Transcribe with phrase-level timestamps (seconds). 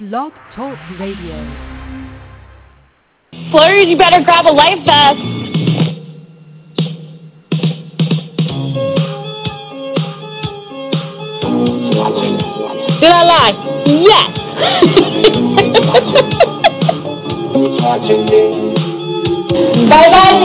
[0.00, 1.36] Blog Talk Radio.
[3.48, 5.18] Splurge, you better grab a life vest.
[12.98, 13.52] Did I lie?
[13.84, 14.30] Yes.
[19.90, 20.40] bye bye.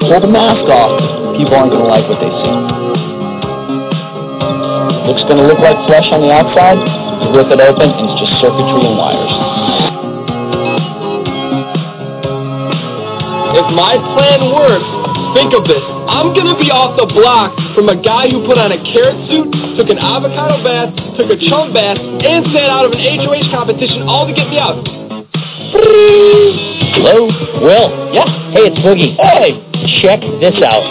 [0.00, 1.36] Pull the mask off.
[1.36, 2.65] People aren't going to like what they see.
[5.06, 6.82] Looks going to look like flesh on the outside.
[7.22, 9.34] You rip it open, and it's just circuitry and wires.
[13.56, 14.90] If my plan works,
[15.32, 15.80] think of this.
[16.10, 19.16] I'm going to be off the block from a guy who put on a carrot
[19.30, 23.48] suit, took an avocado bath, took a chum bath, and sat out of an HOH
[23.54, 24.82] competition all to get me out.
[26.98, 27.30] Hello?
[27.62, 27.88] Will?
[28.12, 28.28] Yeah?
[28.52, 29.16] Hey, it's Boogie.
[29.16, 29.56] Hey,
[30.02, 30.84] check this out.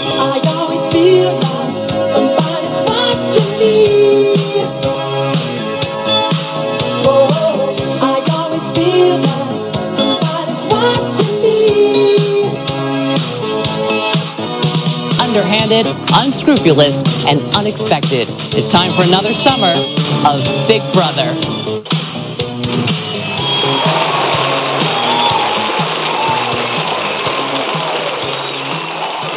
[15.66, 18.28] Underhanded, unscrupulous, and unexpected.
[18.54, 21.34] It's time for another summer of Big Brother.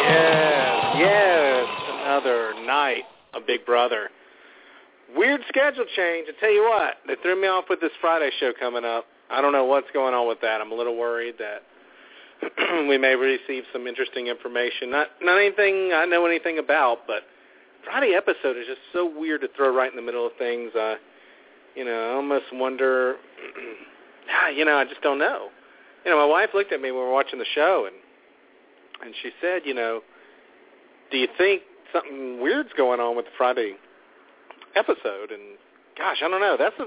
[0.05, 1.67] Yes, yes,
[2.03, 4.11] another night of Big Brother.
[5.17, 6.29] Weird schedule change.
[6.29, 9.07] I tell you what, they threw me off with this Friday show coming up.
[9.31, 10.61] I don't know what's going on with that.
[10.61, 11.63] I'm a little worried that
[12.89, 14.91] we may receive some interesting information.
[14.91, 17.23] Not not anything I know anything about, but
[17.85, 20.75] Friday episode is just so weird to throw right in the middle of things.
[20.75, 20.97] Uh,
[21.75, 23.17] you know, I almost wonder.
[24.57, 25.49] you know, I just don't know.
[26.05, 27.97] You know, my wife looked at me when we were watching the show, and
[29.05, 30.01] and she said, you know,
[31.11, 33.75] do you think something weird's going on with the Friday
[34.77, 35.31] episode?
[35.31, 35.59] And
[35.97, 36.57] gosh, I don't know.
[36.59, 36.87] That's a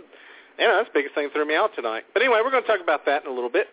[0.59, 2.03] you know, that's the biggest thing that threw me out tonight.
[2.13, 3.67] But anyway, we're going to talk about that in a little bit.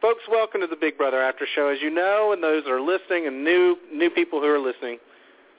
[0.00, 1.68] Folks, welcome to the Big Brother After Show.
[1.68, 4.98] As you know, and those that are listening and new new people who are listening,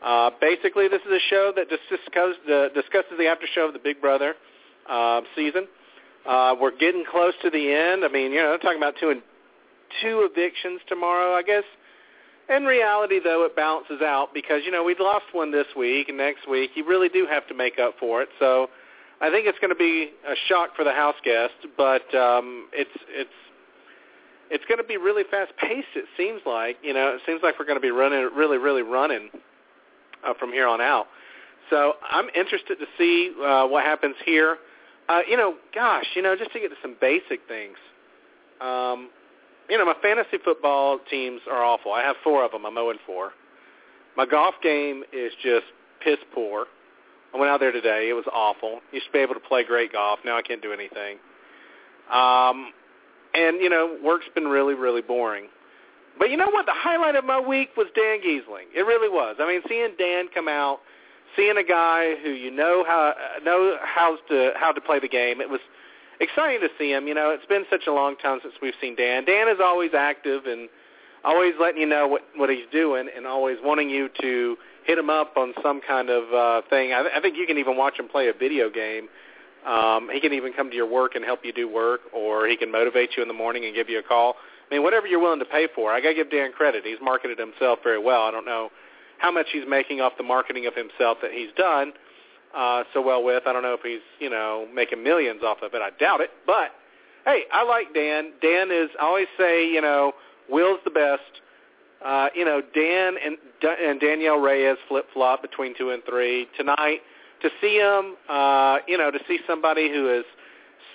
[0.03, 3.73] uh, basically this is a show that just discusses, uh, discusses the after show of
[3.73, 4.35] the Big Brother
[4.87, 5.67] uh, season.
[6.27, 8.05] Uh, we're getting close to the end.
[8.05, 9.23] I mean, you know, they're talking about two and
[10.01, 11.33] two evictions tomorrow.
[11.33, 11.63] I guess
[12.47, 16.17] in reality, though, it balances out because you know we lost one this week, and
[16.17, 18.29] next week you really do have to make up for it.
[18.37, 18.69] So
[19.21, 22.91] I think it's going to be a shock for the house guest, but um, it's
[23.09, 23.29] it's
[24.49, 25.87] it's going to be really fast paced.
[25.95, 28.83] It seems like you know it seems like we're going to be running really really
[28.83, 29.29] running
[30.25, 31.07] uh, from here on out.
[31.69, 34.57] So I'm interested to see uh, what happens here.
[35.07, 37.77] Uh, you know, gosh, you know, just to get to some basic things.
[38.61, 39.09] Um,
[39.69, 41.91] you know, my fantasy football teams are awful.
[41.91, 42.65] I have four of them.
[42.65, 43.31] I'm 0 and 4.
[44.15, 45.65] My golf game is just
[46.03, 46.65] piss poor.
[47.33, 48.09] I went out there today.
[48.09, 48.79] It was awful.
[48.91, 50.19] Used to be able to play great golf.
[50.23, 51.17] Now I can't do anything.
[52.13, 52.71] Um,
[53.35, 55.47] and you know, work's been really, really boring.
[56.17, 56.65] But you know what?
[56.65, 58.71] The highlight of my week was Dan Gheesling.
[58.73, 59.35] It really was.
[59.39, 60.79] I mean, seeing Dan come out,
[61.35, 63.13] seeing a guy who you know how
[63.43, 65.41] know how to how to play the game.
[65.41, 65.59] It was
[66.21, 67.07] exciting to see him.
[67.07, 69.25] You know, it's been such a long time since we've seen Dan.
[69.25, 70.69] Dan is always active and
[71.25, 75.09] always letting you know what what he's doing, and always wanting you to hit him
[75.09, 76.93] up on some kind of uh, thing.
[76.93, 79.09] I, I think you can even watch him play a video game.
[79.65, 82.55] Um, he can even come to your work and help you do work, or he
[82.55, 84.35] can motivate you in the morning and give you a call.
[84.69, 85.91] I mean, whatever you're willing to pay for.
[85.91, 86.83] I got to give Dan credit.
[86.85, 88.23] He's marketed himself very well.
[88.23, 88.69] I don't know
[89.17, 91.93] how much he's making off the marketing of himself that he's done
[92.55, 93.43] uh, so well with.
[93.45, 95.81] I don't know if he's, you know, making millions off of it.
[95.81, 96.29] I doubt it.
[96.45, 96.71] But,
[97.25, 98.33] hey, I like Dan.
[98.41, 100.13] Dan is, I always say, you know,
[100.49, 101.21] Will's the best.
[102.03, 106.47] Uh, you know, Dan and, and Danielle Reyes flip-flop between two and three.
[106.57, 106.99] Tonight,
[107.41, 110.25] to see him, uh, you know, to see somebody who is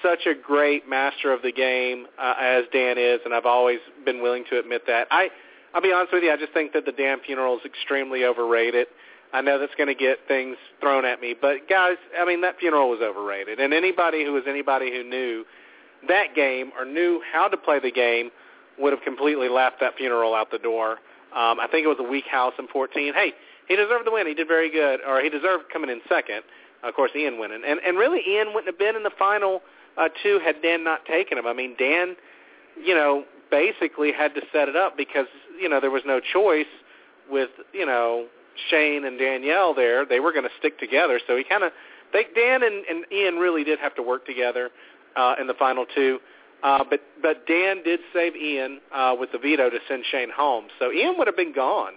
[0.02, 4.22] such a great master of the game uh, as Dan is, and I've always been
[4.22, 5.06] willing to admit that.
[5.10, 5.28] I,
[5.74, 8.86] I'll be honest with you, I just think that the Dan funeral is extremely overrated.
[9.32, 12.58] I know that's going to get things thrown at me, but guys, I mean that
[12.58, 15.44] funeral was overrated, and anybody who was anybody who knew
[16.08, 18.31] that game or knew how to play the game
[18.78, 20.93] would have completely laughed that funeral out the door.
[21.32, 23.12] Um, I think it was a weak house in 14.
[23.14, 23.32] Hey,
[23.70, 24.26] he deserved the win.
[24.26, 26.43] He did very good, or he deserved coming in second.
[26.82, 29.62] Of course, Ian winning, and and really Ian wouldn't have been in the final
[29.96, 31.46] uh, two had Dan not taken him.
[31.46, 32.17] I mean, Dan,
[32.82, 35.26] you know, basically had to set it up because
[35.61, 36.72] you know there was no choice
[37.31, 38.26] with you know
[38.70, 40.05] Shane and Danielle there.
[40.05, 41.70] They were going to stick together, so he kind of
[42.12, 44.70] they Dan and, and Ian really did have to work together
[45.14, 46.19] uh, in the final two.
[46.64, 50.64] Uh, but but Dan did save Ian uh, with the veto to send Shane home,
[50.81, 51.93] so Ian would have been gone.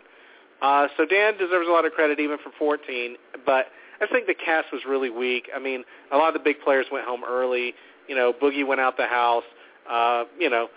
[0.63, 3.18] Uh, so Dan deserves a lot of credit even for 14.
[3.45, 3.68] But
[4.01, 5.50] I think the cast was really weak.
[5.56, 7.74] I mean, a lot of the big players went home early.
[8.07, 9.44] You know, Boogie went out the house.
[9.89, 10.69] Uh, you know,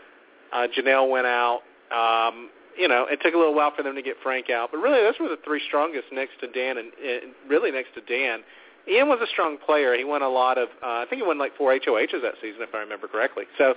[0.52, 1.60] uh, Janelle went out.
[1.90, 4.78] Um, you know, it took a little while for them to get Frank out, but
[4.78, 8.40] really those were the three strongest next to Dan and, and really next to Dan.
[8.88, 9.96] Ian was a strong player.
[9.96, 12.62] He won a lot of, uh, I think he won like four HOHs that season,
[12.62, 13.44] if I remember correctly.
[13.56, 13.74] So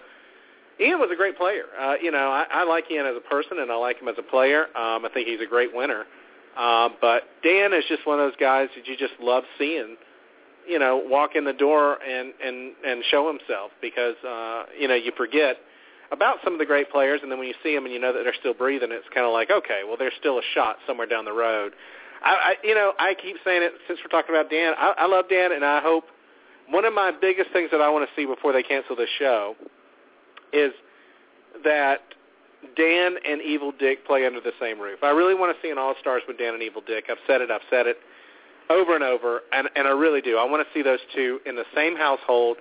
[0.79, 1.65] Ian was a great player.
[1.79, 4.15] Uh, you know, I, I like Ian as a person, and I like him as
[4.17, 4.65] a player.
[4.77, 6.05] Um, I think he's a great winner.
[6.57, 9.97] Um, but Dan is just one of those guys that you just love seeing.
[10.67, 14.95] You know, walk in the door and and and show himself because uh, you know
[14.95, 15.57] you forget
[16.11, 18.13] about some of the great players, and then when you see them and you know
[18.13, 21.07] that they're still breathing, it's kind of like okay, well, there's still a shot somewhere
[21.07, 21.73] down the road.
[22.23, 24.73] I, I you know I keep saying it since we're talking about Dan.
[24.77, 26.05] I, I love Dan, and I hope
[26.69, 29.55] one of my biggest things that I want to see before they cancel this show
[30.53, 30.73] is
[31.63, 32.01] that
[32.75, 34.99] Dan and Evil Dick play under the same roof.
[35.03, 37.05] I really want to see an All Stars with Dan and Evil Dick.
[37.09, 37.51] I've said it.
[37.51, 37.97] I've said it
[38.69, 40.37] over and over, and and I really do.
[40.37, 42.57] I want to see those two in the same household,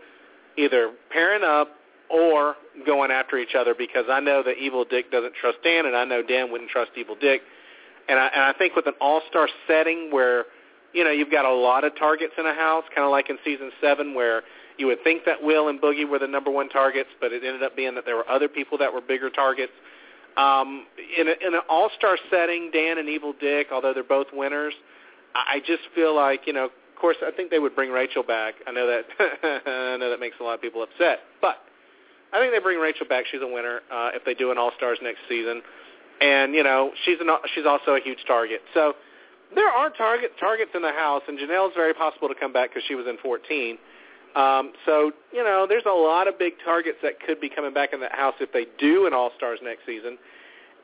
[0.56, 1.68] either pairing up
[2.10, 2.54] or
[2.86, 6.04] going after each other because I know that Evil Dick doesn't trust Dan, and I
[6.04, 7.42] know Dan wouldn't trust Evil Dick.
[8.08, 10.46] And I, and I think with an all-star setting where,
[10.94, 13.36] you know, you've got a lot of targets in a house, kind of like in
[13.44, 14.42] season seven where
[14.78, 17.62] you would think that Will and Boogie were the number one targets, but it ended
[17.62, 19.72] up being that there were other people that were bigger targets.
[20.36, 20.86] Um,
[21.18, 24.74] in, a, in an all-star setting, Dan and Evil Dick, although they're both winners,
[25.34, 28.54] I just feel like, you know, of course, I think they would bring Rachel back.
[28.66, 29.04] I know that
[29.66, 31.58] I know that makes a lot of people upset, but
[32.32, 33.24] I think they bring Rachel back.
[33.30, 35.62] She's a winner uh, if they do an All Stars next season,
[36.20, 38.62] and you know she's an she's also a huge target.
[38.74, 38.94] So
[39.54, 42.82] there are target targets in the house, and Janelle's very possible to come back because
[42.88, 43.78] she was in 14.
[44.36, 47.92] Um, so you know there's a lot of big targets that could be coming back
[47.92, 50.18] in that house if they do an All Stars next season.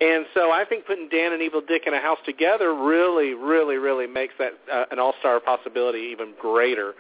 [0.00, 3.76] And so I think putting Dan and Evil Dick in a house together really, really,
[3.76, 6.94] really makes that uh, an all-star possibility even greater.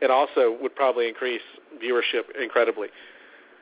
[0.00, 1.42] It also would probably increase
[1.82, 2.88] viewership incredibly.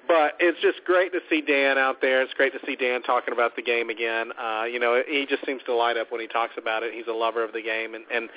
[0.07, 2.23] But it's just great to see Dan out there.
[2.23, 4.31] It's great to see Dan talking about the game again.
[4.41, 6.95] Uh, you know, he just seems to light up when he talks about it.
[6.95, 8.29] He's a lover of the game, and and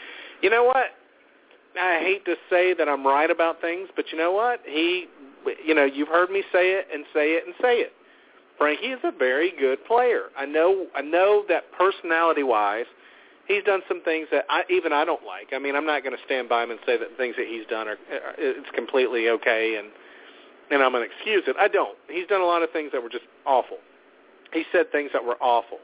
[0.42, 0.94] you know what?
[1.80, 4.60] I hate to say that I'm right about things, but you know what?
[4.66, 5.08] He,
[5.66, 7.94] you know, you've heard me say it and say it and say it.
[8.58, 10.26] Frankie is a very good player.
[10.38, 10.88] I know.
[10.96, 12.86] I know that personality-wise,
[13.48, 15.50] he's done some things that I even I don't like.
[15.54, 17.66] I mean, I'm not going to stand by him and say that things that he's
[17.68, 17.98] done are
[18.38, 19.90] it's completely okay and
[20.72, 21.56] and I'm going to excuse it.
[21.60, 21.98] I don't.
[22.10, 23.78] He's done a lot of things that were just awful.
[24.54, 25.80] He said things that were awful.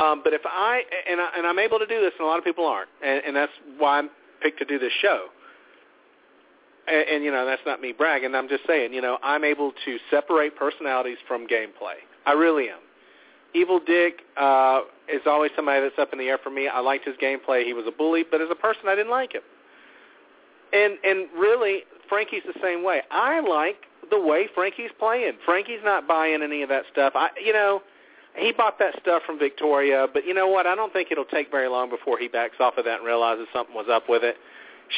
[0.00, 2.38] Um, but if I and, I and I'm able to do this, and a lot
[2.38, 5.26] of people aren't, and, and that's why I'm picked to do this show.
[6.86, 8.34] And, and you know, that's not me bragging.
[8.34, 12.00] I'm just saying, you know, I'm able to separate personalities from gameplay.
[12.26, 12.78] I really am.
[13.54, 16.68] Evil Dick uh, is always somebody that's up in the air for me.
[16.68, 17.64] I liked his gameplay.
[17.64, 19.42] He was a bully, but as a person, I didn't like him.
[20.72, 23.00] And and really, Frankie's the same way.
[23.10, 25.32] I like the way Frankie's playing.
[25.46, 27.14] Frankie's not buying any of that stuff.
[27.16, 27.82] I, you know,
[28.38, 30.66] he bought that stuff from Victoria, but you know what?
[30.66, 33.46] I don't think it'll take very long before he backs off of that and realizes
[33.52, 34.36] something was up with it.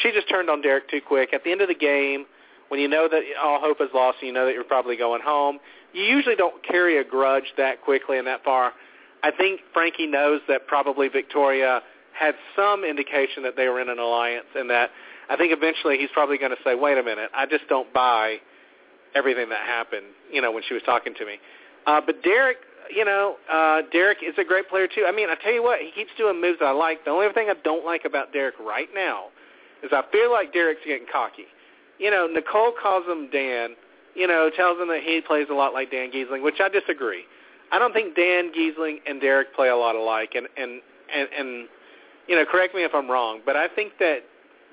[0.01, 1.33] She just turned on Derek too quick.
[1.33, 2.25] At the end of the game,
[2.69, 5.21] when you know that all hope is lost and you know that you're probably going
[5.21, 5.59] home,
[5.93, 8.71] you usually don't carry a grudge that quickly and that far.
[9.23, 11.81] I think Frankie knows that probably Victoria
[12.17, 14.89] had some indication that they were in an alliance and that
[15.29, 18.37] I think eventually he's probably going to say, wait a minute, I just don't buy
[19.15, 21.35] everything that happened, you know, when she was talking to me.
[21.85, 22.57] Uh, but Derek,
[22.89, 25.05] you know, uh, Derek is a great player too.
[25.07, 27.05] I mean, I tell you what, he keeps doing moves that I like.
[27.05, 29.27] The only thing I don't like about Derek right now
[29.83, 31.45] is I feel like Derek's getting cocky.
[31.99, 33.75] You know, Nicole calls him Dan,
[34.15, 37.23] you know, tells him that he plays a lot like Dan Gheesling, which I disagree.
[37.71, 40.81] I don't think Dan Gheesling and Derek play a lot alike, and and
[41.13, 41.67] and, and
[42.27, 44.19] you know, correct me if I'm wrong, but I think that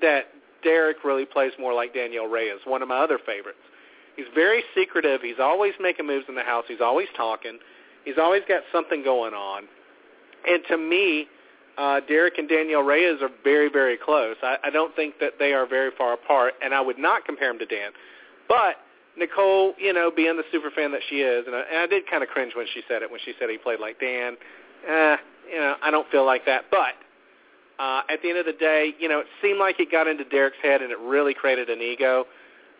[0.01, 0.25] that
[0.63, 3.59] Derek really plays more like Danielle Reyes, one of my other favorites.
[4.15, 5.21] He's very secretive.
[5.21, 6.65] He's always making moves in the house.
[6.67, 7.59] He's always talking.
[8.09, 9.65] He's always got something going on.
[10.47, 11.27] And to me,
[11.77, 14.35] uh, Derek and Danielle Reyes are very, very close.
[14.41, 17.51] I, I don't think that they are very far apart, and I would not compare
[17.51, 17.91] him to Dan.
[18.47, 18.77] But
[19.15, 22.09] Nicole, you know, being the super fan that she is, and I, and I did
[22.09, 24.37] kind of cringe when she said it, when she said he played like Dan.
[24.87, 25.17] Eh,
[25.53, 26.65] you know, I don't feel like that.
[26.71, 26.97] But
[27.77, 30.23] uh, at the end of the day, you know, it seemed like it got into
[30.23, 32.25] Derek's head, and it really created an ego.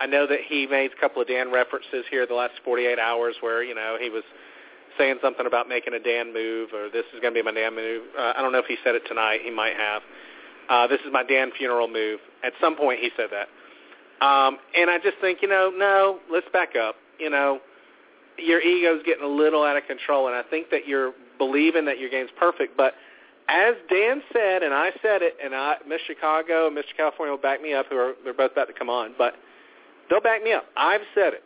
[0.01, 3.35] I know that he made a couple of Dan references here the last 48 hours
[3.41, 4.23] where, you know, he was
[4.99, 7.73] saying something about making a Dan move or this is going to be my Dan
[7.75, 8.03] move.
[8.17, 9.39] Uh, I don't know if he said it tonight.
[9.43, 10.01] He might have.
[10.69, 12.19] Uh, this is my Dan funeral move.
[12.43, 13.47] At some point he said that.
[14.23, 16.95] Um, and I just think, you know, no, let's back up.
[17.17, 17.59] You know,
[18.37, 21.99] your ego's getting a little out of control, and I think that you're believing that
[21.99, 22.93] your game's perfect, but
[23.49, 26.95] as Dan said, and I said it, and I, Miss Chicago and Mr.
[26.95, 29.33] California will back me up, who are they're both about to come on, but
[30.09, 30.65] they'll back me up.
[30.77, 31.43] I've said it.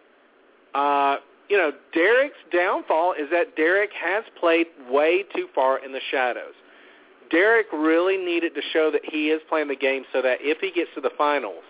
[0.76, 1.18] Uh,
[1.54, 6.56] you know, Derek's downfall is that Derek has played way too far in the shadows.
[7.30, 10.72] Derek really needed to show that he is playing the game so that if he
[10.72, 11.62] gets to the finals,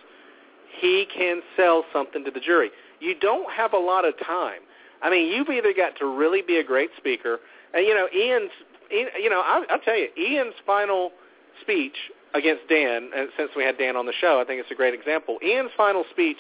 [0.80, 2.72] he can sell something to the jury.
[3.02, 4.62] You don't have a lot of time.
[5.02, 7.40] I mean, you've either got to really be a great speaker,
[7.74, 8.52] and you know, Ian's,
[8.90, 11.12] you know, I'll, I'll tell you, Ian's final
[11.60, 11.98] speech
[12.34, 14.94] against Dan, and since we had Dan on the show, I think it's a great
[14.94, 15.40] example.
[15.46, 16.40] Ian's final speech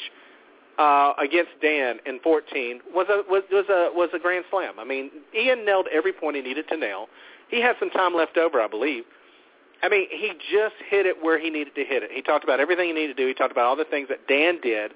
[0.78, 4.80] uh, against Dan in 14 was a was, was a was a grand slam.
[4.80, 7.08] I mean, Ian nailed every point he needed to nail.
[7.50, 9.04] He had some time left over, I believe.
[9.84, 12.10] I mean, he just hit it where he needed to hit it.
[12.12, 13.28] He talked about everything he needed to do.
[13.28, 14.94] He talked about all the things that Dan did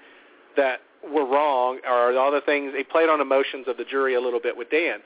[0.56, 4.22] that were wrong, or all the things he played on emotions of the jury a
[4.22, 5.00] little bit with Dan.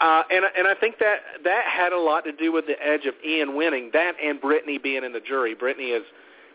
[0.00, 3.06] Uh, and and I think that that had a lot to do with the edge
[3.06, 3.90] of Ian winning.
[3.92, 5.54] That and Britney being in the jury.
[5.54, 6.02] Britney is,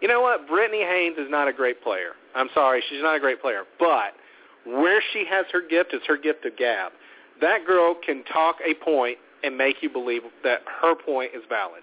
[0.02, 0.48] you know what?
[0.48, 2.12] Britney Haynes is not a great player.
[2.36, 3.64] I'm sorry, she's not a great player.
[3.80, 4.14] But
[4.66, 6.92] where she has her gift is her gift of gab.
[7.42, 11.82] That girl can talk a point and make you believe that her point is valid.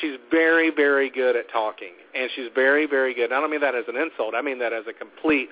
[0.00, 3.32] She's very, very good at talking, and she's very, very good.
[3.32, 4.34] I don't mean that as an insult.
[4.34, 5.48] I mean that as a complete,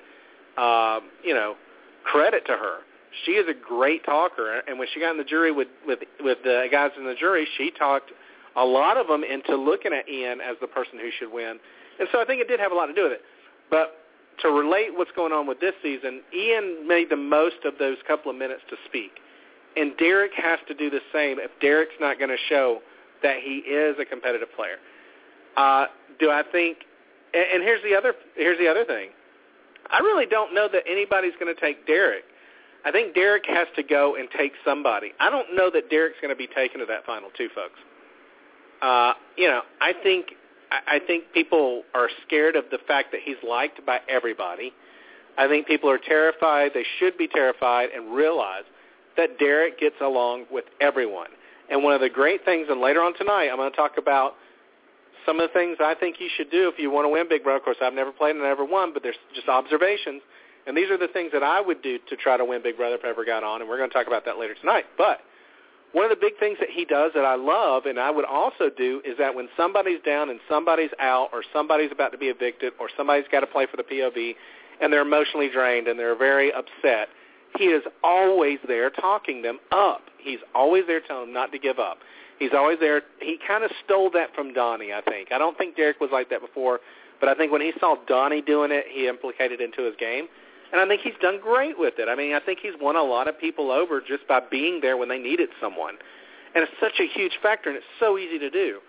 [0.57, 1.55] uh, you know,
[2.03, 2.79] credit to her.
[3.25, 6.37] She is a great talker, and when she got in the jury with with with
[6.43, 8.11] the guys in the jury, she talked
[8.55, 11.59] a lot of them into looking at Ian as the person who should win.
[11.99, 13.21] And so I think it did have a lot to do with it.
[13.69, 13.98] But
[14.41, 18.31] to relate what's going on with this season, Ian made the most of those couple
[18.31, 19.11] of minutes to speak.
[19.75, 22.81] And Derek has to do the same if Derek's not going to show
[23.21, 24.77] that he is a competitive player.
[25.57, 25.85] Uh,
[26.19, 26.79] do I think?
[27.33, 29.09] And, and here's the other here's the other thing.
[29.91, 32.23] I really don't know that anybody's going to take Derek.
[32.85, 35.11] I think Derek has to go and take somebody.
[35.19, 37.79] I don't know that Derek's going to be taken to that final two, folks.
[38.81, 40.27] Uh, you know, I think
[40.71, 44.71] I think people are scared of the fact that he's liked by everybody.
[45.37, 46.71] I think people are terrified.
[46.73, 48.63] They should be terrified and realize
[49.17, 51.29] that Derek gets along with everyone.
[51.69, 54.35] And one of the great things, and later on tonight, I'm going to talk about
[55.25, 57.43] some of the things I think you should do if you want to win Big
[57.43, 57.57] Brother.
[57.57, 60.21] Of course, I've never played and never won, but there's just observations.
[60.67, 62.95] And these are the things that I would do to try to win Big Brother
[62.95, 64.85] if I ever got on, and we're going to talk about that later tonight.
[64.97, 65.19] But
[65.91, 68.69] one of the big things that he does that I love and I would also
[68.69, 72.73] do is that when somebody's down and somebody's out or somebody's about to be evicted
[72.79, 74.35] or somebody's got to play for the POV
[74.81, 77.09] and they're emotionally drained and they're very upset,
[77.57, 80.01] he is always there talking them up.
[80.19, 81.97] He's always there telling them not to give up.
[82.37, 83.01] He's always there.
[83.19, 85.31] He kind of stole that from Donnie, I think.
[85.31, 86.79] I don't think Derek was like that before,
[87.19, 90.27] but I think when he saw Donnie doing it, he implicated into his game.
[90.71, 92.07] And I think he's done great with it.
[92.09, 94.97] I mean, I think he's won a lot of people over just by being there
[94.97, 95.95] when they needed someone.
[96.53, 98.79] And it's such a huge factor, and it's so easy to do.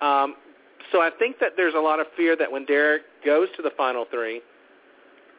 [0.00, 0.36] Um,
[0.90, 3.70] so I think that there's a lot of fear that when Derek goes to the
[3.76, 4.42] final three,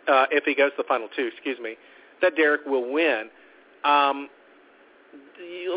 [0.08, 1.76] uh, if he goes to the final two, excuse me,
[2.22, 3.30] that Derek will win.
[3.84, 4.30] Um,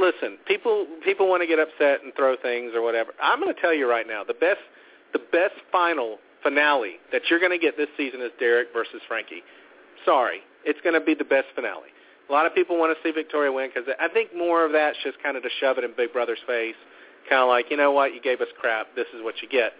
[0.00, 3.12] listen, people people want to get upset and throw things or whatever.
[3.22, 4.60] I'm going to tell you right now, the best
[5.12, 9.42] the best final finale that you're going to get this season is Derek versus Frankie.
[10.06, 11.90] Sorry, it's going to be the best finale.
[12.28, 14.96] A lot of people want to see Victoria win because I think more of that's
[15.04, 16.74] just kind of to shove it in Big Brother's face,
[17.28, 19.72] kind of like, you know what, you gave us crap, this is what you get.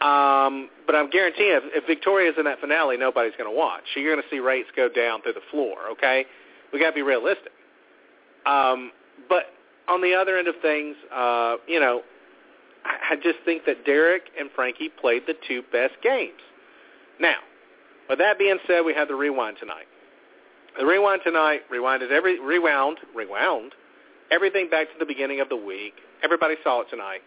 [0.00, 3.82] Um, but I'm guaranteeing if, if Victoria's in that finale, nobody's going to watch.
[3.94, 5.76] You're going to see rates go down through the floor.
[5.92, 6.26] Okay,
[6.72, 7.52] we got to be realistic.
[8.44, 8.92] Um,
[9.28, 9.46] but
[9.88, 12.02] on the other end of things, uh, you know,
[12.84, 16.40] I, I just think that Derek and Frankie played the two best games.
[17.18, 17.38] Now,
[18.08, 19.86] with that being said, we had the rewind tonight.
[20.78, 23.72] The rewind tonight rewinded every rewound rewound
[24.30, 25.94] everything back to the beginning of the week.
[26.22, 27.20] Everybody saw it tonight.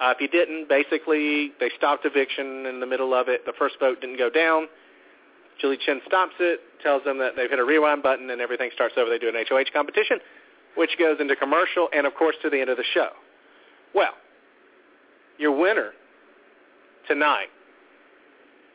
[0.00, 3.44] Uh, if you didn't, basically they stopped eviction in the middle of it.
[3.44, 4.68] The first vote didn't go down.
[5.60, 8.94] Julie Chen stops it, tells them that they've hit a rewind button, and everything starts
[8.96, 9.10] over.
[9.10, 10.18] They do an HOH competition,
[10.76, 13.10] which goes into commercial and, of course, to the end of the show.
[13.94, 14.14] Well,
[15.38, 15.90] your winner
[17.06, 17.48] tonight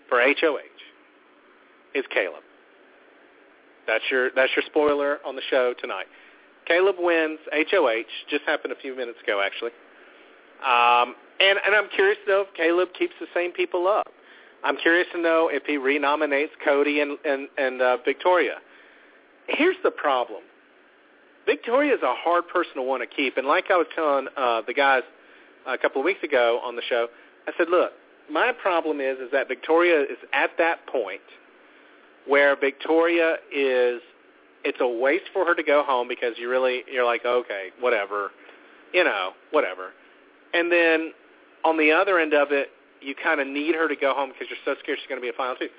[0.07, 0.77] for HOH
[1.93, 2.43] is Caleb.
[3.87, 6.05] That's your that's your spoiler on the show tonight.
[6.67, 8.03] Caleb wins HOH.
[8.29, 9.71] Just happened a few minutes ago, actually.
[10.59, 14.07] Um, and and I'm curious to know if Caleb keeps the same people up.
[14.63, 18.55] I'm curious to know if he renominates Cody and and, and uh, Victoria.
[19.47, 20.41] Here's the problem.
[21.45, 24.61] Victoria is a hard person to want to keep, and like I was telling uh,
[24.67, 25.03] the guys
[25.65, 27.07] a couple of weeks ago on the show,
[27.47, 27.91] I said, look,
[28.29, 31.21] my problem is is that Victoria is at that point
[32.27, 34.01] where Victoria is
[34.63, 38.31] it's a waste for her to go home because you really you're like okay whatever
[38.93, 39.91] you know whatever
[40.53, 41.13] And then
[41.63, 42.69] on the other end of it,
[43.01, 45.25] you kind of need her to go home because you're so scared she's going to
[45.25, 45.69] be a final two.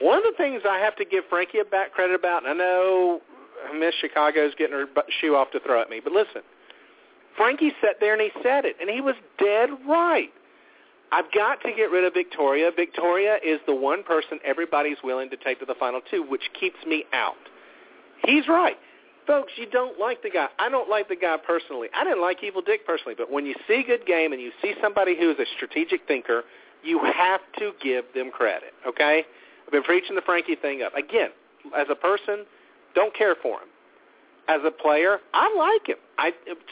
[0.00, 2.54] One of the things I have to give Frankie a back credit about, and I
[2.54, 3.20] know
[3.78, 4.86] Miss Chicago's getting her
[5.20, 6.42] shoe off to throw at me, but listen,
[7.36, 10.32] Frankie sat there and he said it, and he was dead right.
[11.12, 12.70] I've got to get rid of Victoria.
[12.74, 16.78] Victoria is the one person everybody's willing to take to the final two, which keeps
[16.86, 17.34] me out.
[18.24, 18.76] He's right.
[19.26, 20.46] Folks, you don't like the guy.
[20.58, 21.88] I don't like the guy personally.
[21.94, 24.74] I didn't like Evil Dick personally, but when you see good game and you see
[24.80, 26.42] somebody who is a strategic thinker,
[26.84, 29.24] you have to give them credit, okay?
[29.66, 30.94] I've been preaching the Frankie thing up.
[30.94, 31.30] Again,
[31.76, 32.44] as a person,
[32.94, 33.68] don't care for him.
[34.48, 35.96] As a player, I like him.
[36.18, 36.30] I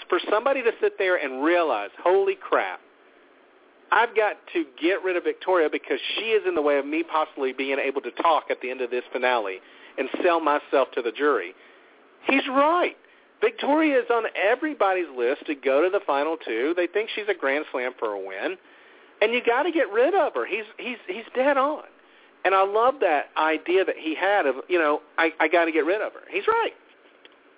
[0.09, 2.79] for somebody to sit there and realize, holy crap,
[3.93, 7.03] I've got to get rid of Victoria because she is in the way of me
[7.03, 9.59] possibly being able to talk at the end of this finale
[9.99, 11.55] and sell myself to the jury.
[12.27, 12.97] He's right.
[13.41, 16.73] Victoria is on everybody's list to go to the final two.
[16.77, 18.57] They think she's a grand slam for a win,
[19.21, 20.47] and you got to get rid of her.
[20.47, 21.83] He's he's he's dead on,
[22.45, 25.73] and I love that idea that he had of you know I I got to
[25.73, 26.21] get rid of her.
[26.31, 26.73] He's right.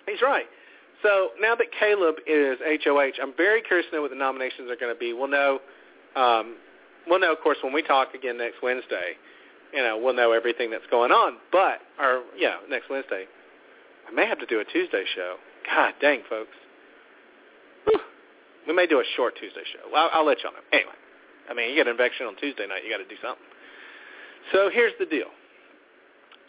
[0.07, 0.45] He's right.
[1.03, 4.75] So now that Caleb is HOH, I'm very curious to know what the nominations are
[4.75, 5.13] going to be.
[5.13, 5.59] We'll know.
[6.17, 6.55] Um,
[7.07, 9.13] we'll know, of course, when we talk again next Wednesday.
[9.73, 11.37] You know, we'll know everything that's going on.
[11.51, 13.25] But, or yeah, next Wednesday.
[14.07, 15.35] I may have to do a Tuesday show.
[15.69, 16.55] God dang, folks.
[17.85, 17.99] Whew.
[18.67, 19.95] We may do a short Tuesday show.
[19.95, 20.63] I'll, I'll let y'all know.
[20.71, 20.95] Anyway,
[21.49, 23.43] I mean, you get an infection on Tuesday night, you got to do something.
[24.53, 25.27] So here's the deal.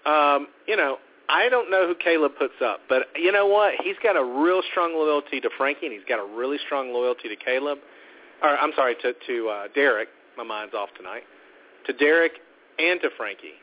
[0.06, 0.98] Um, you know,
[1.28, 3.74] I don't know who Caleb puts up, but you know what?
[3.82, 7.28] He's got a real strong loyalty to Frankie, and he's got a really strong loyalty
[7.28, 7.78] to Caleb.
[8.42, 10.08] Or I'm sorry, to to uh, Derek.
[10.36, 11.22] My mind's off tonight.
[11.86, 12.32] To Derek
[12.78, 13.58] and to Frankie,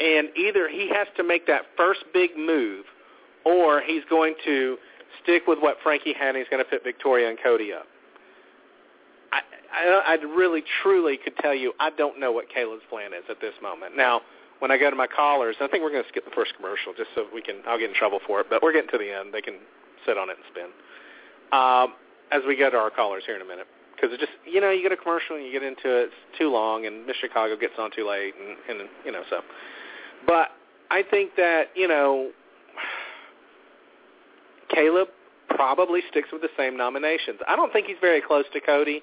[0.00, 2.84] and either he has to make that first big move,
[3.44, 4.76] or he's going to
[5.22, 7.86] stick with what Frankie had, and he's going to put Victoria and Cody up.
[9.32, 9.40] I,
[9.72, 13.40] I, I really, truly could tell you I don't know what Caleb's plan is at
[13.40, 13.96] this moment.
[13.96, 14.20] Now,
[14.60, 16.94] when I go to my callers, I think we're going to skip the first commercial
[16.96, 17.56] just so we can.
[17.66, 19.34] I'll get in trouble for it, but we're getting to the end.
[19.34, 19.58] They can
[20.06, 20.70] sit on it and spin.
[21.52, 21.94] Um,
[22.32, 23.66] as we go to our callers here in a minute,
[24.04, 26.38] because it just you know you get a commercial and you get into it, it's
[26.38, 29.40] too long, and Miss Chicago gets on too late, and, and you know so.
[30.26, 30.48] But
[30.90, 32.30] I think that you know
[34.68, 35.08] Caleb
[35.48, 37.40] probably sticks with the same nominations.
[37.48, 39.02] I don't think he's very close to Cody.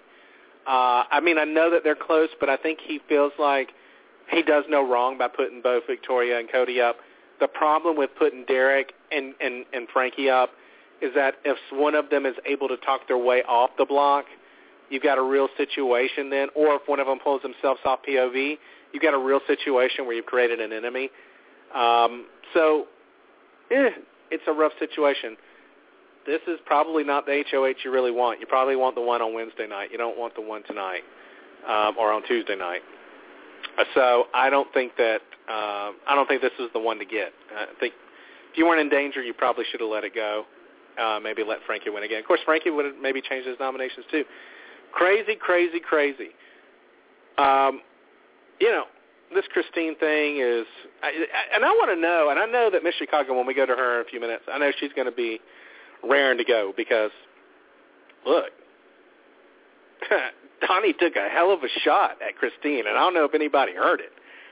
[0.68, 3.70] Uh, I mean, I know that they're close, but I think he feels like
[4.30, 6.98] he does no wrong by putting both Victoria and Cody up.
[7.40, 10.52] The problem with putting Derek and, and, and Frankie up
[11.02, 14.26] is that if one of them is able to talk their way off the block,
[14.92, 16.50] you've got a real situation then.
[16.56, 18.58] Or if one of them pulls themselves off POV,
[18.94, 21.10] you've got a real situation where you've created an enemy.
[21.74, 22.86] Um, so,
[23.72, 23.90] eh,
[24.30, 25.38] it's a rough situation.
[26.26, 28.40] This is probably not the HOH you really want.
[28.40, 29.90] You probably want the one on Wednesday night.
[29.92, 31.02] You don't want the one tonight
[31.68, 32.82] um, or on Tuesday night.
[33.96, 37.34] So I don't think that uh, I don't think this is the one to get.
[37.56, 37.94] I think
[38.52, 40.46] if you weren't in danger, you probably should have let it go.
[41.00, 42.20] Uh, maybe let Frankie win again.
[42.20, 44.24] Of course, Frankie would have maybe changed his nominations too.
[44.92, 46.30] Crazy, crazy, crazy.
[47.38, 47.82] Um,
[48.60, 48.84] you know,
[49.34, 50.66] this Christine thing is,
[51.02, 51.12] I,
[51.56, 53.74] and I want to know, and I know that Miss Chicago, when we go to
[53.74, 55.40] her in a few minutes, I know she's going to be
[56.04, 57.12] raring to go because,
[58.26, 58.52] look,
[60.68, 63.74] Donnie took a hell of a shot at Christine, and I don't know if anybody
[63.74, 64.12] heard it.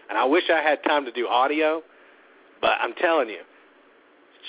[0.10, 1.84] And I wish I had time to do audio,
[2.62, 3.42] but I'm telling you,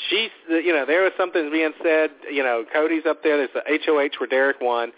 [0.08, 2.10] she's, you know, there was something being said.
[2.30, 3.36] You know, Cody's up there.
[3.36, 4.92] There's the HOH where Derek won.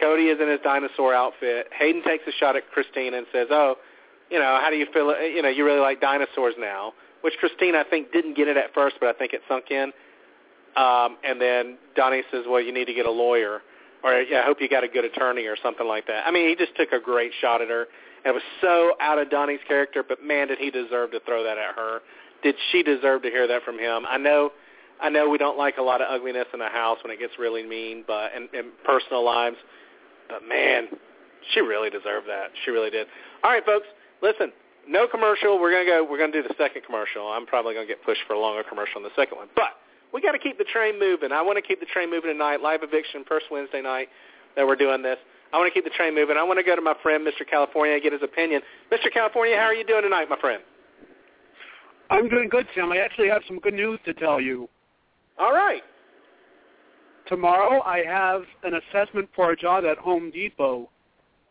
[0.00, 1.68] Cody is in his dinosaur outfit.
[1.78, 3.76] Hayden takes a shot at Christine and says, "Oh,
[4.30, 5.14] you know, how do you feel?
[5.20, 8.72] You know, you really like dinosaurs now." Which Christine, I think, didn't get it at
[8.74, 9.92] first, but I think it sunk in.
[10.76, 13.62] Um, and then Donnie says, "Well, you need to get a lawyer."
[14.06, 16.26] or yeah, I hope you got a good attorney or something like that.
[16.26, 17.86] I mean, he just took a great shot at her.
[18.24, 21.42] And it was so out of Donnie's character, but man, did he deserve to throw
[21.44, 22.00] that at her.
[22.42, 24.04] Did she deserve to hear that from him?
[24.08, 24.52] I know
[25.00, 27.34] I know we don't like a lot of ugliness in the house when it gets
[27.38, 29.56] really mean, but in, in personal lives.
[30.28, 30.88] But man,
[31.52, 32.50] she really deserved that.
[32.64, 33.06] She really did.
[33.44, 33.86] All right, folks,
[34.22, 34.52] listen.
[34.88, 35.58] No commercial.
[35.58, 36.06] We're gonna go.
[36.08, 37.26] We're gonna do the second commercial.
[37.26, 39.74] I'm probably gonna get pushed for a longer commercial on the second one, but
[40.12, 41.32] we got to keep the train moving.
[41.32, 42.62] I want to keep the train moving tonight.
[42.62, 44.08] Live eviction, first Wednesday night
[44.56, 45.18] that we're doing this.
[45.52, 46.36] I want to keep the train moving.
[46.36, 47.46] I want to go to my friend, Mr.
[47.48, 48.62] California, and get his opinion.
[48.90, 49.12] Mr.
[49.12, 50.62] California, how are you doing tonight, my friend?
[52.10, 52.92] I'm doing good, Sam.
[52.92, 54.68] I actually have some good news to tell you.
[55.38, 55.82] All right.
[57.26, 60.88] Tomorrow I have an assessment for a job at Home Depot.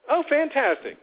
[0.09, 0.97] Oh, fantastic.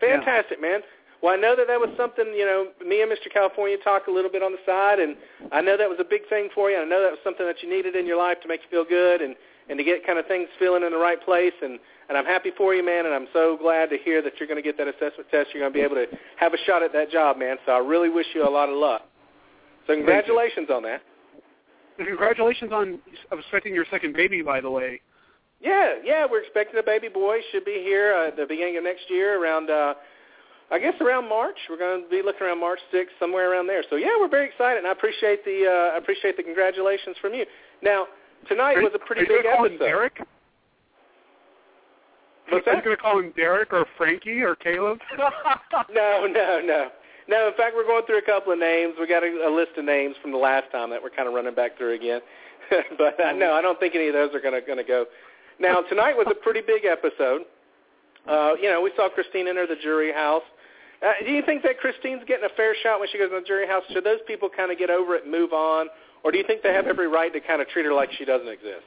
[0.00, 0.68] Fantastic, yeah.
[0.68, 0.80] man.
[1.22, 3.32] Well, I know that that was something, you know, me and Mr.
[3.32, 5.16] California talked a little bit on the side, and
[5.52, 6.76] I know that was a big thing for you.
[6.76, 8.68] And I know that was something that you needed in your life to make you
[8.68, 9.34] feel good, and
[9.68, 11.54] and to get kind of things feeling in the right place.
[11.62, 11.78] And
[12.10, 13.06] and I'm happy for you, man.
[13.06, 15.48] And I'm so glad to hear that you're going to get that assessment test.
[15.54, 17.56] You're going to be able to have a shot at that job, man.
[17.64, 19.08] So I really wish you a lot of luck.
[19.86, 21.00] So congratulations on that.
[21.96, 22.98] Congratulations on
[23.32, 25.00] expecting your second baby, by the way.
[25.60, 27.38] Yeah, yeah, we're expecting a baby boy.
[27.52, 29.94] Should be here uh, at the beginning of next year, around uh,
[30.70, 31.56] I guess around March.
[31.70, 33.82] We're going to be looking around March 6th, somewhere around there.
[33.88, 37.32] So yeah, we're very excited, and I appreciate the uh, I appreciate the congratulations from
[37.34, 37.46] you.
[37.82, 38.06] Now
[38.48, 39.84] tonight Are- was a pretty are you big gonna call him episode.
[39.86, 40.20] Derek?
[42.50, 42.84] What's Are you that?
[42.84, 44.98] going to call him Derek or Frankie or Caleb?
[45.90, 46.88] No, no, no.
[47.26, 48.94] No, in fact, we're going through a couple of names.
[49.00, 51.34] We got a, a list of names from the last time that we're kind of
[51.34, 52.20] running back through again.
[52.98, 55.06] but uh, no, I don't think any of those are going to going to go.
[55.58, 57.42] Now, tonight was a pretty big episode.
[58.28, 60.42] Uh, you know, we saw Christine enter the jury house.
[61.02, 63.46] Uh, do you think that Christine's getting a fair shot when she goes in the
[63.46, 63.82] jury house?
[63.92, 65.88] Should those people kind of get over it and move on,
[66.22, 68.24] or do you think they have every right to kind of treat her like she
[68.24, 68.84] doesn't exist?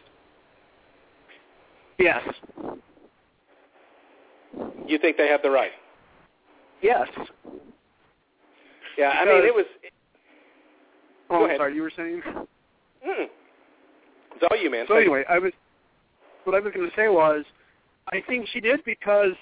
[2.00, 2.21] yes.
[4.88, 5.71] You think they have the right?
[6.82, 7.08] Yes.
[8.97, 9.65] Yeah, I mean, it was.
[11.29, 11.57] Oh, Go I'm ahead.
[11.60, 11.75] sorry.
[11.75, 12.21] You were saying.
[12.25, 13.27] Mm,
[14.36, 14.86] it's all you, man.
[14.88, 15.51] So anyway, I was
[16.47, 17.43] what I was going to say was,
[18.12, 19.33] I think she did because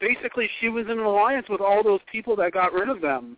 [0.00, 3.36] basically she was in an alliance with all those people that got rid of them.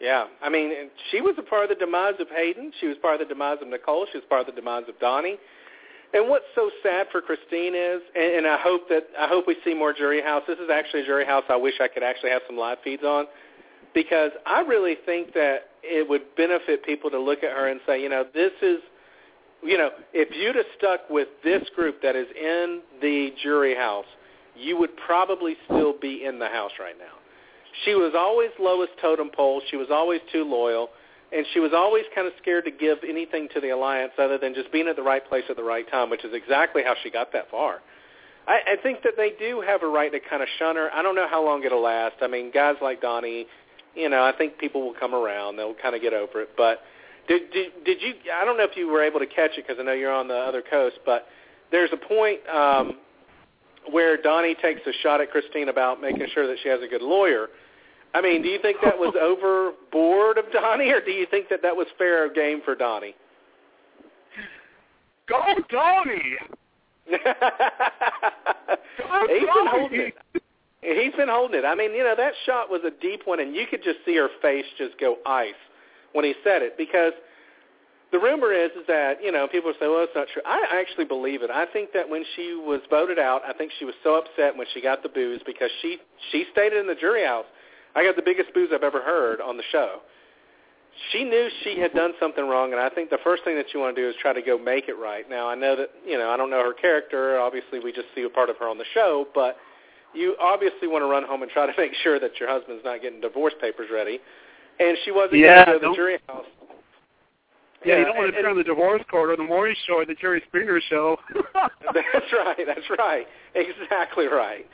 [0.00, 0.72] Yeah, I mean,
[1.10, 2.72] she was a part of the demise of Hayden.
[2.80, 4.06] She was part of the demise of Nicole.
[4.10, 5.36] She was part of the demise of Donnie.
[6.12, 9.56] And what's so sad for Christine is, and, and I hope that I hope we
[9.64, 10.42] see more Jury House.
[10.46, 13.02] This is actually a Jury House I wish I could actually have some live feeds
[13.02, 13.26] on,
[13.94, 18.02] because I really think that it would benefit people to look at her and say,
[18.02, 18.78] you know, this is,
[19.62, 24.06] you know, if you'd have stuck with this group that is in the Jury House,
[24.56, 27.14] you would probably still be in the house right now.
[27.84, 29.60] She was always lowest totem pole.
[29.70, 30.90] She was always too loyal,
[31.32, 34.54] and she was always kind of scared to give anything to the alliance other than
[34.54, 37.10] just being at the right place at the right time, which is exactly how she
[37.10, 37.80] got that far.
[38.46, 40.90] I, I think that they do have a right to kind of shun her.
[40.92, 42.16] I don't know how long it'll last.
[42.20, 43.46] I mean, guys like Donnie,
[43.94, 45.56] you know, I think people will come around.
[45.56, 46.50] They'll kind of get over it.
[46.56, 46.80] But
[47.28, 48.14] did did, did you?
[48.34, 50.28] I don't know if you were able to catch it because I know you're on
[50.28, 51.26] the other coast, but
[51.70, 52.98] there's a point um,
[53.90, 57.02] where Donnie takes a shot at Christine about making sure that she has a good
[57.02, 57.48] lawyer.
[58.14, 61.62] I mean, do you think that was overboard of Donnie, or do you think that
[61.62, 63.14] that was fair game for Donnie?
[65.28, 66.36] Go, Tony!
[67.06, 67.18] He's
[69.40, 70.42] been holding it.
[70.84, 71.64] He's been holding it.
[71.64, 74.16] I mean, you know, that shot was a deep one, and you could just see
[74.16, 75.54] her face just go ice
[76.12, 77.12] when he said it because
[78.12, 80.42] the rumor is is that you know people say, well, it's not true.
[80.46, 81.50] I actually believe it.
[81.50, 84.66] I think that when she was voted out, I think she was so upset when
[84.72, 85.98] she got the booze because she
[86.30, 87.46] she stated in the jury house,
[87.96, 89.98] I got the biggest booze I've ever heard on the show.
[91.10, 93.80] She knew she had done something wrong, and I think the first thing that you
[93.80, 95.28] want to do is try to go make it right.
[95.28, 97.40] Now, I know that you know I don't know her character.
[97.40, 99.56] Obviously, we just see a part of her on the show, but
[100.14, 103.02] you obviously want to run home and try to make sure that your husband's not
[103.02, 104.20] getting divorce papers ready.
[104.80, 106.46] And she wasn't Yeah, going to go to the jury house.
[107.84, 110.06] Yeah, you don't want to turn on the divorce court or the morning show or
[110.06, 111.18] the Jerry Springer show.
[111.54, 112.56] That's right.
[112.66, 113.26] That's right.
[113.54, 114.66] Exactly right.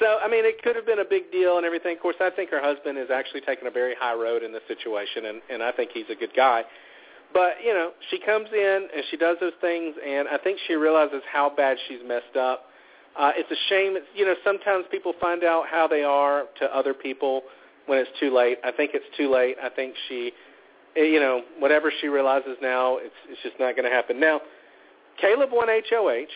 [0.00, 1.96] So, I mean, it could have been a big deal and everything.
[1.96, 4.62] Of course, I think her husband is actually taking a very high road in this
[4.68, 6.62] situation, and, and I think he's a good guy.
[7.32, 10.74] But, you know, she comes in and she does those things, and I think she
[10.74, 12.66] realizes how bad she's messed up.
[13.18, 13.96] Uh, it's a shame.
[13.96, 17.42] It's, you know, sometimes people find out how they are to other people
[17.86, 18.58] when it's too late.
[18.64, 19.56] I think it's too late.
[19.60, 20.30] I think she,
[20.96, 24.20] eh, you know, whatever she realizes now, it's, it's just not going to happen.
[24.20, 24.40] Now,
[25.20, 26.30] Caleb won HOH.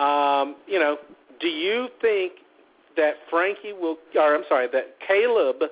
[0.00, 0.98] Um, you know,
[1.40, 2.32] do you think
[2.96, 5.62] that Frankie will, or I'm sorry, that Caleb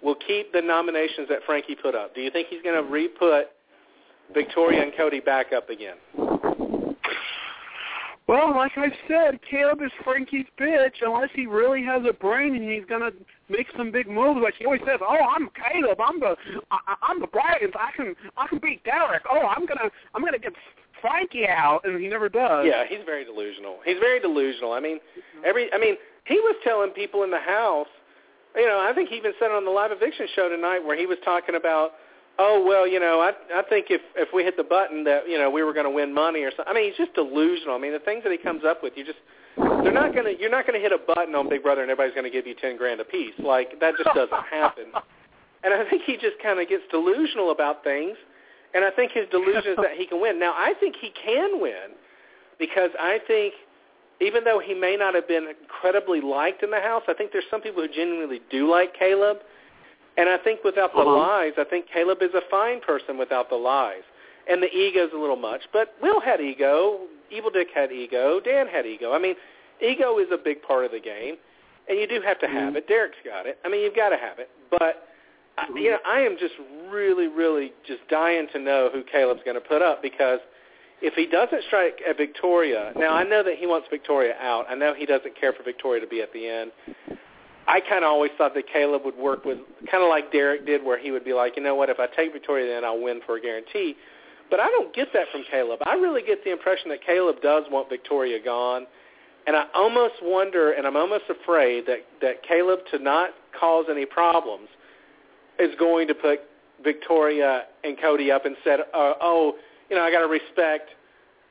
[0.00, 2.14] will keep the nominations that Frankie put up?
[2.14, 3.48] Do you think he's going to re-put
[4.32, 5.96] Victoria and Cody back up again?
[8.28, 12.70] Well, like I said, Caleb is Frankie's bitch unless he really has a brain and
[12.70, 13.10] he's gonna
[13.48, 14.40] make some big moves.
[14.42, 16.00] Like he always says, "Oh, I'm Caleb.
[16.00, 16.36] I'm the
[16.70, 17.72] I, I'm the Bryans.
[17.74, 19.22] I can I can beat Derek.
[19.30, 20.52] Oh, I'm gonna I'm gonna get
[21.00, 22.66] Frankie out," and he never does.
[22.66, 23.78] Yeah, he's very delusional.
[23.84, 24.72] He's very delusional.
[24.72, 24.98] I mean,
[25.44, 27.88] every I mean, he was telling people in the house,
[28.56, 30.98] you know, I think he even said it on the live eviction show tonight where
[30.98, 31.92] he was talking about,
[32.38, 35.38] oh well, you know, I I think if if we hit the button that you
[35.38, 36.66] know we were going to win money or something.
[36.68, 37.74] I mean, he's just delusional.
[37.74, 39.18] I mean, the things that he comes up with, you just
[39.56, 41.90] they're not going to you're not going to hit a button on Big Brother and
[41.90, 43.34] everybody's going to give you ten grand a piece.
[43.38, 44.92] Like that just doesn't happen.
[45.64, 48.16] And I think he just kind of gets delusional about things.
[48.74, 50.38] And I think his delusion is that he can win.
[50.38, 51.96] Now, I think he can win
[52.58, 53.54] because I think
[54.20, 57.44] even though he may not have been incredibly liked in the house, I think there's
[57.50, 59.38] some people who genuinely do like Caleb.
[60.16, 61.16] And I think without the Uh-huh.
[61.16, 64.02] lies, I think Caleb is a fine person without the lies.
[64.48, 65.62] and the ego's a little much.
[65.72, 67.00] But Will had ego,
[67.30, 69.12] Evil Dick had ego, Dan had ego.
[69.12, 69.34] I mean,
[69.80, 71.36] ego is a big part of the game,
[71.88, 72.76] and you do have to have Mhm.
[72.76, 72.86] it.
[72.86, 73.58] Derek's got it.
[73.64, 74.48] I mean, you've got to have it.
[74.70, 75.08] But
[75.58, 76.54] I- you know, I am just
[76.88, 80.38] really, really just dying to know who Caleb's going to put up because
[81.00, 84.66] if he doesn't strike at Victoria, now I know that he wants Victoria out.
[84.70, 86.70] I know he doesn't care for Victoria to be at the end.
[87.68, 89.58] I kind of always thought that Caleb would work with
[89.90, 92.06] kind of like Derek did, where he would be like, you know what, if I
[92.06, 93.96] take Victoria, then I'll win for a guarantee.
[94.50, 95.80] But I don't get that from Caleb.
[95.84, 98.86] I really get the impression that Caleb does want Victoria gone,
[99.46, 104.06] and I almost wonder, and I'm almost afraid that that Caleb, to not cause any
[104.06, 104.68] problems,
[105.58, 106.40] is going to put
[106.84, 109.54] Victoria and Cody up and said, uh, "Oh,
[109.90, 110.90] you know, I got to respect,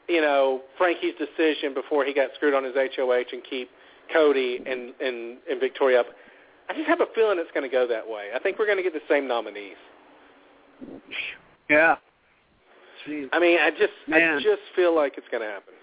[0.07, 3.69] you know, Frankie's decision before he got screwed on his HOH and keep
[4.11, 6.07] Cody and and, and Victoria up."
[6.67, 8.29] I just have a feeling it's going to go that way.
[8.33, 9.75] I think we're going to get the same nominees.
[11.69, 11.95] Yeah.
[13.07, 13.29] Jeez.
[13.31, 14.37] I mean, I just Man.
[14.37, 15.73] I just feel like it's going to happen.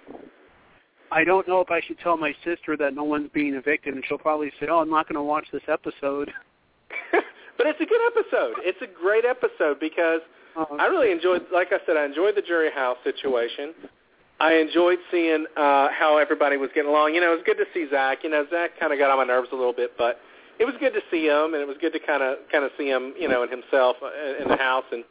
[1.12, 4.02] I don't know if I should tell my sister that no one's being evicted, and
[4.08, 6.32] she'll probably say, "Oh, I'm not going to watch this episode."
[7.12, 8.54] but it's a good episode.
[8.64, 10.20] It's a great episode because
[10.56, 13.72] Uh, I really enjoyed, like I said, I enjoyed the jury house situation.
[14.42, 17.14] I enjoyed seeing uh, how everybody was getting along.
[17.14, 18.24] You know, it was good to see Zach.
[18.24, 20.18] You know, Zach kind of got on my nerves a little bit, but
[20.59, 22.72] it was good to see him, and it was good to kind of kind of
[22.76, 24.85] see him, you know, in himself uh, in the house.
[24.90, 25.05] And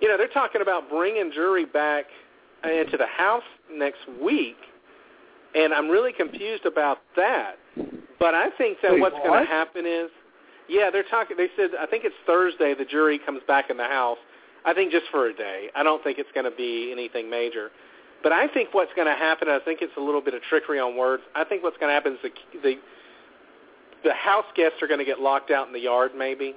[0.00, 2.06] you know, they're talking about bringing jury back
[2.64, 4.58] into the house next week,
[5.54, 7.54] and I'm really confused about that.
[8.18, 10.10] But I think that Wait, what's going to happen is,
[10.68, 11.36] yeah, they're talking.
[11.36, 12.74] They said I think it's Thursday.
[12.74, 14.18] The jury comes back in the house.
[14.66, 15.68] I think just for a day.
[15.76, 17.70] I don't think it's going to be anything major.
[18.24, 20.80] But I think what's going to happen, I think it's a little bit of trickery
[20.80, 21.22] on words.
[21.36, 22.30] I think what's going to happen is the
[22.62, 22.74] the
[24.02, 26.54] the house guests are going to get locked out in the yard, maybe,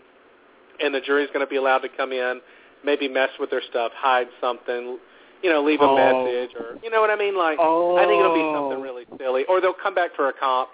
[0.81, 2.39] and the jury's going to be allowed to come in,
[2.83, 4.97] maybe mess with their stuff, hide something,
[5.43, 5.95] you know, leave a Oh.
[5.95, 7.35] message, or you know what I mean.
[7.37, 10.69] Like, I think it'll be something really silly, or they'll come back for a comp,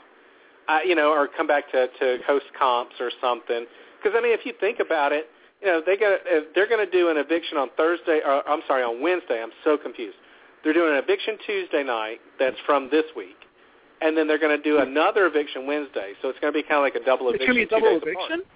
[0.67, 3.65] uh, you know, or come back to to host comps or something.
[3.97, 5.25] Because I mean, if you think about it,
[5.59, 6.19] you know, they got
[6.53, 9.41] they're going to do an eviction on Thursday, or I'm sorry, on Wednesday.
[9.41, 10.17] I'm so confused.
[10.63, 13.35] They're doing an eviction Tuesday night that's from this week,
[14.01, 16.13] and then they're going to do another eviction Wednesday.
[16.21, 17.55] So it's going to be kind of like a double it's eviction.
[17.55, 18.31] going to be a double days apart.
[18.31, 18.49] eviction.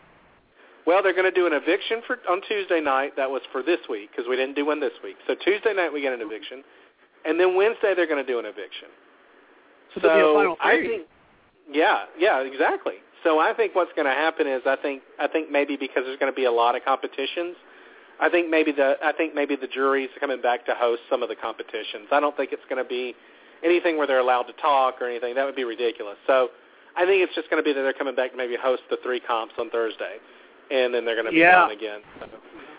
[0.85, 3.11] Well, they're going to do an eviction for on Tuesday night.
[3.17, 5.17] That was for this week because we didn't do one this week.
[5.27, 6.63] So Tuesday night we get an eviction,
[7.25, 8.87] and then Wednesday they're going to do an eviction.
[9.93, 10.87] So there'll be a final I three.
[10.87, 11.07] think,
[11.71, 13.03] yeah, yeah, exactly.
[13.23, 16.19] So I think what's going to happen is I think I think maybe because there's
[16.19, 17.57] going to be a lot of competitions,
[18.19, 21.29] I think maybe the I think maybe the jury's coming back to host some of
[21.29, 22.07] the competitions.
[22.11, 23.15] I don't think it's going to be
[23.63, 25.35] anything where they're allowed to talk or anything.
[25.35, 26.17] That would be ridiculous.
[26.25, 26.49] So
[26.95, 28.97] I think it's just going to be that they're coming back to maybe host the
[29.03, 30.17] three comps on Thursday,
[30.71, 31.69] and then they're going to be Yeah.
[31.69, 32.01] again.
[32.19, 32.27] So,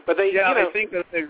[0.06, 1.24] but they, yeah, you know, I think that they,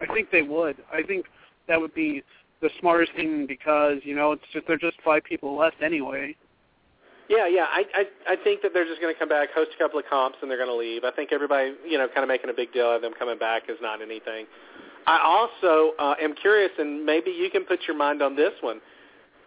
[0.00, 0.76] I think they would.
[0.92, 1.26] I think
[1.68, 2.22] that would be
[2.60, 6.36] the smartest thing because you know it's just they're just five people less anyway.
[7.32, 7.64] Yeah, yeah.
[7.64, 10.04] I, I I think that they're just going to come back, host a couple of
[10.04, 11.02] comps, and they're going to leave.
[11.02, 13.62] I think everybody, you know, kind of making a big deal of them coming back
[13.72, 14.44] is not anything.
[15.06, 18.80] I also uh, am curious, and maybe you can put your mind on this one.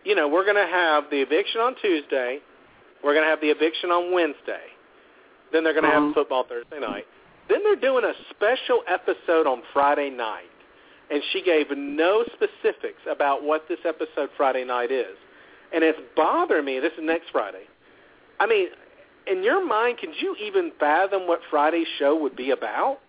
[0.03, 2.39] You know, we're going to have the eviction on Tuesday.
[3.03, 4.65] We're going to have the eviction on Wednesday.
[5.53, 6.05] Then they're going to Uh-huh.
[6.07, 7.05] have football Thursday night.
[7.49, 10.49] Then they're doing a special episode on Friday night.
[11.11, 15.15] And she gave no specifics about what this episode Friday night is.
[15.71, 16.79] And it's bothering me.
[16.79, 17.65] This is next Friday.
[18.39, 18.67] I mean,
[19.27, 22.99] in your mind, could you even fathom what Friday's show would be about?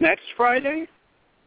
[0.00, 0.86] Next Friday?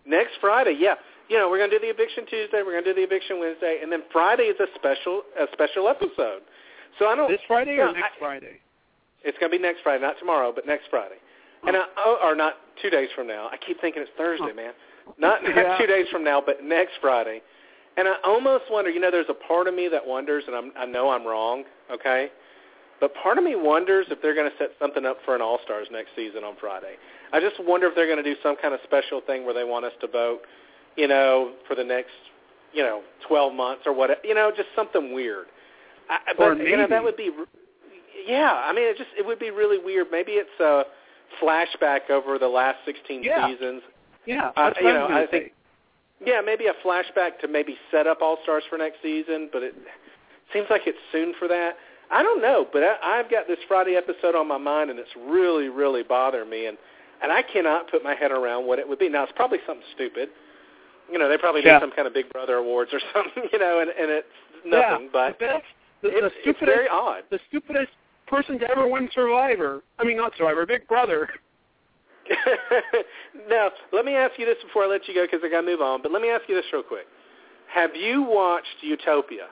[0.05, 0.95] Next Friday, yeah.
[1.29, 2.61] You know, we're going to do the eviction Tuesday.
[2.65, 5.87] We're going to do the eviction Wednesday, and then Friday is a special a special
[5.87, 6.41] episode.
[6.99, 7.29] So I don't.
[7.29, 8.59] This Friday or next I- Friday?
[9.23, 11.15] It's going to be next Friday, not tomorrow, but next Friday.
[11.65, 13.49] And I, oh, or not two days from now.
[13.51, 14.73] I keep thinking it's Thursday, man.
[15.19, 15.77] Not, not Yeah.
[15.77, 17.41] two days from now, but next Friday.
[17.97, 20.71] And I almost wonder, you know, there's a part of me that wonders, and I'm,
[20.75, 22.31] I know I'm wrong, okay?
[23.01, 25.59] But part of me wonders if they're going to set something up for an All
[25.65, 26.93] Stars next season on Friday.
[27.33, 29.63] I just wonder if they're going to do some kind of special thing where they
[29.63, 30.41] want us to vote,
[30.95, 32.11] you know, for the next,
[32.73, 35.47] you know, 12 months or whatever, you know, just something weird.
[36.09, 37.31] I, Or but you know, that would be,
[38.27, 38.51] yeah.
[38.53, 40.07] I mean, it just it would be really weird.
[40.11, 40.83] Maybe it's a
[41.43, 43.47] flashback over the last 16 Yeah.
[43.47, 43.81] seasons.
[44.27, 45.51] Yeah, Uh, you I know, I think- say.
[46.23, 49.73] Yeah, maybe a flashback to maybe set up All Stars for next season, but it
[50.53, 51.77] seems like it's soon for that.
[52.11, 55.09] I don't know, but I, I've got this Friday episode on my mind, and it's
[55.27, 56.77] really, really bothering me, and
[57.23, 59.07] and I cannot put my head around what it would be.
[59.07, 60.29] Now, it's probably something stupid.
[61.11, 61.77] You know, they probably Yeah.
[61.77, 64.27] do some kind of Big Brother awards or something, you know, and, and it's
[64.65, 65.61] nothing, yeah, but the,
[66.01, 67.23] the it's, it's stupidest, very odd.
[67.29, 67.91] the stupidest
[68.25, 69.83] person to ever win Survivor.
[69.99, 71.29] I mean, not Survivor, Big Brother.
[73.49, 75.67] now, let me ask you this before I let you go because I got to
[75.67, 76.01] move on.
[76.01, 77.05] But let me ask you this real quick:
[77.73, 79.47] Have you watched Utopia?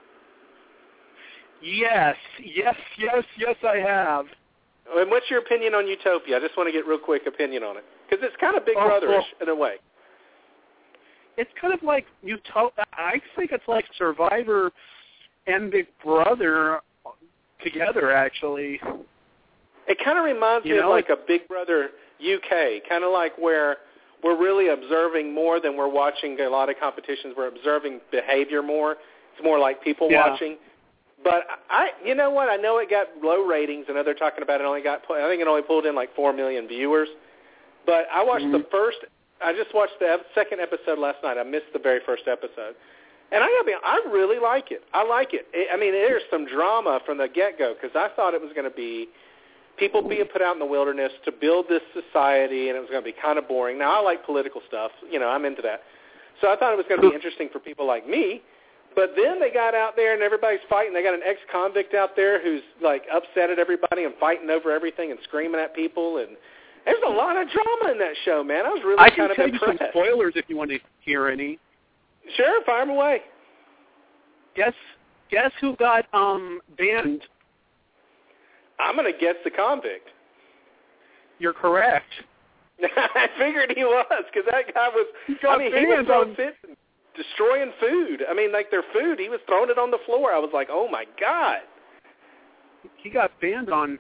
[1.62, 4.26] Yes, yes, yes, yes, I have.
[4.96, 6.38] And what's your opinion on Utopia?
[6.38, 8.76] I just want to get real quick opinion on it because it's kind of Big
[8.78, 9.76] Oh, Brotherish in a way.
[11.38, 12.86] It's kind of like Utopia.
[12.94, 14.72] I think it's like Survivor
[15.48, 16.82] and Big Brother
[17.64, 18.80] together, actually.
[19.88, 23.12] It kind of reminds You me know, of like a Big Brother UK, kind of
[23.12, 23.78] like where
[24.24, 27.34] we're really observing more than we're watching a lot of competitions.
[27.38, 28.94] We're observing behavior more.
[29.34, 30.30] It's more like people Yeah.
[30.32, 30.58] watching.
[31.24, 32.50] But I, you know what?
[32.50, 33.86] I know it got low ratings.
[33.90, 35.02] I know they're talking about it only got.
[35.12, 37.10] I think it only pulled in like four million viewers.
[37.86, 38.72] But I watched the mm-hmm.
[38.72, 39.00] first.
[39.44, 41.38] I just watched the second episode last night.
[41.38, 42.76] I missed the very first episode,
[43.32, 43.76] and I gotta be.
[43.84, 44.84] I really like it.
[44.94, 45.48] I like it.
[45.54, 48.52] it I mean, there's some drama from the get go because I thought it was
[48.54, 49.08] going to be
[49.78, 53.02] people being put out in the wilderness to build this society, and it was going
[53.02, 53.80] to be kind of boring.
[53.80, 54.92] Now I like political stuff.
[55.10, 55.82] You know, I'm into that.
[56.42, 58.42] So I thought it was going to be interesting for people like me.
[58.96, 60.94] But then they got out there and everybody's fighting.
[60.94, 65.12] They got an ex-convict out there who's like upset at everybody and fighting over everything
[65.12, 66.18] and screaming at people.
[66.18, 66.36] And
[66.86, 68.66] there's a lot of drama in that show, man.
[68.66, 70.80] I was really I kind can of tell you some spoilers if you want to
[71.02, 71.60] hear any.
[72.36, 73.22] Sure, fire 'em away.
[74.56, 74.74] Guess
[75.30, 77.22] guess who got um banned?
[78.80, 80.10] I'm going to guess the convict.
[81.38, 82.08] You're correct.
[82.82, 85.08] I figured he was because that guy was.
[85.28, 86.78] He got I mean, he was banned on- and
[87.20, 88.24] destroying food.
[88.30, 89.20] I mean, like their food.
[89.20, 90.32] He was throwing it on the floor.
[90.32, 91.60] I was like, oh my god.
[92.96, 94.00] He got banned on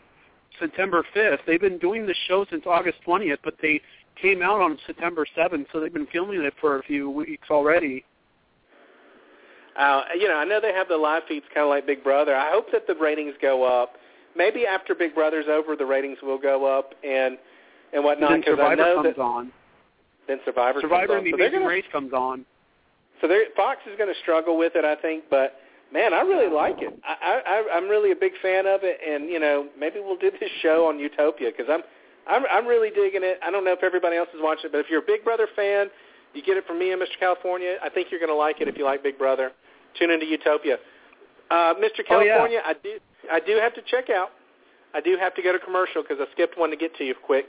[0.59, 1.39] September 5th.
[1.45, 3.81] They've been doing the show since August 20th, but they
[4.21, 8.05] came out on September 7th, so they've been filming it for a few weeks already.
[9.77, 12.35] Uh, you know, I know they have the live feeds kind of like Big Brother.
[12.35, 13.93] I hope that the ratings go up.
[14.35, 17.37] Maybe after Big Brother's over, the ratings will go up and
[17.93, 18.29] and whatnot.
[18.31, 19.51] then Because I Survivor know comes that on.
[20.27, 21.17] then Survivor, Survivor comes on.
[21.19, 22.45] and the so Amazing gonna, Race comes on.
[23.21, 25.25] So Fox is going to struggle with it, I think.
[25.29, 25.55] But
[25.91, 26.93] man, I really like it.
[27.03, 30.31] I, I I'm really a big fan of it, and you know, maybe we'll do
[30.39, 31.81] this show on Utopia because I'm
[32.27, 33.39] I'm I'm really digging it.
[33.43, 35.47] I don't know if everybody else is watching it, but if you're a Big Brother
[35.55, 35.87] fan,
[36.33, 37.19] you get it from me and Mr.
[37.19, 37.77] California.
[37.83, 39.51] I think you're going to like it if you like Big Brother.
[39.97, 40.77] Tune into Utopia.
[41.49, 42.05] Uh, Mr.
[42.09, 42.37] Oh, yeah.
[42.37, 42.99] California, I do
[43.31, 44.29] I do have to check out.
[44.93, 47.13] I do have to go to commercial because I skipped one to get to you
[47.13, 47.45] quick,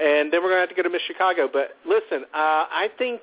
[0.00, 1.48] and then we're going to have to go to Miss Chicago.
[1.52, 3.22] But listen, uh, I think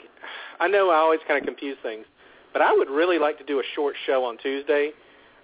[0.59, 2.05] I know I always kind of confuse things,
[2.53, 4.91] but I would really like to do a short show on Tuesday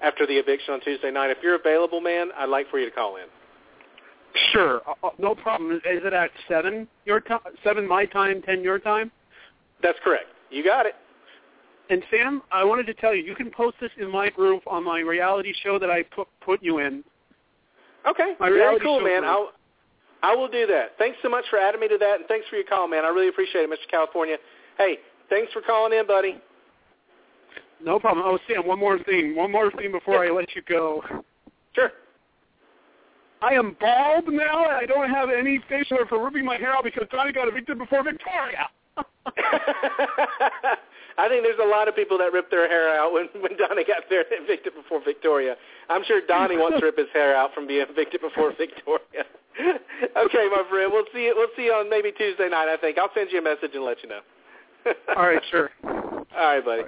[0.03, 1.31] after the eviction on Tuesday night.
[1.31, 3.25] If you're available, man, I'd like for you to call in.
[4.51, 5.71] Sure, uh, uh, no problem.
[5.71, 7.39] Is it at seven your time?
[7.63, 9.11] Seven my time, ten your time?
[9.81, 10.25] That's correct.
[10.49, 10.95] You got it.
[11.89, 14.83] And Sam, I wanted to tell you, you can post this in my group on
[14.83, 17.03] my reality show that I put put you in.
[18.09, 19.21] Okay, My very reality cool, show man.
[19.21, 19.31] group.
[19.31, 19.51] I'll
[20.25, 20.97] I will do that.
[20.97, 23.05] Thanks so much for adding me to that, and thanks for your call, man.
[23.05, 23.88] I really appreciate it, Mr.
[23.91, 24.38] California.
[24.75, 24.97] Hey,
[25.29, 26.41] thanks for calling in, buddy.
[27.83, 28.25] No problem.
[28.27, 29.35] Oh, Sam, one more thing.
[29.35, 31.03] One more thing before I let you go.
[31.75, 31.91] Sure.
[33.43, 34.65] I am bald now.
[34.65, 37.77] I don't have any facial hair for ripping my hair out because Donnie got evicted
[37.77, 38.67] before Victoria.
[41.17, 43.86] I think there's a lot of people that rip their hair out when when Donnie
[43.86, 45.56] got there evicted before Victoria.
[45.89, 49.23] I'm sure Donnie wants to rip his hair out from being evicted before Victoria.
[50.17, 51.34] okay, my friend, we'll see you.
[51.36, 52.67] We'll see you on maybe Tuesday night.
[52.67, 54.21] I think I'll send you a message and let you know.
[55.15, 55.71] All right, sure.
[55.84, 56.84] All right, buddy.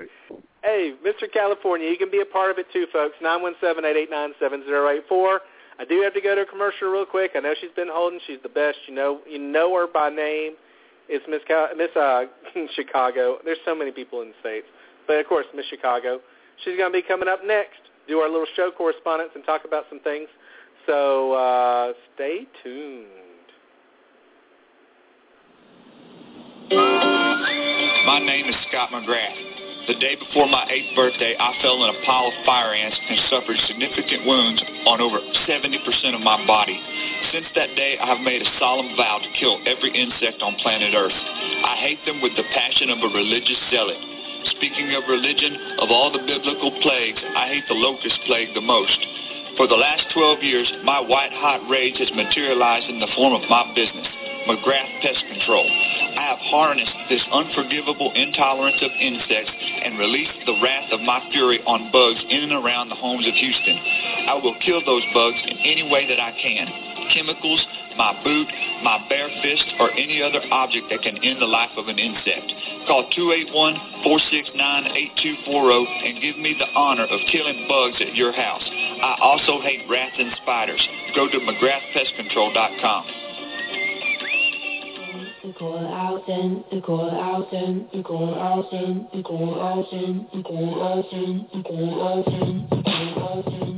[0.61, 1.31] Hey, Mr.
[1.31, 3.15] California, you can be a part of it too, folks.
[3.21, 5.39] Nine one seven eight eight nine seven zero eight four.
[5.79, 7.31] I do have to go to a commercial real quick.
[7.35, 8.19] I know she's been holding.
[8.27, 8.77] She's the best.
[8.87, 10.53] You know, you know her by name.
[11.09, 12.25] It's Miss Cal- Miss uh,
[12.75, 13.37] Chicago.
[13.45, 14.67] There's so many people in the states,
[15.07, 16.19] but of course, Miss Chicago.
[16.63, 17.79] She's going to be coming up next.
[18.07, 20.27] Do our little show correspondence and talk about some things.
[20.85, 23.07] So uh, stay tuned.
[28.05, 29.56] My name is Scott McGrath.
[29.87, 33.23] The day before my eighth birthday, I fell in a pile of fire ants and
[33.31, 35.79] suffered significant wounds on over 70%
[36.11, 36.75] of my body.
[37.31, 40.91] Since that day, I have made a solemn vow to kill every insect on planet
[40.91, 41.15] Earth.
[41.15, 43.95] I hate them with the passion of a religious zealot.
[44.59, 48.99] Speaking of religion, of all the biblical plagues, I hate the locust plague the most.
[49.55, 53.63] For the last 12 years, my white-hot rage has materialized in the form of my
[53.71, 54.07] business,
[54.47, 55.67] McGrath Pest Control.
[55.67, 61.59] I have harnessed this unforgivable intolerance of insects and released the wrath of my fury
[61.67, 63.75] on bugs in and around the homes of Houston.
[64.31, 66.71] I will kill those bugs in any way that I can.
[67.11, 67.59] Chemicals,
[67.99, 68.47] my boot,
[68.83, 72.47] my bare fist, or any other object that can end the life of an insect.
[72.87, 73.03] Call
[74.07, 78.63] 281-469-8240 and give me the honor of killing bugs at your house.
[78.63, 80.79] I also hate rats and spiders.
[81.15, 83.26] Go to McGrathPestControl.com
[85.47, 89.93] and go out in and go out in and go out in and go out
[89.93, 93.76] in and go out in and go out in and go out in.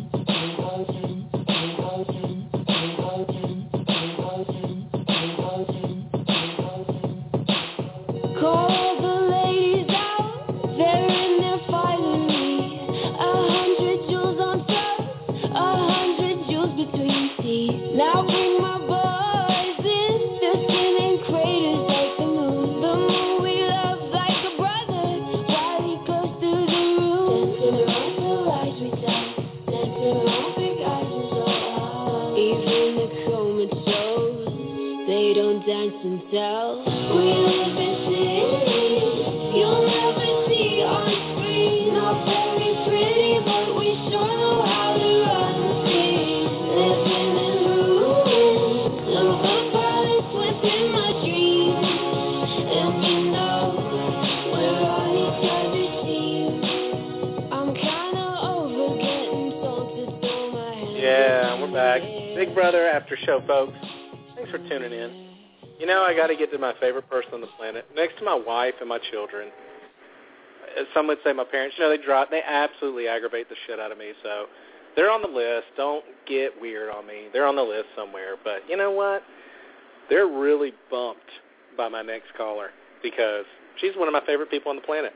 [66.60, 69.50] My favorite person on the planet, next to my wife and my children.
[70.94, 71.76] Some would say my parents.
[71.78, 74.12] You know, they drop, they absolutely aggravate the shit out of me.
[74.24, 74.46] So
[74.96, 75.68] they're on the list.
[75.78, 77.28] Don't get weird on me.
[77.34, 78.36] They're on the list somewhere.
[78.44, 79.24] But you know what?
[80.10, 81.30] They're really bumped
[81.78, 82.70] by my next caller
[83.02, 83.46] because
[83.78, 85.14] she's one of my favorite people on the planet.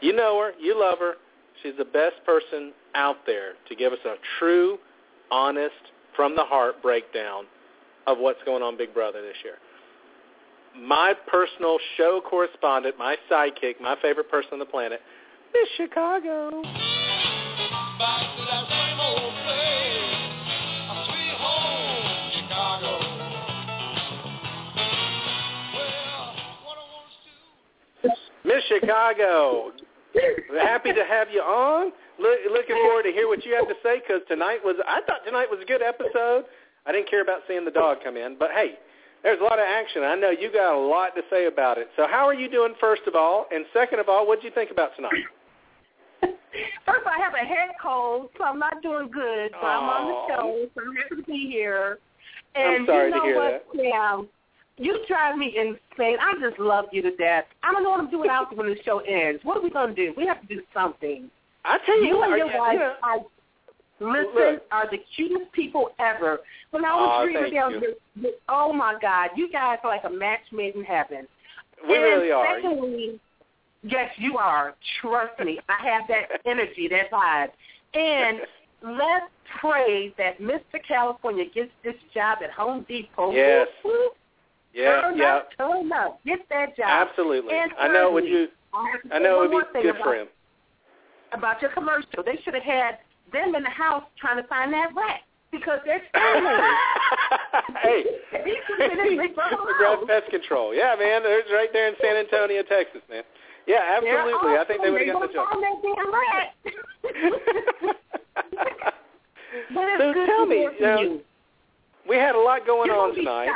[0.00, 0.52] You know her.
[0.60, 1.14] You love her.
[1.62, 4.78] She's the best person out there to give us a true,
[5.30, 5.74] honest,
[6.16, 7.44] from the heart breakdown
[8.06, 9.56] of what's going on Big Brother this year.
[10.80, 15.00] My personal show correspondent, my sidekick, my favorite person on the planet,
[15.52, 16.62] Miss Chicago.
[28.44, 29.72] Miss Chicago,
[30.60, 31.92] happy to have you on.
[32.18, 35.24] Look, looking forward to hear what you have to say because tonight was, I thought
[35.24, 36.44] tonight was a good episode.
[36.84, 38.74] I didn't care about seeing the dog come in, but hey,
[39.24, 40.04] there's a lot of action.
[40.04, 41.88] I know you got a lot to say about it.
[41.96, 43.46] So how are you doing, first of all?
[43.50, 45.24] And second of all, what did you think about tonight?
[46.86, 49.50] First, I have a head cold, so I'm not doing good.
[49.60, 51.98] So I'm on the show, so I'm happy to be here.
[52.54, 54.28] And I'm sorry you to know hear what, Sam?
[54.76, 56.16] You drive me insane.
[56.20, 57.44] I just love you to death.
[57.62, 59.40] I don't know what I'm doing out when the show ends.
[59.42, 60.14] What are we going to do?
[60.16, 61.30] We have to do something.
[61.64, 62.94] I tell you, You what, and your yeah, wife yeah.
[63.02, 63.18] are,
[64.12, 66.38] listen, are the cutest people ever.
[66.70, 67.80] When I was reading thank down, you.
[68.16, 71.26] the, the, oh my God, you guys are like a match made in heaven.
[71.88, 72.56] We and really are.
[72.56, 73.20] Secondly,
[73.82, 74.74] yes, you are.
[75.00, 77.48] Trust me, I have that energy, that vibe.
[77.94, 78.38] And
[78.82, 79.30] let's
[79.60, 80.80] pray that Mr.
[80.86, 83.32] California gets this job at Home Depot.
[83.32, 83.68] Yes.
[84.74, 86.88] Yeah, turn yeah, up, turn up, get that job.
[86.88, 87.54] absolutely.
[87.54, 88.48] And I know would you.
[88.72, 90.26] I I know it would be good about, for him.
[91.32, 92.24] about your commercial.
[92.24, 92.98] They should have had
[93.34, 95.20] them in the house trying to find that rat
[95.50, 96.02] because they're
[97.82, 98.04] hey,
[98.44, 99.34] He could have been in
[100.08, 100.74] Pest Control.
[100.74, 103.22] Yeah, man, there's right there in San Antonio, Texas, man.
[103.66, 104.58] Yeah, absolutely.
[104.58, 105.48] I think they would have got the job.
[105.60, 106.54] That damn rat.
[109.74, 111.20] but it's So good tell me, you know.
[112.08, 113.48] We had a lot going You're on tonight.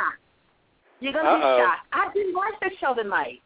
[0.99, 1.57] You're gonna Uh-oh.
[1.57, 1.87] be shocked.
[1.93, 3.41] I didn't watch the show tonight.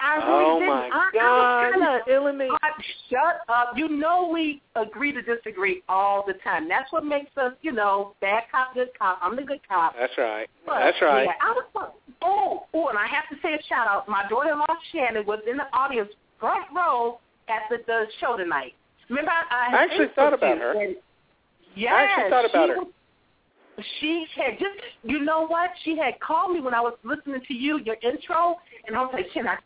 [0.00, 0.74] I really Oh, didn't.
[0.74, 1.22] my I, God.
[1.22, 2.48] I was kinda, Killing me.
[2.62, 2.68] I,
[3.10, 3.72] shut up.
[3.76, 6.68] You know we agree to disagree all the time.
[6.68, 9.18] That's what makes us, you know, bad cop, good cop.
[9.22, 9.94] I'm the good cop.
[9.98, 10.48] That's right.
[10.64, 11.24] But, That's right.
[11.24, 11.92] Yeah, I was.
[12.22, 14.08] Oh, oh, and I have to say a shout out.
[14.08, 17.18] My daughter-in-law Shannon was in the audience, front row
[17.48, 18.74] at the, the show tonight.
[19.08, 20.74] Remember, I, I actually thought about her.
[21.76, 22.78] Yes, I actually thought about she her.
[22.78, 22.92] was-
[24.00, 25.68] she had just, you know what?
[25.84, 29.10] She had called me when I was listening to you, your intro, and I was
[29.12, 29.58] like, "Can I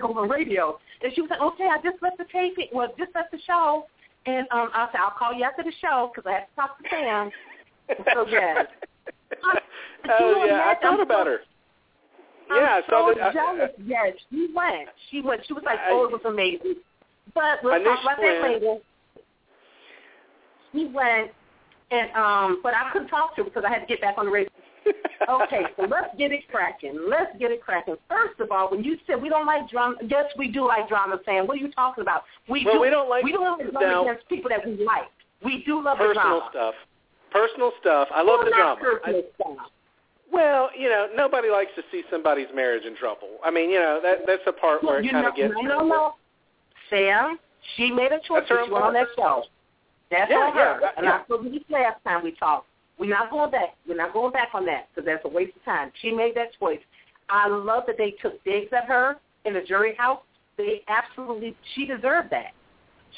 [0.00, 2.68] on radio?" And she was like, "Okay, I just left the taping.
[2.72, 3.86] Well, just left the show."
[4.26, 6.78] And um, I said, "I'll call you after the show because I have to talk
[6.78, 7.30] to Sam."
[8.14, 8.66] so yes.
[10.08, 11.38] oh yeah, I thought about her.
[12.50, 13.22] I'm Yeah, I so saw that.
[13.28, 13.70] I- jealous.
[13.84, 14.88] yes, she went.
[15.10, 15.42] She went.
[15.46, 16.74] She was like, I- "Oh, it was amazing."
[17.34, 18.76] But we'll talk about that later.
[20.72, 21.30] She went,
[21.90, 24.26] and um, but I couldn't talk to her because I had to get back on
[24.26, 24.50] the radio.
[25.28, 26.98] Okay, so let's get it cracking.
[27.08, 27.96] Let's get it cracking.
[28.08, 31.18] First of all, when you said we don't like drama, yes, we do like drama.
[31.24, 32.24] Sam, what are you talking about?
[32.48, 32.80] We Well, do.
[32.80, 35.08] we don't like- We don't like drama now- against people that we like.
[35.42, 36.48] We do love the Personal drama.
[36.50, 36.74] stuff.
[37.30, 38.08] Personal stuff.
[38.14, 39.00] I love Well, the drama.
[39.04, 39.70] I- stuff.
[40.30, 43.28] well, you know, nobody likes to see somebody's marriage in trouble.
[43.44, 45.54] I mean, you know, that that's the part where it kind of gets.
[45.54, 46.14] no, no, no.
[46.90, 47.38] Sam,
[47.74, 48.40] she made a choice.
[48.40, 49.44] That's her She went on that show.
[50.10, 50.78] That's Yeah, on her.
[50.80, 51.20] yeah, and yeah.
[51.20, 52.68] I told you last time we talked.
[52.98, 53.76] We're not going back.
[53.86, 55.92] We're not going back on that because that's a waste of time.
[56.00, 56.80] She made that choice.
[57.28, 60.20] I love that they took digs at her in the jury house.
[60.56, 62.52] They absolutely, she deserved that.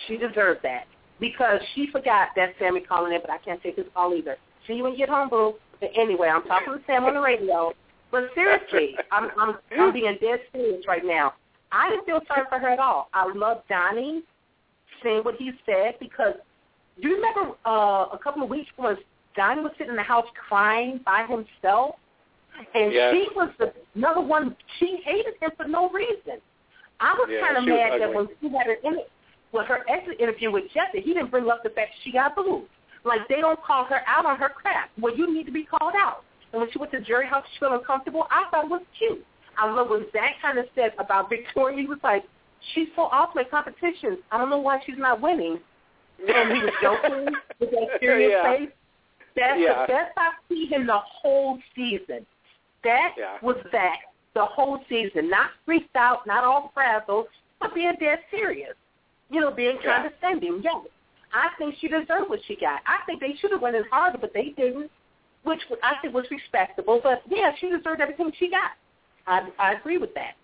[0.07, 0.87] She deserved that
[1.20, 4.37] because she forgot that Sammy calling in, but I can't take his call either.
[4.66, 5.55] See you when you get home, boo.
[5.81, 7.72] But anyway, I'm talking to Sam on the radio.
[8.11, 11.35] But seriously, I'm I'm I'm being dead serious right now.
[11.70, 13.09] I didn't feel sorry for her at all.
[13.12, 14.22] I love Donnie
[15.03, 16.35] saying what he said because
[17.01, 18.97] do you remember uh, a couple of weeks ago
[19.37, 21.97] Donnie was sitting in the house crying by himself?
[22.74, 23.14] And Yes.
[23.14, 24.57] she was the number one.
[24.79, 26.41] She hated him for no reason.
[27.01, 29.05] I was Yeah, kind of mad that when she had her inter-
[29.53, 32.35] with her exit interview with Jesse, he didn't bring up the fact that she got
[32.35, 32.68] booed.
[33.05, 34.91] Like they don't call her out on her crap.
[34.99, 36.24] Well, you need to be called out.
[36.53, 38.26] And when she went to the jury house, she felt uncomfortable.
[38.31, 39.24] I thought it was cute.
[39.57, 41.79] I love what Zach kind of said about Victoria.
[41.79, 42.24] He was like,
[42.74, 44.18] she's so awful at competitions.
[44.33, 45.61] I don't know why she's not winning.
[46.18, 47.26] And he was joking
[47.61, 48.57] with that serious Yeah.
[48.57, 48.70] face.
[49.39, 49.82] That's Yeah.
[49.82, 52.26] the best I've seen him the whole season.
[52.82, 53.39] That Yeah.
[53.41, 54.01] was that
[54.34, 55.28] the whole season.
[55.28, 57.28] Not freaked out, not all frazzled,
[57.61, 58.74] but being dead serious.
[59.30, 60.03] You know, being Yeah.
[60.03, 60.62] condescending.
[60.62, 60.86] Yes.
[61.32, 62.80] I think she deserved what she got.
[62.86, 64.91] I think they should have went in harder, but they didn't,
[65.43, 67.01] which I think was respectable.
[67.01, 68.72] But yeah, she deserved everything she got.
[69.26, 70.34] I I agree with that.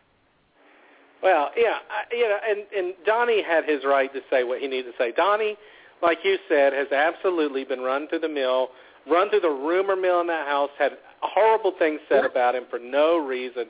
[1.22, 4.68] Well, yeah, I, you know, and and Donnie had his right to say what he
[4.68, 5.10] needed to say.
[5.12, 5.56] Donnie,
[6.02, 8.70] like you said, has absolutely been run through the mill,
[9.10, 12.78] run through the rumor mill in that house, had horrible things said about him for
[12.78, 13.66] no reason,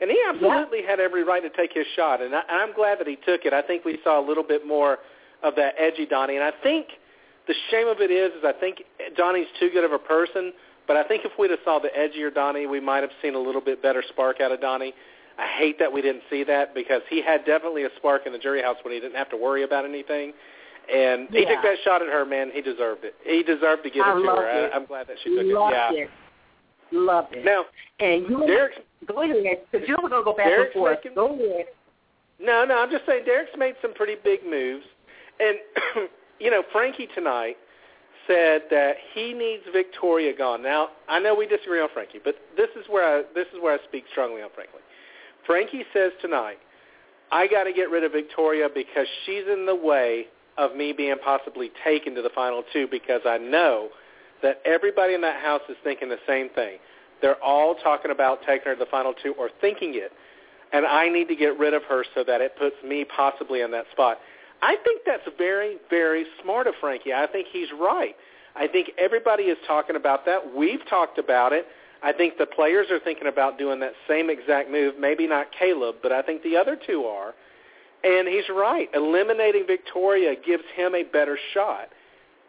[0.00, 2.20] and he absolutely had every right to take his shot.
[2.20, 3.52] And, I, and I'm glad that he took it.
[3.52, 4.98] I think we saw a little bit more
[5.42, 6.88] of that edgy Donnie, and I think
[7.46, 8.82] the shame of it is, is I think
[9.16, 10.52] Donnie's too good of a person.
[10.86, 13.40] But I think if we'd have saw the edgier Donnie, we might have seen a
[13.40, 14.94] little bit better spark out of Donnie.
[15.38, 18.38] I hate that we didn't see that because he had definitely a spark in the
[18.38, 20.32] jury house when he didn't have to worry about anything.
[20.92, 21.54] And he Yeah.
[21.54, 22.50] took that shot at her, man.
[22.52, 23.14] He deserved it.
[23.24, 24.66] He deserved to give I it to her.
[24.66, 24.72] it.
[24.72, 25.52] I, I'm glad that she took it.
[25.52, 25.92] Loved Yeah.
[26.04, 26.10] it.
[26.92, 27.44] Loved it.
[27.44, 27.64] Now,
[27.98, 30.98] and you Derek's go ahead, because you were going to go back Derek's and forth.
[30.98, 31.66] making- Go ahead.
[32.38, 34.84] No, no, I'm just saying Derek's made some pretty big moves.
[35.40, 35.58] And,
[36.38, 37.56] you know, Frankie tonight
[38.26, 40.62] said that he needs Victoria gone.
[40.62, 43.74] Now, I know we disagree on Frankie, but this is where I, this is where
[43.74, 44.72] I speak strongly on Frankie.
[45.46, 46.58] Frankie says tonight,
[47.32, 50.26] I got to get rid of Victoria because she's in the way
[50.58, 53.88] of me being possibly taken to the final two because I know
[54.42, 56.78] that everybody in that house is thinking the same thing.
[57.22, 60.12] They're all talking about taking her to the final two or thinking it
[60.72, 63.70] and I need to get rid of her so that it puts me possibly in
[63.72, 64.18] that spot.
[64.62, 67.12] I think that's very, very smart of Frankie.
[67.12, 68.16] I think he's right.
[68.54, 70.54] I think everybody is talking about that.
[70.54, 71.66] We've talked about it.
[72.02, 74.94] I think the players are thinking about doing that same exact move.
[74.98, 77.34] Maybe not Caleb, but I think the other two are.
[78.04, 78.88] And he's right.
[78.94, 81.88] Eliminating Victoria gives him a better shot.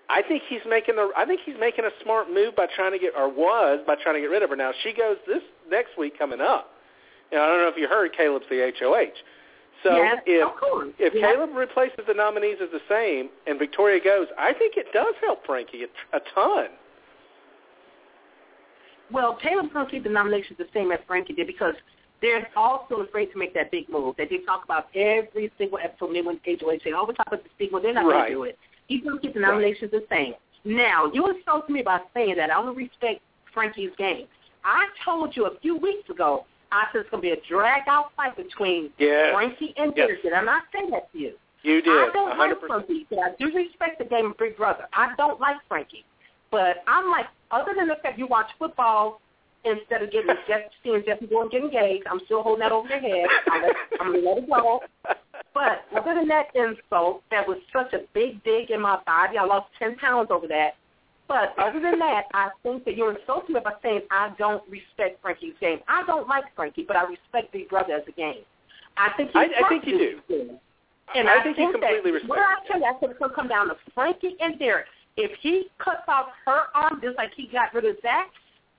[0.09, 1.11] I think he's making the.
[1.17, 4.15] I think he's making a smart move by trying to get, or was by trying
[4.15, 4.55] to get rid of her.
[4.55, 6.69] Now she goes this next week coming up.
[7.31, 9.17] And I don't know if you heard Caleb's the HOH.
[9.83, 11.23] So Yes, if if Yes.
[11.23, 15.45] Caleb replaces the nominees as the same and Victoria goes, I think it does help
[15.45, 16.67] Frankie a, a ton.
[19.11, 21.75] Well, Caleb's going to keep the nominations the same as Frankie did because
[22.21, 26.13] they're also afraid to make that big move that they talk about every single episode.
[26.13, 28.13] They went HOH say, "Oh, we talk about this big move." They're not Right.
[28.13, 28.59] going to do it.
[28.87, 30.33] He's going to keep the nominations the same.
[30.65, 32.49] Now, you insulted me by saying that.
[32.51, 33.21] I don't respect
[33.53, 34.27] Frankie's game.
[34.63, 36.45] I told you a few weeks ago.
[36.71, 39.33] I said it's going to be a drag-out fight between Yes.
[39.33, 40.07] Frankie and Yes.
[40.07, 40.21] Derek.
[40.23, 41.33] Did I not say that to you?
[41.63, 41.91] You did.
[41.93, 42.67] I don't like 100%.
[42.67, 43.07] Frankie.
[43.13, 44.87] I do respect the game of Big Brother.
[44.93, 46.03] I don't like Frankie.
[46.51, 49.21] But I'm like, other than the fact you watch football
[49.67, 52.87] instead of getting Jeff, seeing Jesse go and get engaged, I'm still holding that over
[52.87, 53.27] your head.
[53.51, 54.81] I'm, let, I'm to let it go.
[55.53, 59.37] But other than that insult, that was such a big dig in my body.
[59.37, 60.75] I lost 10 pounds over that.
[61.27, 65.21] But other than that, I think that you're insulting me by saying I don't respect
[65.21, 65.79] Frankie's game.
[65.87, 68.43] I don't like Frankie, but I respect Big Brother as a game.
[68.95, 70.59] I think I- I think you do.
[71.15, 73.31] And I I, think you completely respect What I tell you, I think it's going
[73.31, 74.87] to come down to Frankie and Derek.
[75.15, 78.29] If he cuts off her arm just like he got rid of Zach,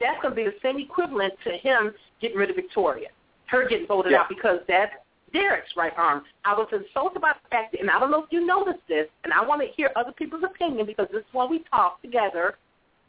[0.00, 3.08] that's going to be the same equivalent to him getting rid of Victoria.
[3.46, 4.20] Her getting voted Yeah.
[4.20, 4.92] out because that's
[5.32, 6.24] Derek's right arm.
[6.44, 9.08] I was insulted by the fact, that, and I don't know if you noticed this,
[9.24, 12.56] and I want to hear other people's opinion because this is why we talk together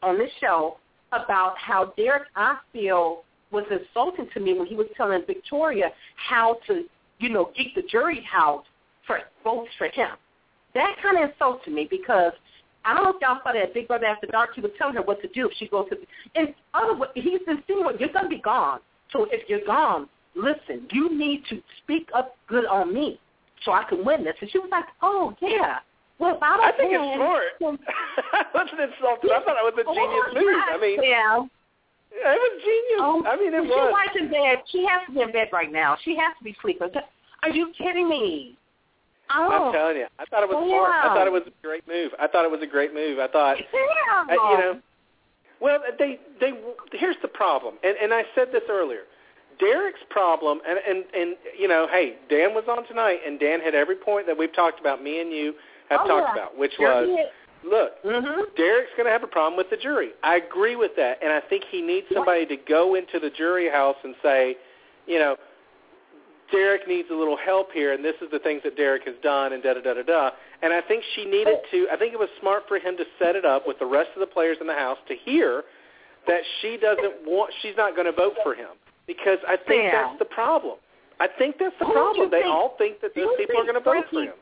[0.02, 0.76] on this show
[1.12, 6.58] about how Derek, I feel, was insulting to me when he was telling Victoria how
[6.66, 6.84] to,
[7.18, 8.64] you know, get the jury house
[9.06, 10.10] for votes for him.
[10.74, 12.32] That kind of insulted me because
[12.84, 14.50] I don't know if y'all saw that Big Brother After Dark.
[14.54, 15.96] He was telling her what to do if she goes to.
[16.40, 18.80] In other words, he's insinuating you're going to be gone.
[19.12, 23.20] So if you're gone, listen, you need to speak up good on me
[23.64, 24.34] so I can win this.
[24.40, 25.78] And she was like, oh yeah.
[26.18, 27.44] Well, if I don't I think win, it's smart.
[28.54, 29.30] wasn't insulted.
[29.32, 30.62] I thought it was a genius Oh, move.
[30.68, 31.44] I mean, yeah.
[32.12, 33.00] It was genius.
[33.00, 33.92] Oh, I mean, it she was.
[33.92, 34.58] was in bed.
[34.70, 35.96] She has to be in bed right now.
[36.04, 36.88] She has to be sleeping.
[37.42, 38.58] Are you kidding me?
[39.32, 40.76] Oh, I'm telling you, I thought it was Yeah.
[40.76, 40.92] smart.
[41.04, 42.12] I thought it was a great move.
[42.18, 43.18] I thought it was a great move.
[43.18, 44.24] I thought, yeah.
[44.28, 44.80] uh, you know,
[45.60, 46.52] well, they they
[46.92, 49.02] here's the problem, and and I said this earlier.
[49.58, 53.74] Derek's problem, and and and you know, hey, Dan was on tonight, and Dan had
[53.74, 55.02] every point that we've talked about.
[55.02, 55.54] Me and you
[55.90, 56.32] have Oh, talked yeah.
[56.32, 57.08] about, which was,
[57.64, 58.54] look, Mhm.
[58.56, 60.12] Derek's going to have a problem with the jury.
[60.22, 63.68] I agree with that, and I think he needs somebody to go into the jury
[63.68, 64.56] house and say,
[65.06, 65.36] you know,
[66.52, 69.52] Derek needs a little help here, and this is the things that Derek has done,
[69.52, 70.30] and da da da da da.
[70.62, 71.70] And I think she needed oh.
[71.70, 71.86] to.
[71.92, 74.20] I think it was smart for him to set it up with the rest of
[74.20, 75.62] the players in the house to hear
[76.26, 77.52] that she doesn't want.
[77.62, 78.76] She's not going to vote for him
[79.06, 80.76] because I think that's the problem.
[81.20, 82.30] I think that's the Who problem.
[82.30, 84.34] They think- all think that these people are going to vote for him.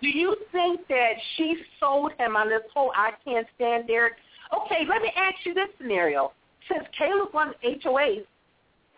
[0.00, 4.14] Do you think that she sold him on this whole I can't stand Derek?
[4.54, 6.32] Okay, let me ask you this scenario.
[6.68, 8.24] Since Caleb won HOAs,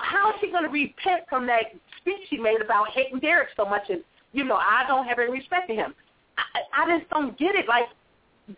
[0.03, 3.65] how is she going to repent from that speech she made about hating Derek so
[3.65, 5.95] much and, you know, I don't have any respect for him?
[6.37, 7.67] I, I just don't get it.
[7.69, 7.87] Like,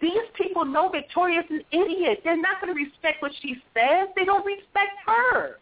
[0.01, 2.21] these people know Victoria's an idiot.
[2.25, 4.09] They're not going to respect what she says.
[4.17, 5.59] They don't respect her.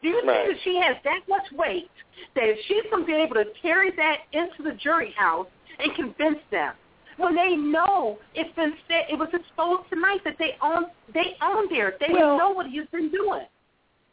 [0.00, 0.46] Do you Right.
[0.46, 1.90] think that she has that much weight
[2.34, 5.48] that she's going to be able to carry that into the jury house
[5.80, 6.74] and convince them
[7.16, 11.68] when they know it's been said it was exposed tonight that they own they own
[11.68, 11.98] Derek.
[11.98, 13.46] They Well- know what he's been doing.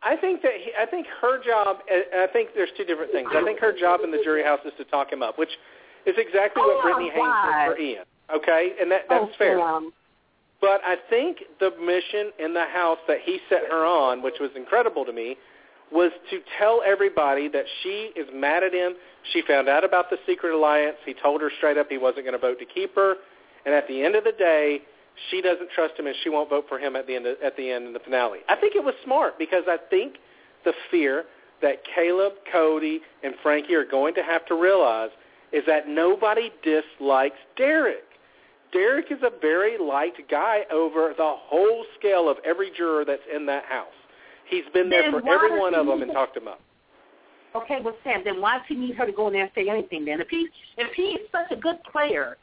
[0.06, 1.78] I think that he, I think her job.
[1.90, 3.30] I think there's two different things.
[3.36, 5.50] I think her job in the jury house is to talk him up, which
[6.06, 8.06] is exactly Oh, what Britney Haynes did for Ian.
[8.34, 9.58] Okay, and that that's oh, fair.
[9.58, 9.92] Sam.
[10.62, 14.52] But I think the mission in the house that he set her on, which was
[14.56, 15.38] incredible to me,
[15.92, 18.94] was to tell everybody that she is mad at him.
[19.34, 20.98] She found out about the secret alliance.
[21.06, 23.16] He told her straight up he wasn't going to vote to keep her.
[23.66, 24.82] And at the end of the day,
[25.30, 27.56] she doesn't trust him and she won't vote for him at the end of, at
[27.58, 28.40] the end in the finale.
[28.50, 30.16] I think it was smart because I think
[30.64, 31.26] the fear
[31.62, 35.10] that Caleb, Cody, and Frankie are going to have to realize
[35.52, 38.04] is that nobody dislikes Derek.
[38.74, 43.46] Derek is a very liked guy over the whole scale of every juror that's in
[43.46, 43.88] that house.
[44.50, 46.60] He's been there Then for every one of them need and to- talked him up.
[47.56, 49.70] Okay, well, Sam, then why does he need her to go in there and say
[49.70, 50.04] anything?
[50.04, 52.36] Then, if he if he's such a good player,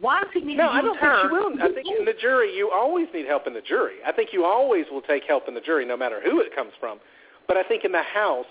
[0.00, 1.22] why does he need No, to I use don't her?
[1.22, 1.62] think she will.
[1.70, 3.96] I think in the jury, you always need help in the jury.
[4.06, 6.72] I think you always will take help in the jury, no matter who it comes
[6.78, 6.98] from.
[7.46, 8.46] But I think in the House,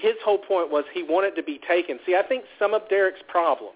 [0.00, 1.98] his whole point was he wanted to be taken.
[2.04, 3.72] See, I think some of Derek's problem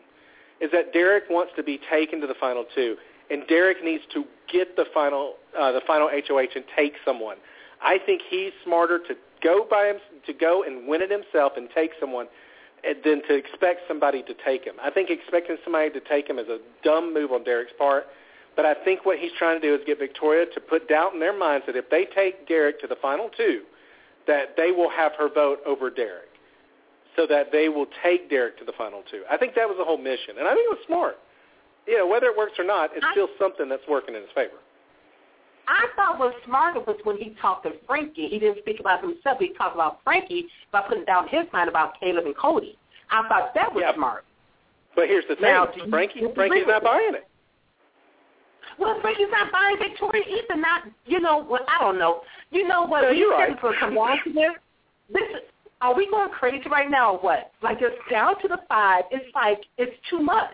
[0.61, 2.97] is that Derek wants to be taken to the final two,
[3.31, 7.37] and Derek needs to get the final uh, the final HOH and take someone.
[7.83, 9.97] I think he's smarter to go by him
[10.27, 12.27] to go and win it himself and take someone
[13.05, 14.75] than to expect somebody to take him.
[14.83, 18.07] I think expecting somebody to take him is a dumb move on Derek's part.
[18.57, 21.21] But I think what he's trying to do is get Victoria to put doubt in
[21.21, 23.63] their minds that if they take Derek to the final two,
[24.27, 26.29] that they will have her vote over Derek,
[27.17, 29.23] so that they will take Derek to the final two.
[29.31, 31.17] I think that was the whole mission, and I think it was smart.
[31.87, 34.31] You know, whether it works or not, it's I- still something that's working in his
[34.35, 34.59] favor.
[35.71, 38.27] I thought was smarter was when he talked to Frankie.
[38.29, 39.39] He didn't speak about himself.
[39.39, 42.77] He talked about Frankie by putting down his mind about Caleb and Cody.
[43.09, 43.95] I thought that was Yeah.
[43.95, 44.25] smart.
[44.97, 47.27] But here's the thing: Now, Frankie, Frankie's not buying it.
[48.79, 50.57] Well, Frankie's not buying Victoria either.
[50.57, 52.25] Not, you know, well, I don't know.
[52.51, 53.03] You know what?
[53.03, 53.51] No, you're right.
[53.51, 54.53] it's going come down to this.
[55.11, 55.43] This
[55.81, 57.53] are we going crazy right now or what?
[57.63, 59.05] Like it's down to the five.
[59.13, 60.51] It's like it's too much.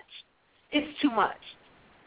[0.72, 1.40] It's too much.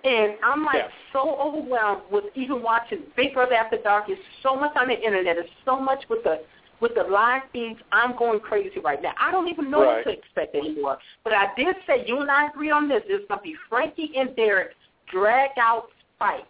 [0.04, 0.90] And I'm like Yeah.
[1.12, 4.08] so overwhelmed with even watching Big Brother After Dark.
[4.08, 5.36] There's so much on the internet.
[5.36, 6.42] There's so much with the
[6.80, 7.78] with the live feeds.
[7.92, 9.12] I'm going crazy right now.
[9.20, 9.98] I don't even know Right.
[9.98, 10.98] what to expect anymore.
[11.26, 13.04] But I did say you and I agree on this.
[13.08, 14.76] It's going to be Frankie and Derek
[15.12, 16.46] drag out fight.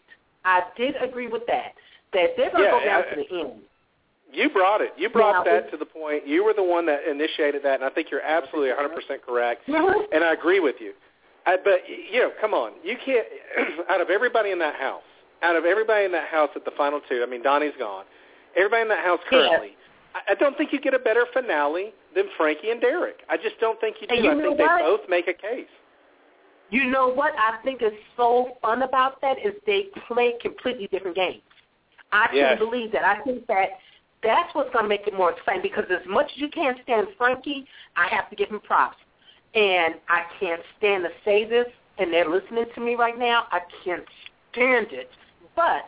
[0.46, 1.74] I did agree with that.
[2.14, 3.62] That they're going to Yeah, go down I- to the end.
[4.32, 4.94] You brought it.
[4.96, 6.28] You brought Now, that to the point.
[6.28, 9.68] You were the one that initiated that, and I think you're absolutely 100% correct.
[9.68, 10.94] And I agree with you.
[11.50, 13.26] I, but you know, come on, you can't.
[13.90, 15.02] out of everybody in that house,
[15.42, 18.06] out of everybody in that house at the final two, I mean, Donnie's gone.
[18.56, 19.30] Everybody in that house Yeah.
[19.30, 19.76] currently,
[20.14, 23.22] I, I don't think you get a better finale than Frankie and Derek.
[23.30, 24.16] I just don't think you do.
[24.16, 24.78] You I think what?
[24.78, 25.68] they both make a case.
[26.70, 31.16] You know what I think is so fun about that is they play completely different
[31.16, 31.42] games.
[32.12, 33.04] I can't believe that.
[33.04, 33.70] I think that
[34.22, 37.08] that's what's going to make it more exciting because as much as you can't stand
[37.18, 38.98] Frankie, I have to give him props.
[39.56, 41.66] And I can't stand to say this,
[41.98, 43.48] and they're listening to me right now.
[43.52, 44.04] I can't
[44.52, 45.10] stand it.
[45.56, 45.88] But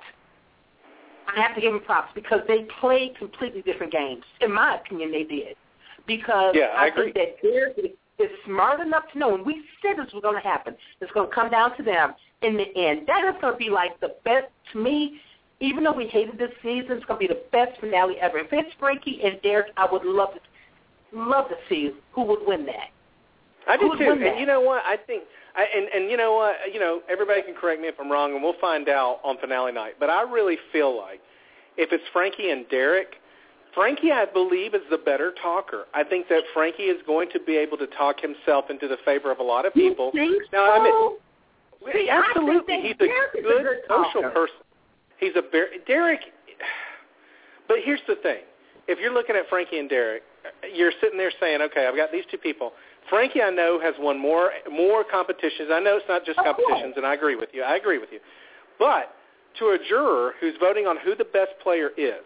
[1.28, 4.24] I have to give them props because they played completely different games.
[4.41, 5.55] In my opinion, they did.
[6.07, 9.97] Because Yeah, I think that Derek is- is smart enough to know, and we said
[9.97, 10.76] this was going to happen.
[10.99, 13.07] It's going to come down to them in the end.
[13.07, 15.22] That is going to be like the best, to me,
[15.59, 18.39] even though we hated this season, it's going to be the best finale ever.
[18.39, 20.39] If it's Frankie and Derek, I would love to
[21.14, 22.89] love to see who would win that.
[23.68, 24.12] I do too.
[24.12, 24.84] And you know what?
[24.86, 25.24] I think,
[25.55, 26.55] I, and and you know what?
[26.74, 29.72] You know, everybody can correct me if I'm wrong, and we'll find out on finale
[29.72, 29.93] night.
[29.99, 31.22] But I really feel like
[31.78, 33.16] if it's Frankie and Derek,
[33.74, 35.86] Frankie, I believe, is the better talker.
[35.93, 39.32] I think that Frankie is going to be able to talk himself into the favor
[39.32, 40.12] of a lot of people.
[40.14, 41.18] You think Now, I mean, so?
[41.93, 44.55] See, absolutely, he's a Derek a good good social person.
[45.20, 46.20] He's a very Derek.
[47.68, 48.41] But here's the thing:
[48.88, 50.24] if you're looking at Frankie and Derek,
[50.76, 52.74] you're sitting there saying, "Okay, I've got these two people."
[53.10, 55.70] Frankie, I know, has won more more competitions.
[55.72, 56.56] I know it's not just course.
[56.56, 57.64] competitions, and I agree with you.
[57.64, 58.20] I agree with you.
[58.80, 59.14] But
[59.60, 62.24] to a juror who's voting on who the best player is,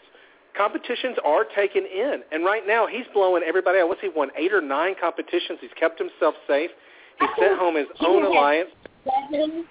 [0.56, 3.88] competitions are taken in, and right now he's blowing everybody out.
[3.88, 4.30] What's he won?
[4.38, 5.60] Eight or nine competitions.
[5.62, 6.72] He's kept himself safe.
[7.20, 8.70] He sent home his own alliance.
[9.06, 9.66] Seven,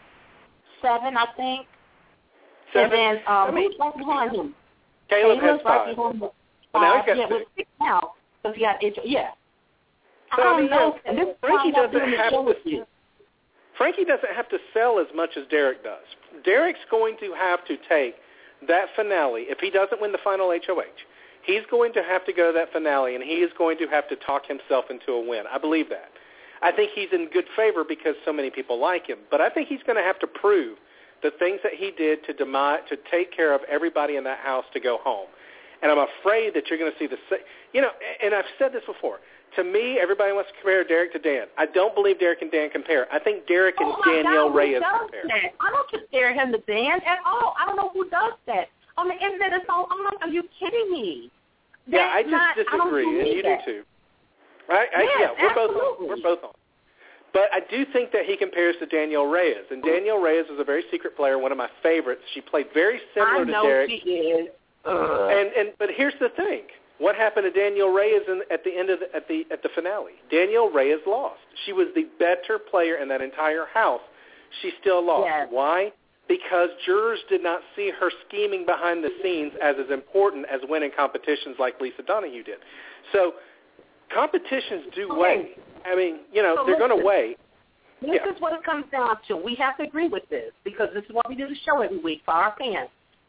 [0.81, 1.67] seven, I think.
[2.73, 2.85] Seven.
[2.85, 4.55] And then um, I mean, who's right behind him?
[5.11, 5.97] Caleb has right five.
[5.97, 6.31] behind him.
[6.73, 7.35] Well, now he's got yeah, six.
[7.35, 8.13] with six now.
[8.55, 9.31] He got yeah.
[10.37, 10.99] So, I I don't know.
[11.05, 12.87] And this Frankie doesn't have to- you.
[13.77, 16.07] Frankie doesn't have to sell as much as Derek does.
[16.45, 18.17] Derek's going to have to take
[18.69, 19.47] that finale.
[19.49, 20.83] If he doesn't win the final HOH,
[21.43, 24.09] he's going to have to go to that finale, and he is going to have
[24.09, 25.45] to talk himself into a win.
[25.51, 26.11] I believe that.
[26.63, 29.19] I think he's in good favor because so many people like him.
[29.31, 30.79] But I think he's going to have to prove
[31.23, 34.65] the things that he did to demi- to take care of everybody in that house
[34.73, 35.27] to go home.
[35.83, 37.19] And I'm afraid that you're going to see the
[37.73, 37.91] you know.
[38.23, 39.19] And I've said this before.
[39.57, 41.47] To me, everybody wants to compare Derek to Dan.
[41.57, 43.07] I don't believe Derek and Dan compare.
[43.13, 45.23] I think Derek and oh Danielle God, Reyes compare.
[45.29, 45.55] that?
[45.61, 47.55] I don't compare him to Dan at all.
[47.59, 48.69] I don't know who does that.
[48.97, 50.13] On the internet, it's all on.
[50.23, 51.31] Are you kidding me?
[51.87, 53.61] Yeah, I just not, I disagree, and you that.
[53.65, 53.83] do too.
[54.69, 54.89] Right?
[54.97, 56.09] I, Yes, yeah, we're both on.
[56.09, 56.53] We're both on.
[57.33, 60.65] But I do think that he compares to Danielle Reyes, and Danielle Reyes is a
[60.65, 62.23] very secret player, one of my favorites.
[62.33, 63.91] She played very similar I to know Derek.
[63.91, 64.49] she is.
[64.85, 65.31] Ugh.
[65.33, 66.63] And and but here's the thing:
[66.99, 69.69] what happened to Danielle Reyes in, at the end of the, at the at the
[69.75, 70.13] finale?
[70.31, 71.41] Danielle Reyes lost.
[71.67, 74.01] She was the better player in that entire house.
[74.63, 75.27] She still lost.
[75.27, 75.49] Yes.
[75.51, 75.93] Why?
[76.29, 80.91] Because jurors did not see her scheming behind the scenes as as important as winning
[80.97, 82.59] competitions like Lisa Donahue did.
[83.13, 83.35] So
[84.13, 85.21] competitions do Okay.
[85.21, 85.49] weigh.
[85.85, 87.37] I mean, you know, So they're going to weigh.
[88.01, 88.31] This Yeah.
[88.31, 89.37] is what it comes down to.
[89.37, 91.99] We have to agree with this because this is what we do the show every
[91.99, 92.89] week for our fans.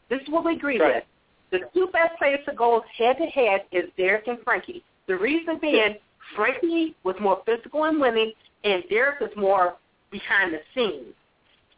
[0.09, 0.95] This is what we agree Right.
[0.95, 1.05] with.
[1.51, 4.83] The two best players to go head to head is Derek and Frankie.
[5.07, 5.95] The reason being,
[6.35, 8.33] Frankie was more physical and winning,
[8.63, 9.75] and Derek was more
[10.11, 11.13] behind the scenes.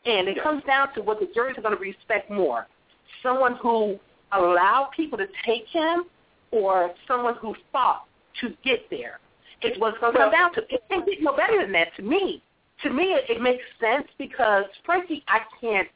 [0.05, 2.67] And it comes down to what the juries are going to respect more:
[3.21, 3.99] someone who
[4.31, 6.05] allowed people to take him,
[6.51, 8.05] or someone who fought
[8.41, 9.19] to get there.
[9.61, 10.61] It's what's going to come down to.
[10.69, 12.41] It can't get no better than that to me.
[12.83, 15.87] To me, it, it makes sense because Frankie, I can't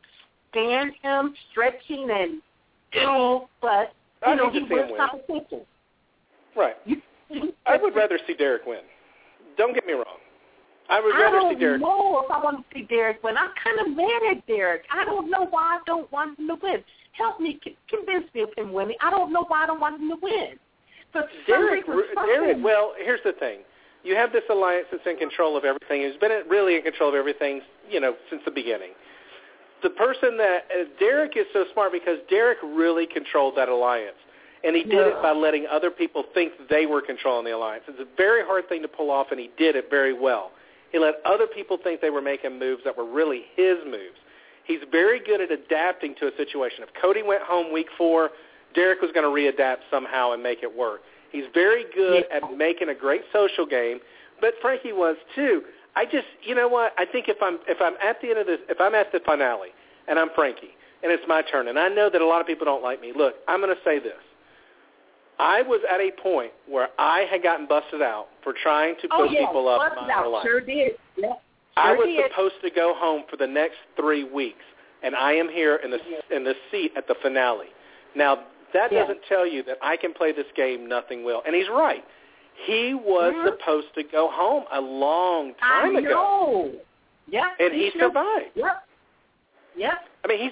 [0.49, 2.41] stand him stretching and
[2.94, 3.94] ew, but
[4.26, 5.08] I you know need he see him wins win.
[5.08, 5.62] competition.
[6.56, 6.76] Right.
[7.66, 8.82] I would rather see Derek win.
[9.58, 10.20] Don't get me wrong.
[10.89, 11.82] I would rather I don't see Derek.
[11.82, 13.38] know if I want to see Derek win.
[13.38, 14.84] I'm kind of mad at Derek.
[14.92, 16.84] I don't know why I don't want him to win.
[17.14, 18.98] Help me, convince me of him winning.
[19.02, 20.60] I don't know why I don't want him to win.
[21.14, 22.58] But Derek, Derek.
[22.64, 23.60] Well, here's the thing:
[24.04, 26.02] you have this alliance that's in control of everything.
[26.04, 28.92] Who's been really in control of everything, you know, since the beginning.
[29.84, 34.18] The person that uh, Derek is so smart because Derek really controlled that alliance,
[34.64, 37.84] and he did it by letting other people think they were controlling the alliance.
[37.88, 40.52] It's a very hard thing to pull off, and he did it very well.
[40.92, 44.18] He let other people think they were making moves that were really his moves.
[44.66, 46.84] He's very good at adapting to a situation.
[46.84, 48.30] If Cody went home week four,
[48.76, 51.02] Derek was going to readapt somehow and make it work.
[51.32, 52.38] He's very good Yeah.
[52.38, 54.00] at making a great social game,
[54.40, 55.64] but Frankie was too.
[55.96, 56.94] I just, you know what?
[56.98, 59.20] I think if I'm if I'm at the end of this, if I'm at the
[59.26, 59.70] finale
[60.08, 60.72] and I'm Frankie
[61.04, 63.12] and it's my turn, and I know that a lot of people don't like me.
[63.16, 64.14] Look, I'm going to say this.
[65.39, 69.24] I was at a point where I had gotten busted out for trying to oh
[69.28, 70.32] put yeah, people up busted my out.
[70.32, 70.44] life.
[70.46, 70.92] Sure did.
[71.18, 71.36] Yeah, sure
[71.78, 72.30] I was did.
[72.32, 74.64] supposed to go home for the next three weeks,
[75.04, 76.00] and I am here in the
[76.36, 77.68] in the seat at the finale.
[78.16, 79.02] Now that Yeah.
[79.02, 81.42] doesn't tell you that I can play this game nothing will.
[81.46, 82.04] And he's right.
[82.66, 86.72] He was supposed to go home a long time I ago, know.
[87.30, 88.01] Yeah, and he should.
[88.01, 88.51] survived.
[88.55, 88.84] Yep.
[89.78, 89.93] Yep.
[90.26, 90.51] I mean, he's,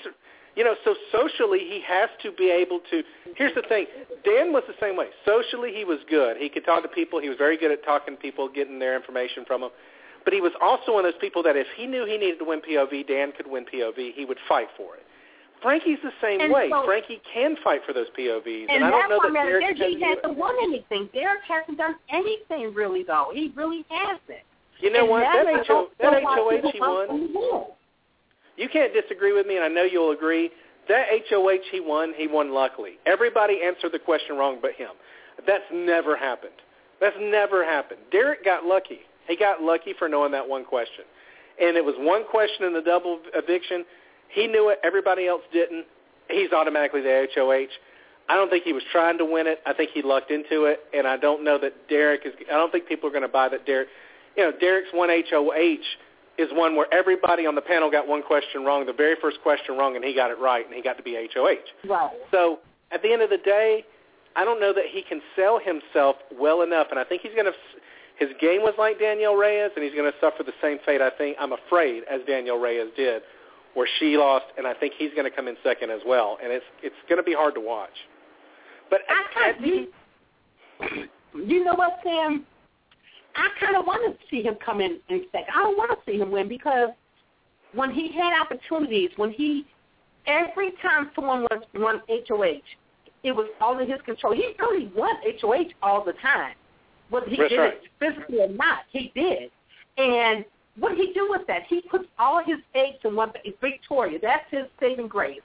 [0.55, 3.03] you know, so socially he has to be able to.
[3.35, 3.85] Here's the thing:
[4.23, 5.07] Dan was the same way.
[5.25, 6.37] Socially, he was good.
[6.37, 7.19] He could talk to people.
[7.21, 9.71] He was very good at talking to people, getting their information from them.
[10.23, 12.45] But he was also one of those people that if he knew he needed to
[12.45, 14.13] win POV, Dan could win POV.
[14.13, 15.03] He would fight for it.
[15.61, 16.69] Frankie's the same And way.
[16.69, 19.89] so- Frankie can fight for those POVs, And, I don't know that Derek Derek, can
[19.91, 21.09] he hasn't won anything.
[21.13, 23.31] Derek hasn't done anything really, though.
[23.33, 24.43] He really hasn't.
[24.79, 25.19] You know And what?
[25.21, 27.09] that's That HO, that HOH he won.
[27.09, 27.63] him to win.
[28.57, 30.51] You can't disagree with me, and I know you'll agree.
[30.87, 32.97] that HOH he won, he won luckily.
[33.05, 34.89] Everybody answered the question wrong but him.
[35.45, 36.53] That's never happened.
[36.99, 37.99] That's never happened.
[38.11, 39.01] Derek got lucky.
[39.27, 41.05] He got lucky for knowing that one question.
[41.61, 43.85] And it was one question in the double eviction.
[44.29, 44.79] He knew it.
[44.83, 45.85] Everybody else didn't.
[46.29, 47.73] He's automatically the HOH.
[48.29, 49.59] I don't think he was trying to win it.
[49.65, 52.33] I think he lucked into it, and I don't know that Derek is.
[52.47, 53.87] I don't think people are going to buy that Derek.
[54.37, 55.81] You know, Derek's one HOH
[56.37, 59.77] is one where everybody on the panel got one question wrong, the very first question
[59.77, 61.89] wrong, and he got it right, and he got to be HOH.
[61.89, 62.11] Right.
[62.31, 62.59] So
[62.91, 63.83] at the end of the day,
[64.35, 67.47] I don't know that he can sell himself well enough, and I think he's going
[67.47, 67.53] to.
[68.17, 71.01] His game was like Danielle Reyes, and he's going to suffer the same fate.
[71.01, 73.23] I think I'm afraid as Danielle Reyes did,
[73.73, 76.51] where she lost, and I think he's going to come in second as well, and
[76.51, 77.89] it's it's going to be hard to watch.
[78.89, 79.87] But I kind you,
[81.35, 82.45] you know what, Sam?
[83.35, 85.47] I kind of want to see him come in in second.
[85.55, 86.89] I don't want to see him win because
[87.73, 89.65] when he had opportunities, when he
[90.25, 92.61] every time someone won, won HOH,
[93.23, 94.33] it was all in his control.
[94.33, 96.55] He really won HOH all the time,
[97.09, 97.73] whether he That's did right.
[97.73, 98.79] it physically or not.
[98.91, 99.51] He did,
[99.97, 100.43] and
[100.79, 101.63] what did he do with that?
[101.67, 103.31] He puts all his eggs in one.
[103.61, 105.41] Victoria, that's his saving grace.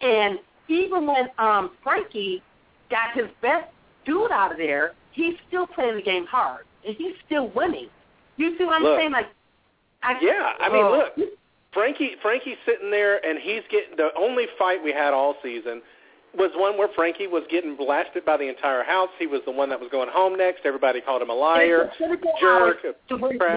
[0.00, 2.42] And even when um Frankie
[2.90, 3.68] got his best
[4.04, 7.88] dude out of there, he's still playing the game hard, and he's still winning.
[8.36, 8.98] You see what I'm Look.
[8.98, 9.12] saying?
[9.12, 9.28] Like,
[10.02, 11.30] I, Yeah, I mean, uh, look,
[11.72, 15.82] Frankie Frankie's sitting there, and he's getting the only fight we had all season
[16.36, 19.08] was one where Frankie was getting blasted by the entire house.
[19.18, 20.62] He was the one that was going home next.
[20.64, 21.90] Everybody called him a liar,
[22.40, 22.78] jerk,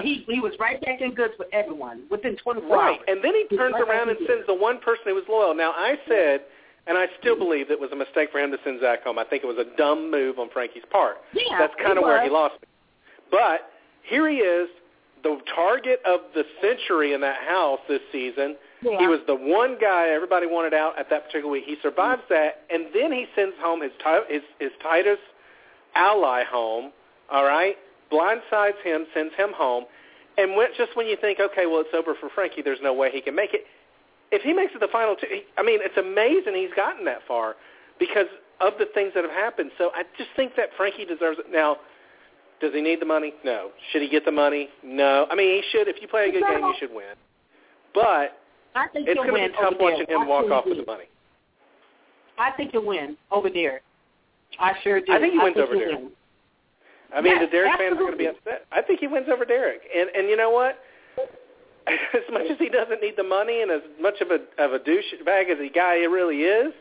[0.04, 2.98] he he was right back in goods with everyone within 24 Right, hours.
[3.00, 5.56] Right, and then he turns right around and sends the one person who was loyal.
[5.56, 6.42] Now I said,
[6.88, 9.20] and I still believe it was a mistake for him to send Zach home.
[9.20, 11.18] I think it was a dumb move on Frankie's part.
[11.34, 12.68] Yeah, That's kind of where he lost me.
[13.30, 13.70] But
[14.04, 14.70] here he is,
[15.24, 18.56] the target of the century in that house this season.
[18.82, 19.00] Yeah.
[19.00, 21.64] He was the one guy everybody wanted out at that particular week.
[21.66, 22.30] He survives mm.
[22.30, 23.92] that, and then he sends home his
[24.30, 25.22] his, his tightest
[25.96, 26.92] ally home.
[27.30, 27.76] All right,
[28.12, 29.84] blindsides him, sends him home,
[30.38, 33.12] and when, just when you think, okay, well, it's over for Frankie, there's no way
[33.12, 33.66] he can make it.
[34.32, 37.20] If he makes it the final two, he, I mean, it's amazing he's gotten that
[37.28, 37.56] far
[38.00, 38.28] because
[38.62, 39.72] of the things that have happened.
[39.78, 41.48] So I just think that Frankie deserves it.
[41.52, 41.78] Now,
[42.62, 43.34] does he need the money?
[43.44, 43.72] No.
[43.92, 44.70] Should he get the money?
[44.84, 45.28] No.
[45.32, 45.88] I mean, he should.
[45.88, 47.16] If you play a good game, you should win.
[47.94, 48.38] But
[48.76, 50.22] I think it's going to be tough over watching there.
[50.22, 51.06] him walk off with the money.
[52.38, 53.82] I think he'll win over there.
[54.60, 55.12] I sure do.
[55.12, 56.00] I think he wins over he'll Derek.
[56.00, 56.12] win.
[57.16, 58.66] I mean, Yes, the Derek fans are going to be upset.
[58.72, 59.82] I think he wins over Derek.
[59.96, 60.78] And and you know what?
[61.88, 64.80] As much as he doesn't need the money and as much of a of a
[64.80, 66.74] douchebag as the guy he really is,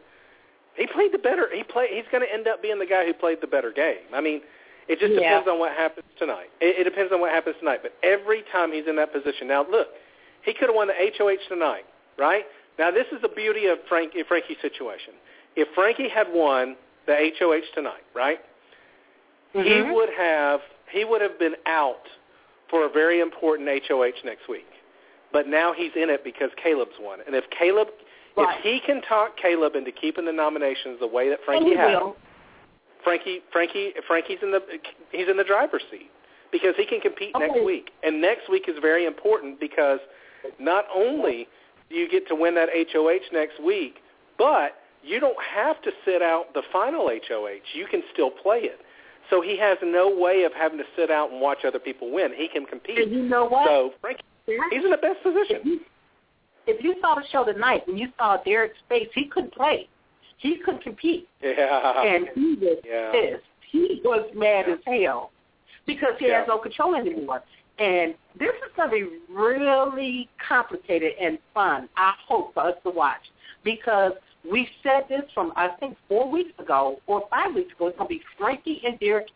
[0.77, 1.49] he played the better.
[1.55, 1.87] He play.
[1.95, 4.03] He's going to end up being the guy who played the better game.
[4.13, 4.41] I mean,
[4.89, 5.21] it just Yeah.
[5.39, 6.51] depends on what happens tonight.
[6.61, 7.81] It, it depends on what happens tonight.
[7.83, 9.89] But every time he's in that position, now look,
[10.47, 11.85] he could have won the HOH tonight,
[12.19, 12.45] right?
[12.79, 15.13] Now this is the beauty of Frank Frankie's situation.
[15.57, 16.77] If Frankie had won
[17.07, 18.41] the HOH tonight, right?
[19.53, 19.95] he Mhm.
[19.95, 22.07] would have he would have been out
[22.69, 24.69] for a very important HOH next week.
[25.33, 27.21] But now he's in it because Caleb's won.
[27.27, 27.89] And if Caleb
[28.37, 28.57] Right.
[28.59, 31.91] if he can talk Caleb into keeping the nominations the way that Frankie has.
[33.03, 34.63] Frankie Frankie Frankie's in the
[35.11, 36.11] he's in the driver's seat
[36.51, 37.93] because he can compete next week.
[38.03, 40.01] And next week is very important because
[40.59, 41.49] not only
[41.89, 43.97] do you get to win that HOH next week,
[44.39, 44.73] but
[45.03, 47.61] you don't have to sit out the final HOH.
[47.75, 48.81] You can still play it.
[49.31, 52.33] So he has no way of having to sit out and watch other people win.
[52.35, 52.99] He can compete.
[52.99, 53.67] And you know what?
[53.67, 55.81] So Frankie, he's in the best position.
[56.67, 59.89] if you saw the show tonight and you saw Derek's face, he couldn't play.
[60.39, 61.29] He couldn't compete.
[61.43, 62.03] Yeah.
[62.03, 63.13] and he was Yeah.
[63.13, 63.45] pissed.
[63.71, 65.31] He was mad as hell
[65.87, 66.41] because he Yeah.
[66.41, 67.43] has no control anymore.
[67.79, 72.91] And this is going to be really complicated and fun, I hope, for us to
[72.91, 73.21] watch
[73.65, 74.13] because
[74.51, 77.89] we said this from, I think, four weeks ago or five weeks ago.
[77.89, 79.29] It's going to be Frankie and Derek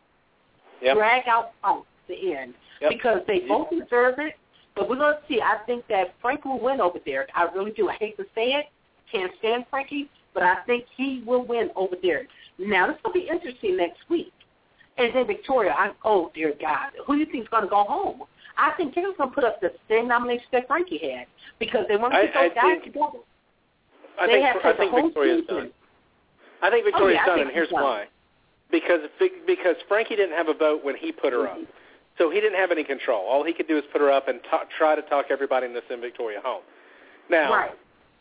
[0.83, 0.97] Yep.
[0.97, 2.91] drag out fight to the end Yep.
[2.91, 4.37] because they both deserve it.
[4.75, 5.43] But we're going to see.
[5.43, 7.29] I think that Frankie will win over Derek.
[7.35, 7.91] I really do.
[7.91, 8.67] I hate to say it.
[9.13, 12.29] Can't stand Frankie, but I think he will win over Derek.
[12.59, 14.33] Now, this will be interesting next week.
[15.01, 17.85] And then Victoria, I, oh, dear God, who do you think is going to go
[17.85, 18.23] home?
[18.59, 21.27] I think Derek's going to put up the same nomination that Frankie had
[21.59, 23.25] because they want to get those guys together.
[24.21, 25.57] I they think have I think Victoria's season.
[25.57, 25.71] done.
[26.63, 27.83] I think Victoria's Oh, yeah, done, think and here's done.
[27.83, 28.05] why.
[28.71, 29.01] Because
[29.47, 31.71] because Frankie didn't have a vote when he put her up, mm-hmm.
[32.19, 33.25] so he didn't have any control.
[33.27, 35.73] All he could do is put her up and ta try to talk everybody in
[35.73, 36.63] this in Victoria home.
[37.31, 37.71] Now, Right.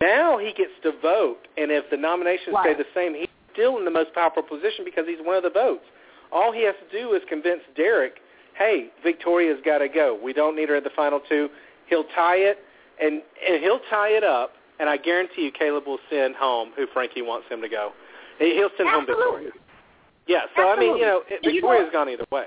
[0.02, 3.84] now he gets to vote, and if the nominations stay the same, he's still in
[3.84, 5.84] the most powerful position because he's one of the votes.
[6.32, 8.16] All he has to do is convince Derek,
[8.58, 10.20] hey, Victoria's got to go.
[10.22, 11.50] We don't need her at the final two.
[11.88, 12.60] He'll tie it,
[13.02, 16.88] and, and he'll tie it up and I guarantee you, Caleb will send home who
[16.94, 17.92] Frankie wants him to go.
[18.40, 19.52] He- He'll send home Victoria.
[20.26, 20.44] Yeah.
[20.56, 22.46] So I mean, you know, it, And you know gone either way.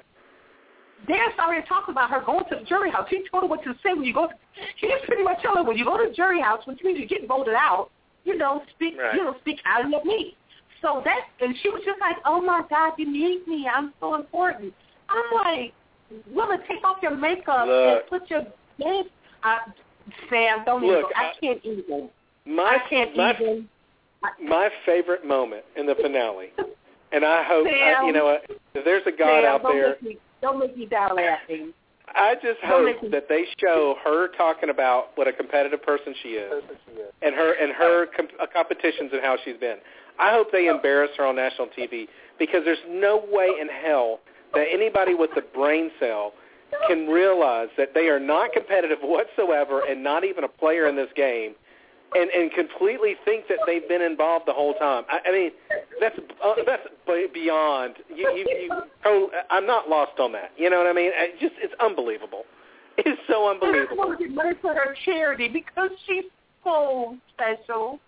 [1.06, 3.08] There's already talk about her going to the jury house.
[3.10, 4.28] He told her what to say when you go.
[4.28, 4.34] To,
[4.76, 6.98] He just pretty much told her when you go to the jury house, which means
[6.98, 7.90] you're getting voted out.
[8.24, 8.96] You know, speak.
[8.96, 9.14] Right.
[9.16, 10.36] You know, speak highly of me.
[10.82, 13.68] So that, and she was just like, "Oh my God, you need me.
[13.72, 14.74] I'm so important."
[15.08, 15.72] I'm like,
[16.34, 18.42] "Woman, take off your makeup and put your
[18.78, 19.06] face."
[20.28, 21.16] Sam, don't Look, even.
[21.16, 22.10] I I- can't even.
[22.44, 23.68] My I can't my even.
[24.42, 26.52] my favorite moment in the finale,
[27.12, 29.88] and I hope I, you know what, if there's a God Sam, out don't there.
[29.90, 31.72] Make me, don't make me die laughing.
[32.14, 36.64] I just hope that they show her talking about what a competitive person she is,
[37.22, 39.78] and her and her com- uh, competitions and how she's been.
[40.22, 42.06] I hope they embarrass her on national TV
[42.38, 44.20] because there's no way in hell
[44.54, 46.32] that anybody with a brain cell
[46.88, 51.10] can realize that they are not competitive whatsoever and not even a player in this
[51.16, 51.54] game,
[52.14, 55.04] and and completely think that they've been involved the whole time.
[55.10, 55.50] I, I mean,
[56.00, 56.86] that's uh, that's
[57.34, 57.96] beyond.
[58.14, 58.70] You, you, you,
[59.04, 60.52] oh, I'm not lost on that.
[60.56, 61.10] You know what I mean?
[61.14, 62.44] It just it's unbelievable.
[62.98, 63.96] It's so I unbelievable.
[63.96, 66.24] want to get money for her charity because she's
[66.62, 67.98] so special.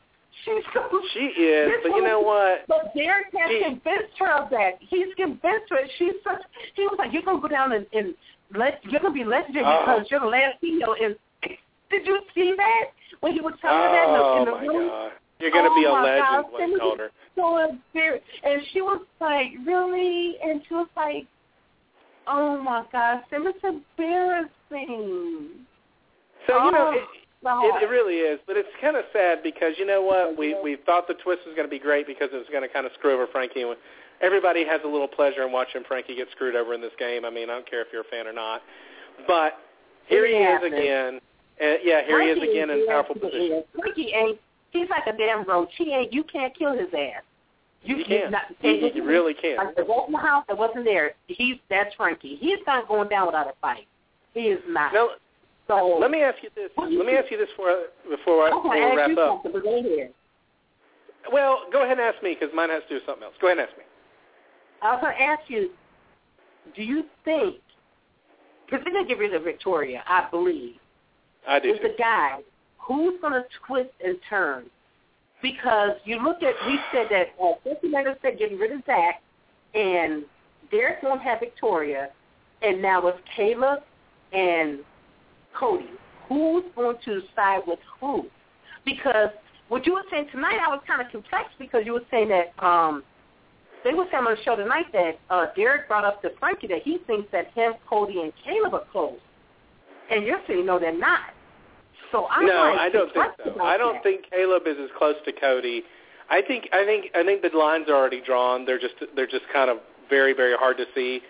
[0.45, 0.83] She's so
[1.15, 2.67] She is, but you know what?
[2.69, 4.79] But Derek has She- convinced her of that.
[4.81, 5.79] He's convinced her.
[5.99, 6.43] She's such.
[6.75, 8.15] He was like, "You're gonna go down and, and
[8.55, 9.85] let you're gonna be legendary Oh.
[9.87, 11.17] because you're the last female." And
[11.91, 12.85] did you see that
[13.21, 14.89] when he was telling her that in the, Oh in the oh, my room?
[14.89, 15.13] God!
[15.41, 17.11] You're gonna oh be a oh, legend, what told her.
[17.37, 21.27] So embarrassed, and she was like, "Really?" And she was like,
[22.27, 25.49] "Oh my gosh, it was embarrassing."
[26.47, 27.03] So you know, Oh, it.
[27.45, 30.39] It, it really is, but it's kind of sad because you know what?
[30.39, 32.73] We we thought the twist was going to be great because it was going to
[32.73, 33.63] kind of screw over Frankie.
[33.63, 33.77] And
[34.21, 37.25] everybody has a little pleasure in watching Frankie get screwed over in this game.
[37.25, 38.63] I mean, I don't care if you're a fan or not,
[39.27, 39.55] but
[40.07, 41.21] here he is again.
[41.61, 43.63] Uh, yeah, here he is again in powerful position.
[43.79, 44.39] Frankie ain't.
[44.71, 45.71] He's like a damn roach.
[45.77, 46.13] He ain't.
[46.13, 47.23] You can't kill his ass.
[47.83, 48.31] You, You can't.
[48.33, 49.59] Not, You, you really can't.
[49.59, 51.13] Like the in the house that wasn't there.
[51.27, 52.37] He's that's Frankie.
[52.41, 53.87] He's not going down without a fight.
[54.33, 54.93] He is not.
[54.93, 55.11] Now,
[55.67, 56.71] so let me ask you this.
[56.77, 59.43] Let me ask you this before before, I, gonna we ask wrap up.
[59.43, 60.11] something, but go ahead.
[61.33, 63.35] Well, go ahead and ask me because mine has to do with something else.
[63.41, 63.85] Go ahead and ask me.
[64.83, 65.71] I was gonna ask you.
[66.75, 67.57] Do you think?
[68.67, 70.77] Because they're gonna get rid of Victoria, I believe.
[71.47, 71.71] I do.
[71.71, 71.89] is too.
[71.89, 72.41] the guy
[72.87, 74.65] who's going to twist and turn.
[75.43, 79.21] Because you look at, we said that uh, Cincinnati said getting rid of Zach,
[79.75, 80.25] and
[80.71, 82.09] Derek won't have Victoria,
[82.63, 83.81] and now with Caleb
[84.33, 84.79] and
[85.59, 85.89] Cody.
[86.29, 88.27] Who's going to side with who?
[88.85, 89.31] Because
[89.69, 92.53] what you were saying tonight, I was kind of complex because you were saying that
[92.65, 93.03] um,
[93.83, 96.83] they were saying on the show tonight that uh, Derek brought up to Frankie that
[96.83, 99.19] he thinks that him, Cody, and Caleb are close.
[100.11, 101.21] And you're saying, no, they're not.
[102.13, 103.61] So I'm no, like I don't think so.
[103.61, 104.03] I don't that.
[104.03, 105.83] think Caleb is as close to Cody.
[106.31, 108.65] I think I think I think the lines are already drawn.
[108.65, 109.79] They're just they're just kind of
[110.09, 111.21] very very hard to see.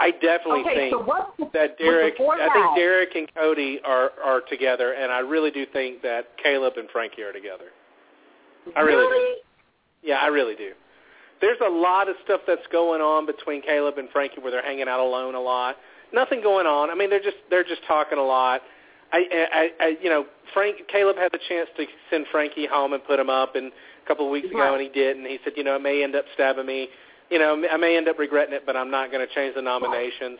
[0.00, 4.10] I definitely okay, think so what's the, that Derek I think Derek and Cody are
[4.24, 7.66] are together and I really do think that Caleb and Frankie are together.
[8.74, 10.08] I really do.
[10.08, 10.72] Yeah, I really do.
[11.40, 14.88] There's a lot of stuff that's going on between Caleb and Frankie where they're hanging
[14.88, 15.76] out alone a lot.
[16.12, 16.90] Nothing going on.
[16.90, 18.62] I mean, they're just they're just talking a lot.
[19.12, 23.04] I, I, I you know, Frank Caleb had the chance to send Frankie home and
[23.04, 25.54] put him up, and a couple of weeks ago, and he did, and he said,
[25.56, 26.88] you know, it may end up stabbing me.
[27.30, 29.62] You know, I may end up regretting it, but I'm not going to change the
[29.62, 30.38] nominations.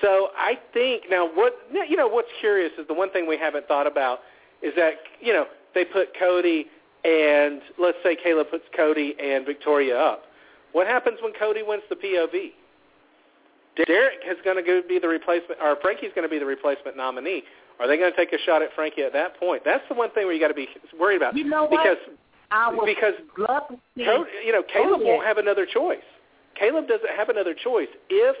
[0.00, 1.54] So I think now what
[1.88, 4.20] you know what's curious is the one thing we haven't thought about
[4.62, 6.66] is that you know they put Cody
[7.04, 10.22] and let's say Caleb puts Cody and Victoria up.
[10.72, 12.52] What happens when Cody wins the POV?
[13.86, 17.42] Derek is going to be the replacement, or Frankie's going to be the replacement nominee.
[17.80, 19.62] Are they going to take a shot at Frankie at that point?
[19.64, 20.68] That's the one thing where you got to be
[20.98, 21.36] worried about.
[21.36, 21.82] You know what?
[21.82, 21.96] Because
[22.50, 24.04] I would because love to see.
[24.04, 25.12] Cody, you know, Caleb Oh, yeah.
[25.14, 25.98] won't have another choice.
[26.58, 27.88] Caleb doesn't have another choice.
[28.08, 28.36] If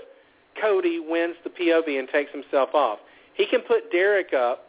[0.60, 2.98] Cody wins the POV and takes himself off,
[3.34, 4.66] he can put Derek up,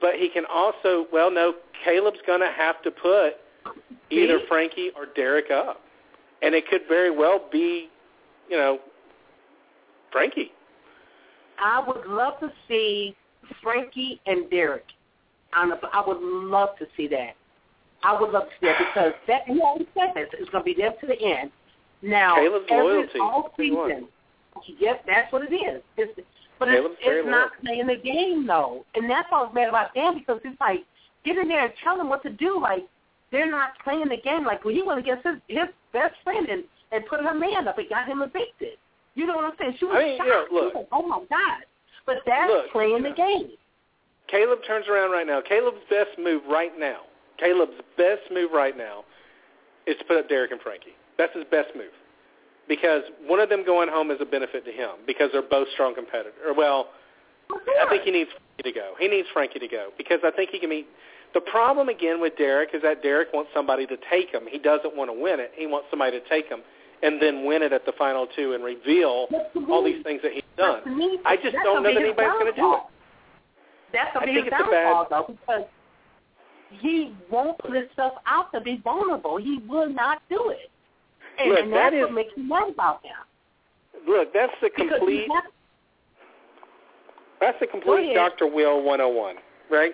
[0.00, 1.54] but he can also, well, no,
[1.84, 3.34] Caleb's going to have to put
[4.10, 5.80] either Frankie or Derek up.
[6.42, 7.88] And it could very well be,
[8.48, 8.78] you know,
[10.12, 10.52] Frankie.
[11.58, 13.16] I would love to see
[13.62, 14.86] Frankie and Derek.
[15.56, 17.36] On I would love to see that.
[18.02, 20.28] I would love to see that because that he already said this.
[20.32, 21.50] It's going to be them to the end.
[22.04, 23.18] Now, Caleb's every, loyalty.
[23.18, 23.94] all That's what he wants.
[23.96, 25.82] season, yes, that's what it is.
[25.96, 26.12] It's,
[26.58, 29.68] but Caleb's it's, it's not playing the game though, and that's what I was mad
[29.70, 30.84] about Dan because it's like
[31.24, 32.60] get in there and tell them what to do.
[32.60, 32.84] Like
[33.32, 34.44] they're not playing the game.
[34.44, 37.78] Like when he went against his his best friend and and put her man up,
[37.78, 38.78] it got him evicted.
[39.14, 39.76] You know what I'm saying?
[39.78, 40.28] She was I mean, shocked.
[40.28, 40.74] you know, She was look.
[40.74, 41.62] like, oh my god!
[42.06, 43.50] But that's Look, playing the game.
[44.30, 45.40] Caleb turns around right now.
[45.40, 47.00] Caleb's best move right now,
[47.38, 49.04] Caleb's best move right now
[49.86, 50.94] is to put up Derek and Frankie.
[51.18, 51.92] That's his best move
[52.68, 55.94] because one of them going home is a benefit to him because they're both strong
[55.94, 56.34] competitors.
[56.56, 56.88] Well,
[57.52, 58.94] I think he needs Frankie to go.
[58.98, 60.86] He needs Frankie to go because I think he can meet.
[61.34, 64.42] The problem again with Derek is that Derek wants somebody to take him.
[64.48, 65.50] He doesn't want to win it.
[65.54, 66.60] He wants somebody to take him
[67.02, 69.26] and then win it at the final two and reveal
[69.68, 70.80] all these things that he's done.
[71.26, 72.80] I just don't know that anybody's going to do it.
[73.92, 75.64] That's big think it's a downfall, bad- though, because
[76.80, 79.36] he won't put himself out to be vulnerable.
[79.36, 80.70] He will not do it.
[81.38, 83.12] And, Look, and that that's what makes me mad about him.
[84.06, 85.28] Look, that's the complete.
[85.32, 85.50] has-
[87.40, 88.14] That's the complete.
[88.14, 88.46] Dr.
[88.46, 89.36] Will 101,
[89.70, 89.92] right?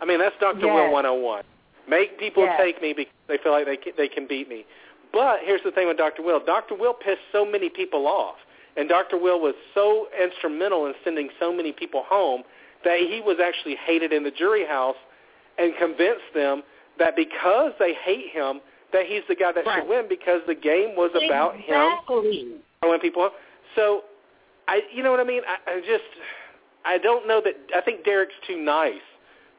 [0.00, 0.58] I mean, that's Dr.
[0.66, 0.74] Yes.
[0.74, 1.44] Will 101.
[1.88, 2.60] Make people Yes.
[2.60, 4.64] take me because they feel like they can, they can beat me.
[5.12, 6.22] But here's the thing with Dr.
[6.22, 6.40] Will.
[6.40, 6.74] Dr.
[6.74, 8.36] Will pissed so many people off,
[8.76, 9.16] and Dr.
[9.16, 12.42] Will was so instrumental in sending so many people home
[12.84, 14.96] that he was actually hated in the jury house
[15.58, 16.62] and convinced them
[16.98, 18.60] that because they hate him,
[18.92, 19.80] that he's the guy that Right.
[19.80, 22.56] should win because the game was about him Exactly.
[22.80, 23.30] when people.
[23.76, 24.04] So,
[24.68, 25.42] I, you know what I mean?
[25.46, 26.04] I, I just,
[26.84, 27.54] I don't know that.
[27.74, 29.02] I think Derek's too nice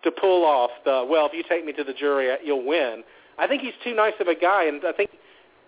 [0.03, 1.05] to pull off the.
[1.09, 3.03] Well, if you take me to the jury, uh, you'll win.
[3.37, 5.11] I think he's too nice of a guy, and I think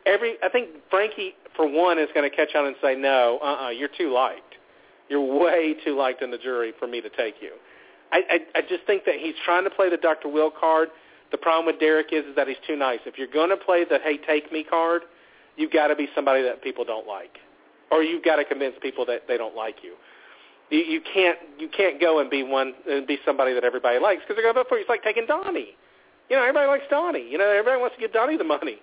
[0.06, 0.36] every.
[0.44, 3.90] I think Frankie, for one, is going to catch on and say, no, uh-uh, you're
[3.98, 4.56] too liked.
[5.10, 7.52] You're way too liked in the jury for me to take you.
[8.12, 8.22] I,
[8.56, 10.28] I, I just think that he's trying to play the Dr.
[10.30, 10.90] Will card.
[11.34, 13.00] The problem with Derek is, is that he's too nice.
[13.08, 15.02] If you're going to play the hey take me card,
[15.58, 17.40] you've got to be somebody that people don't like,
[17.92, 19.96] or you've got to convince people that they don't like you.
[20.70, 24.22] You, you can't you can't go and be one and be somebody that everybody likes
[24.22, 24.82] because they're going to vote for you.
[24.82, 25.76] It's like taking Donnie.
[26.30, 27.28] You know, everybody likes Donnie.
[27.28, 28.78] You know, everybody wants to give Donnie the money.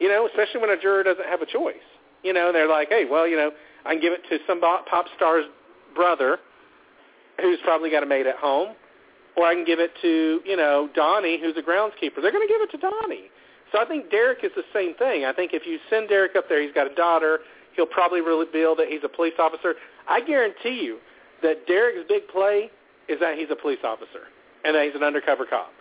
[0.00, 1.84] You know, especially when a juror doesn't have a choice.
[2.24, 3.50] You know, they're like, hey, well, you know,
[3.84, 5.44] I can give it to some pop star's
[5.94, 6.38] brother
[7.38, 8.74] who's probably got a maid at home,
[9.36, 12.20] or I can give it to, you know, Donnie, who's a groundskeeper.
[12.20, 13.30] They're going to give it to Donnie.
[13.72, 15.24] So I think Derek is the same thing.
[15.24, 17.40] I think if you send Derek up there, he's got a daughter.
[17.74, 19.74] He'll probably reveal that he's a police officer.
[20.08, 20.98] I guarantee you
[21.42, 22.70] that Derek's big play
[23.08, 24.28] is that he's a police officer
[24.64, 25.72] and that he's an undercover cop.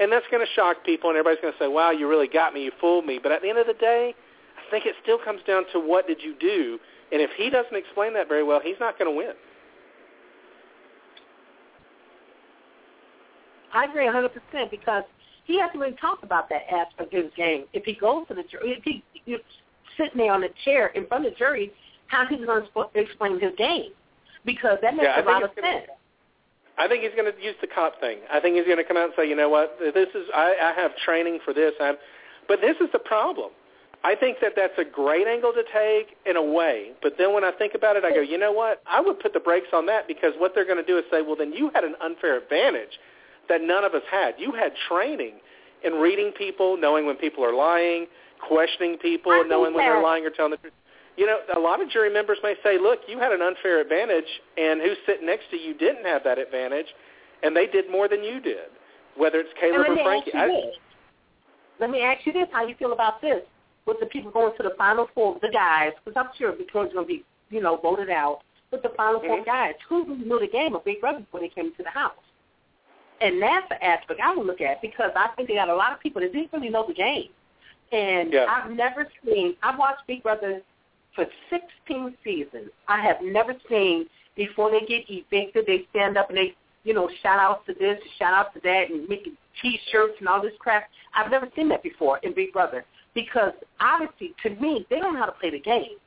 [0.00, 2.54] And that's going to shock people, and everybody's going to say, wow, you really got
[2.54, 2.64] me.
[2.64, 3.18] You fooled me.
[3.22, 4.14] But at the end of the day,
[4.56, 6.78] I think it still comes down to what did you do.
[7.12, 9.34] And if he doesn't explain that very well, he's not going to win.
[13.72, 15.04] I agree 100% because
[15.44, 17.64] he hasn't really talked about that aspect of his game.
[17.72, 19.40] If he goes to the jury, if he you're
[19.96, 21.72] sitting there on the chair in front of the jury,
[22.06, 23.90] how he's going to explain his game?
[24.44, 25.90] Because that makes Yeah, a lot of gonna- sense.
[26.78, 28.18] I think he's going to use the cop thing.
[28.32, 30.72] I think he's going to come out and say, you know what, this is I,
[30.72, 31.72] I have training for this.
[31.80, 31.96] I'm,
[32.48, 33.50] but this is the problem.
[34.04, 36.92] I think that that's a great angle to take in a way.
[37.02, 38.82] But then when I think about it, I go, you know what?
[38.86, 41.22] I would put the brakes on that because what they're going to do is say,
[41.22, 42.98] well, then you had an unfair advantage
[43.52, 44.34] that none of us had.
[44.38, 45.34] You had training
[45.84, 48.06] in reading people, knowing when people are lying,
[48.40, 50.72] questioning people, I knowing when they're lying or telling the truth.
[51.18, 54.24] You know, a lot of jury members may say, look, you had an unfair advantage,
[54.56, 56.86] and who's sitting next to you didn't have that advantage,
[57.42, 58.72] and they did more than you did,
[59.18, 60.32] whether it's Caleb or Frankie.
[60.34, 60.64] I, this.
[61.78, 63.42] Let me ask you this: How you feel about this?
[63.84, 67.04] With the people going to the final four, the guys, because I'm sure Victoria's going
[67.04, 68.40] to be, you know, voted out.
[68.70, 69.44] With the final four Mhm.
[69.44, 72.14] guys, who really knew the game of Big Brother before they came to the house?
[73.20, 75.92] And that's the aspect I would look at because I think they got a lot
[75.92, 77.28] of people that didn't really know the game.
[77.92, 78.46] And Yeah.
[78.48, 79.56] I've never seen.
[79.62, 80.62] I've watched Big Brother
[81.14, 82.70] for 16 seasons.
[82.88, 87.08] I have never seen before they get evicted, they stand up and they, you know,
[87.22, 90.88] shout out to this, shout out to that, and making T-shirts and all this crap.
[91.14, 92.84] I've never seen that before in Big Brother
[93.14, 95.98] because obviously, to me, they don't know how to play the game.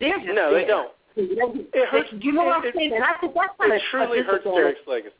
[0.00, 0.92] They're just no, they don't.
[1.16, 2.08] It hurts.
[2.20, 2.92] You know what it, I'm saying?
[2.94, 4.44] And I think that's It truly a hurts.
[4.44, 5.14] Derek's legacy.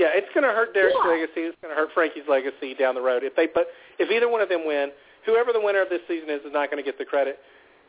[0.00, 1.10] Yeah, it's going to hurt Derek's Yeah.
[1.12, 1.44] legacy.
[1.52, 3.22] It's going to hurt Frankie's legacy down the road.
[3.22, 3.68] If they, but
[4.00, 4.88] if either one of them win,
[5.28, 7.38] whoever the winner of this season is is not going to get the credit.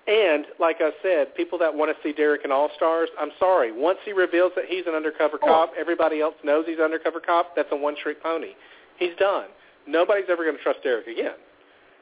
[0.07, 3.71] And like I said, people that want to see Derek in All Stars, I'm sorry.
[3.71, 5.47] Once he reveals that he's an undercover Oh.
[5.47, 7.55] cop, everybody else knows he's an undercover cop.
[7.55, 8.55] That's a one-trick pony.
[8.97, 9.45] He's done.
[9.88, 11.38] Nobody's ever going to trust Derek again.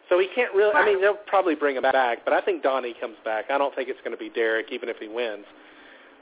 [0.10, 0.74] So he can't really.
[0.74, 3.52] I mean, they'll probably bring him back, but I think Donnie comes back.
[3.52, 5.46] I don't think it's going to be Derek, even if he wins.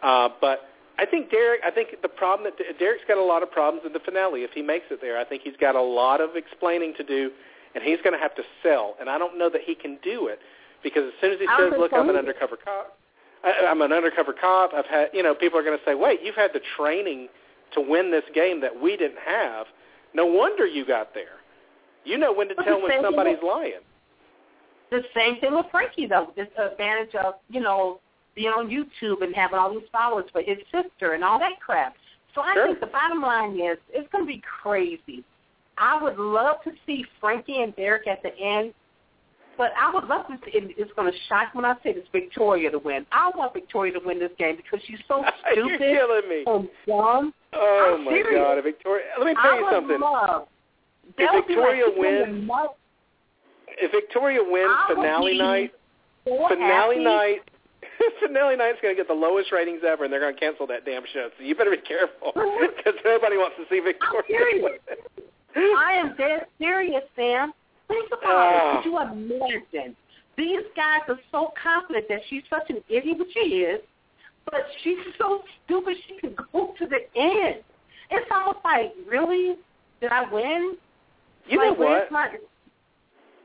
[0.03, 0.67] Uh, but
[0.99, 1.61] I think Derek.
[1.63, 4.41] I think the problem that Derek's got a lot of problems in the finale.
[4.41, 7.31] If he makes it there, I think he's got a lot of explaining to do,
[7.75, 8.95] and he's going to have to sell.
[8.99, 10.39] And I don't know that he can do it
[10.83, 12.97] because as soon as he says, "Look, I'm an undercover cop,"
[13.43, 14.73] I, I'm an undercover cop.
[14.73, 17.29] I've had, you know, people are going to say, "Wait, you've had the training
[17.73, 19.67] to win this game that we didn't have.
[20.15, 21.37] No wonder you got there.
[22.05, 23.81] You know when to But tell when somebody's with- lying."
[24.89, 26.31] The same thing with Frankie, though.
[26.35, 27.99] This advantage of, you know,
[28.37, 31.95] being on YouTube and having all these followers for his sister and all that crap.
[32.35, 32.67] So I Sure.
[32.67, 35.23] think the bottom line is it's going to be crazy
[35.79, 38.73] I would love to see Frankie and Derek at the end,
[39.59, 40.51] but I would love to see.
[40.75, 43.05] It's going to shock when I say this Victoria to win.
[43.11, 46.43] I want Victoria to win this game because she's so stupid You're killing me.
[46.47, 47.31] and dumb.
[47.53, 48.39] Oh I'm my serious.
[48.41, 49.05] God, Victoria!
[49.19, 49.99] Let me tell I you something.
[50.01, 50.47] Love,
[51.09, 52.49] If That would be Victoria like wins-
[53.77, 55.71] If Victoria wins finale night,
[56.25, 57.03] so finale happy.
[57.03, 57.39] night,
[58.25, 60.85] finale night's going to get the lowest ratings ever, and they're going to cancel that
[60.85, 61.29] damn show.
[61.37, 64.77] So you better be careful because nobody wants to see Victoria.
[65.55, 67.51] I am dead serious, Sam.
[67.87, 68.29] Think about Oh.
[68.29, 68.61] it.
[68.61, 68.81] Ah.
[68.81, 69.95] Could you imagine?
[70.37, 73.81] These guys are so confident that she's such an idiot, but she is.
[74.45, 77.63] But she's so stupid she can go to the end.
[78.11, 79.55] It's almost like, really?
[79.99, 80.77] Did I win?
[81.47, 81.89] You know like, what?
[81.89, 82.29] where's My,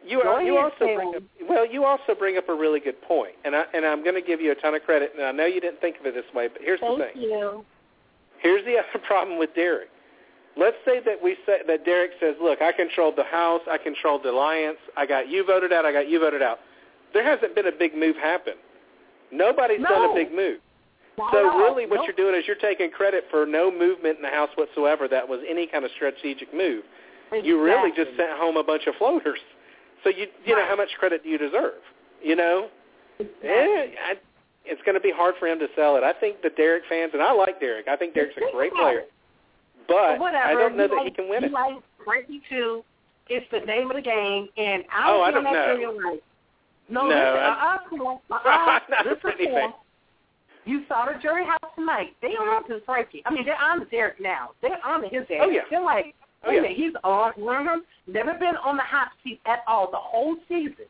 [0.05, 3.35] You Go you also bring up well, you also bring up a really good point,
[3.45, 5.13] and I and I'm going to give you a ton of credit.
[5.17, 7.23] And I know you didn't think of it this way, but here's thank the thing.
[7.23, 7.65] you.
[8.41, 9.89] Here's the other problem with Derek.
[10.57, 14.23] Let's say that we say that Derek says, "Look, I controlled the House, I controlled
[14.25, 16.59] the alliance, I got you voted out, I got you voted out."
[17.15, 18.55] There hasn't been a big move happen.
[19.31, 19.89] Nobody's No.
[19.89, 20.59] done a big move.
[21.19, 22.07] Not So really, what Nope.
[22.07, 25.41] you're doing is you're taking credit for no movement in the House whatsoever that was
[25.49, 26.85] any kind of strategic move.
[27.43, 29.39] You really just sent home a bunch of floaters.
[30.05, 31.75] So you you know how much credit do you deserve?
[32.23, 32.69] You know,
[33.21, 34.15] eh, I,
[34.65, 36.03] it's going to be hard for him to sell it.
[36.05, 37.89] I think the Derek fans, and I like Derek.
[37.89, 39.03] I think Derek's a great player,
[39.89, 40.21] but.
[40.21, 41.53] I don't know you that like, he can win you it.
[41.53, 41.75] Like
[42.05, 42.85] Frankie too.
[43.29, 46.09] It's the name of the game, and I Oh, don't I feel don't know.
[46.11, 46.23] right.
[46.89, 48.41] No, No, listen, I- on, uh-uh.
[48.45, 49.73] I'm not listen,
[50.65, 52.15] You saw the jury house tonight.
[52.21, 53.23] They on to Frankie.
[53.25, 54.51] I mean, they're on to Derek now.
[54.61, 55.41] They're on his ass.
[55.41, 55.63] Oh, yeah.
[55.71, 56.61] They're like, Oh, yeah.
[56.61, 57.33] minute, he's on.
[57.37, 60.87] Remember, never been on the hot seat at all the whole season.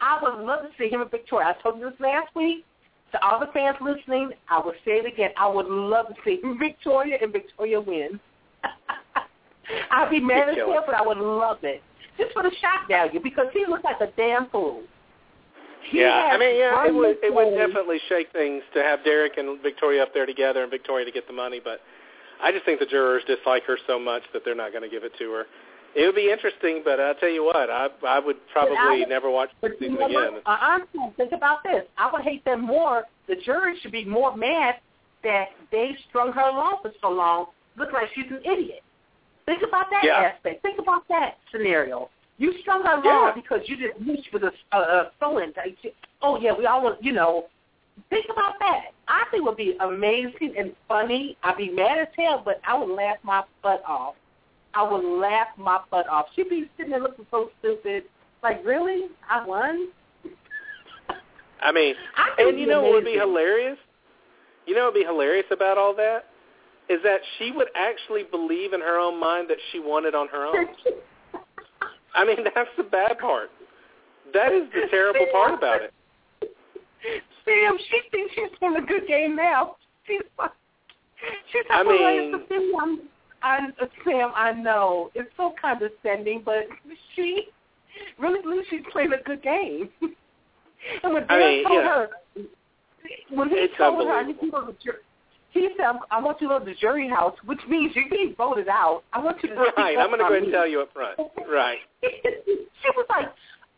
[0.00, 1.54] I would love to see him in Victoria.
[1.56, 2.64] I told you this last week.
[3.12, 5.30] To all the fans listening, I will say it again.
[5.36, 8.18] I would love to see him Victoria and Victoria win.
[9.92, 11.80] I'd be mad as hell, but I would love it.
[12.18, 14.82] Just for the shock value, because he looks like a damn fool.
[15.90, 19.36] He yeah, I mean, yeah, it would it would definitely shake things to have Derek
[19.36, 21.60] and Victoria up there together, and Victoria to get the money.
[21.62, 21.80] But
[22.42, 25.04] I just think the jurors dislike her so much that they're not going to give
[25.04, 25.44] it to her.
[25.96, 29.30] It would be interesting, but I'll tell you what, I I would probably I- never
[29.30, 30.32] watch the you season know again.
[30.34, 30.42] what?
[30.46, 30.78] Uh-uh.
[31.16, 31.84] Think about this.
[31.96, 33.04] I would hate them more.
[33.28, 34.76] The jury should be more mad
[35.22, 37.46] that they strung her along for so long,
[37.76, 38.80] looking like she's an idiot.
[39.46, 40.32] Think about that Yeah.
[40.34, 40.62] aspect.
[40.62, 42.10] Think about that scenario.
[42.38, 43.32] You strung her along Yeah.
[43.34, 45.52] because you didn't reach with a, a, a phone.
[45.56, 45.76] Like,
[46.22, 47.46] oh yeah, we all want, you know.
[48.10, 48.86] Think about that.
[49.08, 51.36] I think it would be amazing and funny.
[51.42, 54.14] I'd be mad as hell, but I would laugh my butt off.
[54.74, 56.26] I would laugh my butt off.
[56.34, 58.04] She'd be sitting there looking so stupid.
[58.42, 59.06] Like, really?
[59.28, 59.88] I won?
[61.60, 63.78] I mean, I and you know what would be hilarious?
[64.66, 66.24] You know what would be hilarious about all that
[66.88, 70.28] is that she would actually believe in her own mind that she won it on
[70.28, 70.66] her own.
[72.14, 73.50] I mean, that's the bad part.
[74.32, 75.92] That is the terrible part about it.
[77.44, 79.76] Sam, she thinks she's playing a good game now.
[80.06, 80.50] She's like,
[81.52, 83.00] she's I like, well, mean- it's the thing I'm,
[83.42, 83.58] I,
[84.04, 86.64] Sam, I know it's so condescending, but
[87.14, 87.48] she
[88.18, 89.90] really believes she's playing a good game.
[91.02, 91.88] and when I Derek mean, told yeah.
[91.88, 92.08] her,
[93.30, 94.98] when he It's told her, I need to go to the jury,
[95.50, 98.34] he said, I want you to go to the jury house, which means you're getting
[98.36, 99.02] voted out.
[99.12, 101.16] I want you to Right, I'm going to go ahead and tell you up front.
[101.48, 101.78] Right.
[102.02, 103.26] she was like,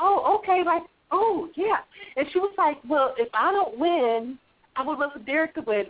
[0.01, 1.79] "Oh, okay, like, oh, yeah,"
[2.17, 4.39] and she was like, "Well, if I don't win,
[4.77, 5.87] I would love for Derek to win."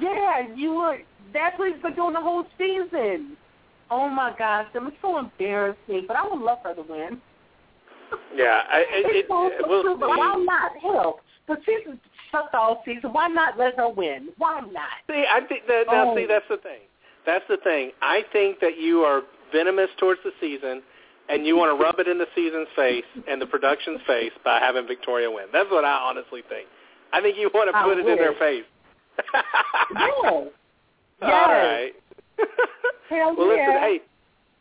[0.00, 0.98] Yeah, you were.
[1.32, 3.36] That's what he's been doing the whole season.
[3.90, 6.04] Oh my gosh, it was so embarrassing.
[6.06, 7.20] But I would love her to win.
[8.34, 10.72] Yeah, I, it, it, It's so it, we'll true, but why not?
[10.80, 12.00] Hell, the season
[12.30, 13.12] sucked all season.
[13.12, 14.28] Why not let her win?
[14.38, 15.02] Why not?
[15.08, 16.10] See, I think that now.
[16.10, 16.16] Oh.
[16.16, 16.80] See, that's the thing.
[17.26, 17.92] That's the thing.
[18.02, 20.82] I think that you are venomous towards the season,
[21.28, 24.58] and you want to rub it in the season's face and the production's face by
[24.58, 25.46] having Victoria win.
[25.52, 26.68] That's what I honestly think.
[27.12, 28.64] I think you want to I put it in their face.
[29.18, 29.44] Yes.
[30.32, 30.50] All
[31.22, 31.48] Yes.
[31.48, 31.92] right.
[33.08, 33.66] Hell well, yeah.
[33.68, 33.80] listen.
[33.80, 34.00] Hey,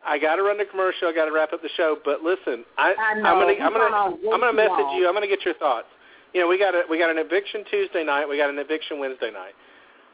[0.06, 1.08] I got to run the commercial.
[1.08, 1.98] I got to wrap up the show.
[2.06, 3.26] But listen, I, I know.
[3.30, 5.08] I'm gonna, I'm gonna, gone on way I'm gonna message you.
[5.08, 5.88] I'm gonna get your thoughts.
[6.34, 8.28] You know, we got a, we got an eviction Tuesday night.
[8.28, 9.54] We got an eviction Wednesday night.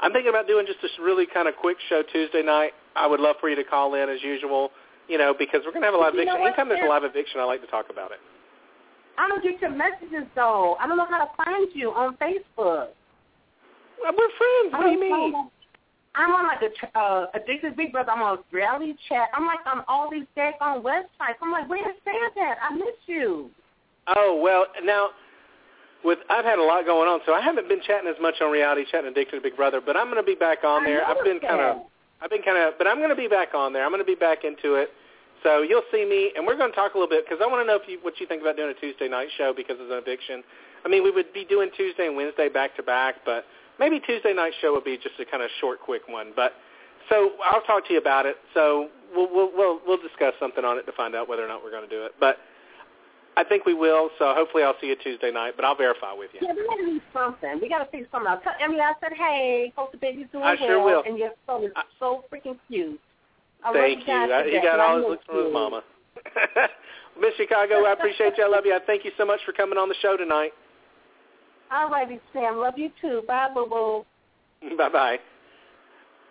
[0.01, 2.71] I'm thinking about doing just this really kind of quick show Tuesday night.
[2.95, 4.71] I would love for you to call in as usual.
[5.10, 6.48] You know, because we're gonna have a You know eviction.
[6.48, 7.02] Anytime there's a Sarah?
[7.02, 8.19] live eviction, I like to talk about it.
[9.18, 10.77] I don't get your messages though.
[10.80, 12.94] I don't know how to find you on Facebook.
[13.99, 14.72] We're friends.
[14.72, 15.49] What do you mean?
[16.15, 18.11] I'm on like a uh, Addicted Big Brother.
[18.11, 19.30] I'm on Reality Chat.
[19.34, 21.38] I'm like on all these daggone websites.
[21.41, 22.57] I'm like, where's Sam at?
[22.61, 23.49] I miss you.
[24.15, 25.10] Oh well, now
[26.03, 28.52] with I've had a lot going on, so I haven't been chatting as much on
[28.52, 29.81] reality, chatting addicted to Big Brother.
[29.86, 31.06] But I'm going to be back on there.
[31.06, 31.77] I've been kind of.
[32.22, 33.86] I've been kind of, but I'm going to be back on there.
[33.86, 34.90] I'm going to be back into it.
[35.44, 37.64] So you'll see me, and we're going to talk a little bit because I want
[37.64, 39.90] to know if you, what you think about doing a Tuesday night show because of
[39.90, 40.44] an eviction.
[40.86, 43.45] I mean, we would be doing Tuesday and Wednesday back to back, but
[43.80, 46.32] maybe Tuesday night show would be just a kind of short, quick one.
[46.36, 46.53] But
[47.07, 48.36] so I'll talk to you about it.
[48.53, 51.64] So we'll we'll we'll, we'll discuss something on it to find out whether or not
[51.64, 52.11] we're going to do it.
[52.20, 52.38] But
[53.38, 54.10] I think we will.
[54.20, 55.53] So hopefully I'll see you Tuesday night.
[55.56, 56.41] But I'll verify with you.
[56.44, 57.60] Yeah, we got to do something.
[57.61, 58.44] We got to figure something out.
[58.45, 61.03] I mean, I said, hey, hope the baby's doing I well, sure will.
[61.07, 62.99] and your son is so freaking cute.
[63.64, 64.14] I Thank you.
[64.14, 65.84] I, he got all his looks from his mama.
[67.19, 68.45] Miss Chicago, I appreciate you.
[68.45, 68.73] I love you.
[68.73, 70.52] I thank you so much for coming on the show tonight.
[71.72, 72.57] All righty, Sam.
[72.57, 73.22] Love you too.
[73.27, 74.06] Bye, boo boo.
[74.77, 75.18] Bye bye.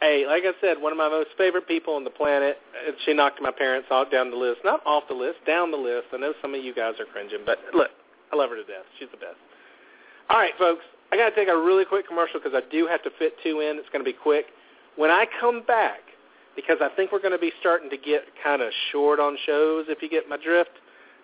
[0.00, 2.58] Hey, like I said, one of my most favorite people on the planet.
[3.04, 6.06] She knocked my parents off down the list, not off the list, down the list.
[6.12, 7.90] I know some of you guys are cringing, but look,
[8.32, 8.86] I love her to death.
[8.98, 9.36] She's the best.
[10.30, 13.02] All right, folks, I got to take a really quick commercial because I do have
[13.02, 13.76] to fit two in.
[13.76, 14.46] It's going to be quick.
[14.94, 16.00] When I come back,
[16.58, 19.86] because I think we're going to be starting to get kind of short on shows,
[19.88, 20.74] if you get my drift.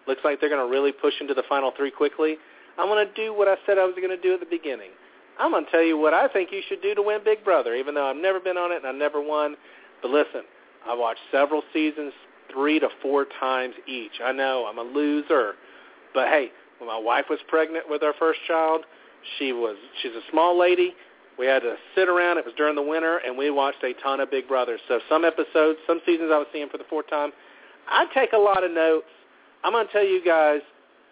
[0.06, 2.36] Looks like they're going to really push into the final three quickly.
[2.78, 4.90] I'm going to do what I said I was going to do at the beginning.
[5.40, 7.74] I'm going to tell you what I think you should do to win Big Brother,
[7.74, 9.56] even though I've never been on it and I've never won.
[10.02, 10.42] But listen,
[10.88, 12.12] I watched several seasons
[12.52, 14.22] three to four times each.
[14.24, 15.54] I know I'm a loser.
[16.14, 18.82] But hey, when my wife was pregnant with our first child,
[19.36, 20.94] she was she's a small lady.
[21.38, 22.38] We had to sit around.
[22.38, 24.78] It was during the winter, and we watched a ton of Big Brother.
[24.88, 27.32] So some episodes, some seasons I was seeing for the fourth time.
[27.88, 29.06] I take a lot of notes.
[29.64, 30.60] I'm going to tell you guys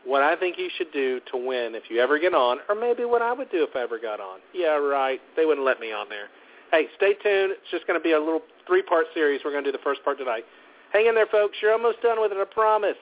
[0.04, 3.04] what I think you should do to win if you ever get on, or maybe
[3.04, 4.40] what I would do if I ever got on.
[4.54, 5.20] Yeah, right.
[5.36, 6.28] They wouldn't let me on there.
[6.70, 7.52] Hey, stay tuned.
[7.52, 9.42] It's just going to be a little three-part series.
[9.44, 10.44] We're going to do the first part tonight.
[10.92, 11.56] Hang in there, folks.
[11.60, 12.96] You're almost done with it, I promise.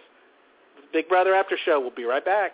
[0.92, 1.80] Big Brother After Show.
[1.80, 2.52] We'll be right back.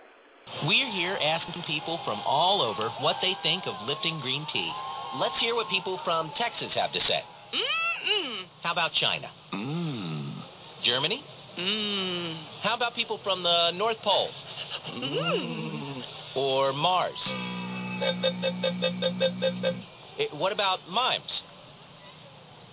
[0.64, 4.72] We're here asking people from all over what they think of Lipton green tea.
[5.16, 7.22] Let's hear what people from Texas have to say.
[7.52, 8.44] Mm-mm.
[8.62, 9.30] How about China?
[9.52, 10.42] Mmm.
[10.84, 11.22] Germany?
[11.58, 12.36] Mmm.
[12.62, 14.30] How about people from the North Pole?
[14.90, 16.02] Mmm.
[16.34, 17.18] Or Mars?
[20.18, 21.22] Eh, what about mimes?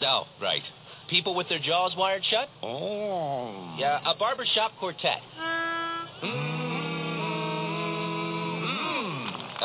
[0.02, 0.64] Oh, right.
[1.10, 2.50] People with their jaws wired shut?
[2.62, 3.76] Oh.
[3.78, 5.22] Yeah, a barbershop quartet.
[5.38, 5.53] Ah.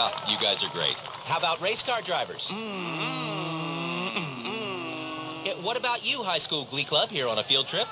[0.01, 0.95] Oh, you guys are great.
[1.27, 2.41] How about race car drivers?
[2.53, 5.45] Mm, mm, mm.
[5.45, 7.89] Yeah, what about you, high school glee club, here on a field trip?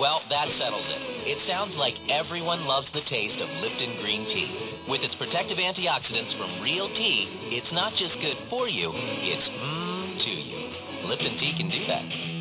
[0.00, 1.28] Well, that settles it.
[1.30, 4.82] It sounds like everyone loves the taste of Lipton green tea.
[4.88, 10.18] With its protective antioxidants from real tea, it's not just good for you, it's mmm
[10.18, 11.08] to you.
[11.08, 12.35] Lipton tea can do that.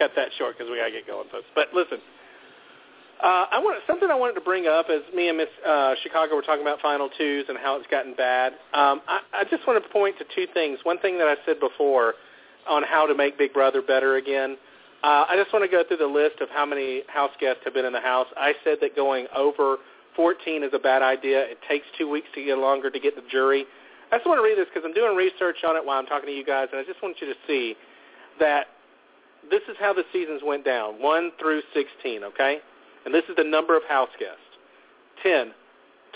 [0.00, 1.46] Cut that short because we got to get going, folks.
[1.54, 2.00] But listen,
[3.20, 6.34] uh, I want something I wanted to bring up as me and Miss uh, Chicago
[6.34, 8.56] were talking about Final Twos and how it's gotten bad.
[8.72, 10.80] Um, I, I just want to point to two things.
[10.84, 12.14] One thing that I said before
[12.66, 14.56] on how to make Big Brother better again.
[15.04, 17.74] Uh, I just want to go through the list of how many house guests have
[17.74, 18.26] been in the house.
[18.36, 19.76] I said that going over
[20.16, 21.40] 14 is a bad idea.
[21.44, 23.64] It takes two weeks to get longer to get the jury.
[24.12, 26.26] I just want to read this because I'm doing research on it while I'm talking
[26.26, 27.76] to you guys, and I just want you to see
[28.40, 28.66] that
[29.48, 32.58] this is how the seasons went down, 1 through 16, okay?
[33.04, 34.40] And this is the number of house guests.
[35.22, 35.52] 10,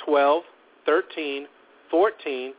[0.05, 0.43] 12,
[0.87, 1.47] 13,
[1.91, 2.55] 14,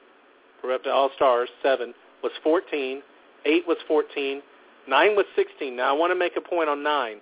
[0.63, 1.93] we're up to All-Stars, 7
[2.23, 3.01] was 14,
[3.45, 4.41] 8 was 14,
[4.87, 5.75] 9 was 16.
[5.75, 7.17] Now, I want to make a point on 9.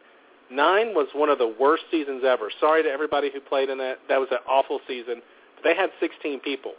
[0.52, 2.52] 9 was one of the worst seasons ever.
[2.60, 3.99] Sorry to everybody who played in that.
[4.10, 5.22] That was an awful season.
[5.56, 6.74] But they had 16 people.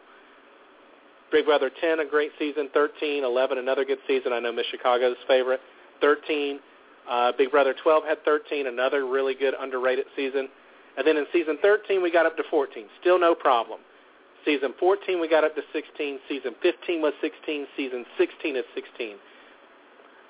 [1.33, 2.69] Big Brother 10, a great season.
[2.73, 4.33] 13, 11, another good season.
[4.33, 5.61] I know Miss Chicago's favorite.
[6.01, 6.61] 13,
[7.09, 10.49] uh, Big Brother 12 had 13, another really good underrated season.
[10.97, 12.87] And then in season 13, we got up to 14.
[13.01, 13.81] Still no problem.
[14.45, 16.19] Season 14, we got up to 16.
[16.29, 17.67] Season 15 was 16.
[17.77, 19.17] Season 16 is 16.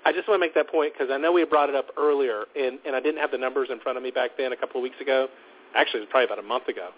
[0.06, 2.44] I just want to make that point because I know we brought it up earlier,
[2.54, 4.78] and, and I didn't have the numbers in front of me back then a couple
[4.78, 5.28] of weeks ago.
[5.74, 6.90] Actually, it was probably about a month ago.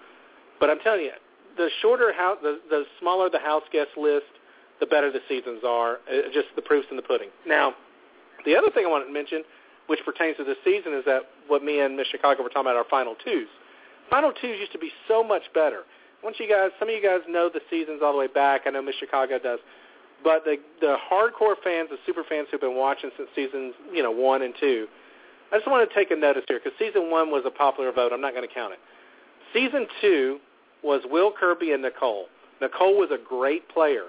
[0.59, 1.13] But I'm telling you,
[1.57, 4.27] the shorter house, the, the smaller the house guest list,
[4.81, 5.99] the better the seasons are.
[6.09, 7.29] It, just the proof's in the pudding.
[7.47, 7.75] Now,
[8.47, 9.43] the other thing I wanted to mention,
[9.89, 12.77] which pertains to this season, is that what me and Miss Chicago were talking about
[12.77, 13.49] our final twos.
[14.09, 15.83] Final twos used to be so much better.
[16.23, 18.63] Once you guys, some of you guys know the seasons all the way back.
[18.67, 19.59] I know Miss Chicago does,
[20.25, 24.11] but the the hardcore fans, the super fans who've been watching since seasons, you know,
[24.11, 24.87] one and two.
[25.53, 28.13] I just want to take a notice here because season one was a popular vote.
[28.13, 28.81] I'm not going to count it.
[29.53, 30.39] Season two
[30.83, 32.27] was Will Kirby and Nicole.
[32.61, 34.07] Nicole was a great player.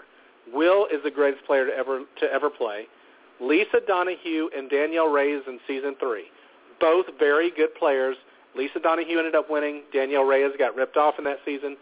[0.54, 2.88] Will is the greatest player to ever to ever play.
[3.42, 6.26] Lisa Donahue and Danielle Reyes in season three,
[6.80, 8.16] both very good players.
[8.56, 9.84] Lisa Donahue ended up winning.
[9.94, 11.78] Danielle Reyes got ripped off in that season,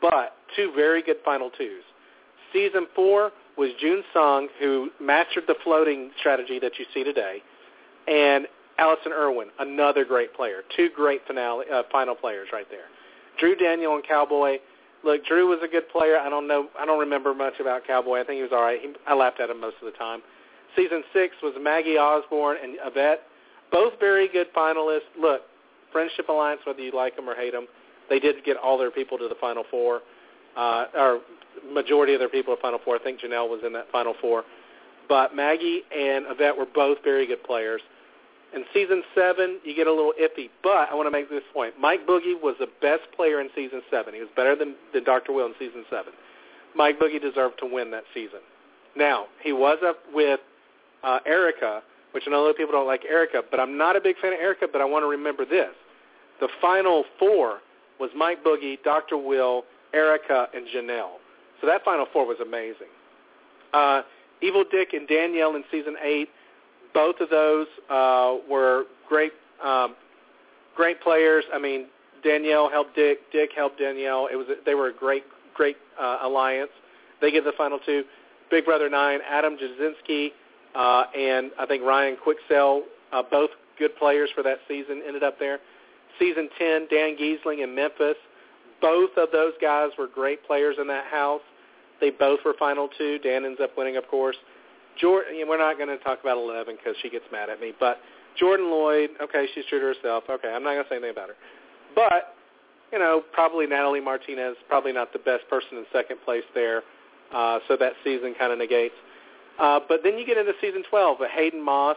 [0.00, 1.82] but two very good final twos.
[2.52, 7.42] Season four was June Song, who mastered the floating strategy that you see today,
[8.06, 8.46] and
[8.78, 10.62] Allison Irwin, another great player.
[10.76, 12.86] Two great finale, uh, final players right there.
[13.38, 14.58] Drew Daniel and Cowboy.
[15.04, 16.18] Look, Drew was a good player.
[16.18, 16.68] I don't know.
[16.78, 18.20] I don't remember much about Cowboy.
[18.20, 18.80] I think he was all right.
[18.80, 20.22] He, I laughed at him most of the time.
[20.78, 23.22] Season six was Maggie Ausburn and Yvette,
[23.72, 25.10] both very good finalists.
[25.20, 25.42] Look,
[25.90, 27.66] Friendship Alliance, whether you like them or hate them,
[28.08, 30.02] they did get all their people to the Final Four,
[30.56, 31.20] uh, or
[31.68, 32.94] majority of their people to Final Four.
[32.94, 34.44] I think Janelle was in that Final Four.
[35.08, 37.80] But Maggie and Yvette were both very good players.
[38.54, 41.74] In season seven, you get a little iffy, but I want to make this point.
[41.78, 44.14] Mike Boogie was the best player in season seven.
[44.14, 45.32] He was better than, than Dr.
[45.32, 46.12] Will in season seven.
[46.76, 48.40] Mike Boogie deserved to win that season.
[48.96, 50.40] Now, he was up with
[51.02, 53.96] uh, Erica, which I know a lot of people don't like Erica, but I'm not
[53.96, 55.74] a big fan of Erica, but I want to remember this.
[56.40, 57.60] The final four
[58.00, 59.16] was Mike Boogie, Dr.
[59.16, 61.18] Will, Erica, and Janelle.
[61.60, 62.88] So that final four was amazing.
[63.72, 64.02] Uh,
[64.40, 66.28] Evil Dick and Danielle in season eight
[66.94, 69.94] both of those uh, were great, um,
[70.74, 71.44] great players.
[71.52, 71.86] I mean,
[72.24, 74.28] Danielle helped Dick, Dick helped Danielle.
[74.30, 76.70] It was they were a great, great uh, alliance.
[77.20, 78.04] They get the final two.
[78.50, 80.30] Big Brother Nine, Adam Jasinski,
[80.78, 82.82] uh, and I think Ryan Quicksall,
[83.12, 85.58] uh, both good players for that season, ended up there.
[86.18, 88.16] Season 10, Dan Gheesling in Memphis.
[88.80, 91.42] Both of those guys were great players in that house.
[92.00, 93.18] They both were final two.
[93.18, 94.36] Dan ends up winning, of course.
[95.00, 97.72] Jordan, we're not going to talk about Eleven because she gets mad at me.
[97.78, 97.98] But
[98.38, 100.24] Jordan Lloyd, okay, she's true to herself.
[100.30, 101.36] Okay, I'm not going to say anything about her.
[101.94, 102.34] But
[102.92, 106.82] you know, probably Natalie Martinez, probably not the best person in second place there.
[107.34, 108.94] Uh, so that season kind of negates.
[109.58, 111.96] Uh, but then you get into season 12, with Hayden Moss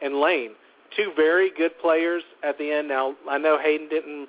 [0.00, 0.52] and Lane,
[0.96, 2.88] two very good players at the end.
[2.88, 4.28] Now I know Hayden didn't.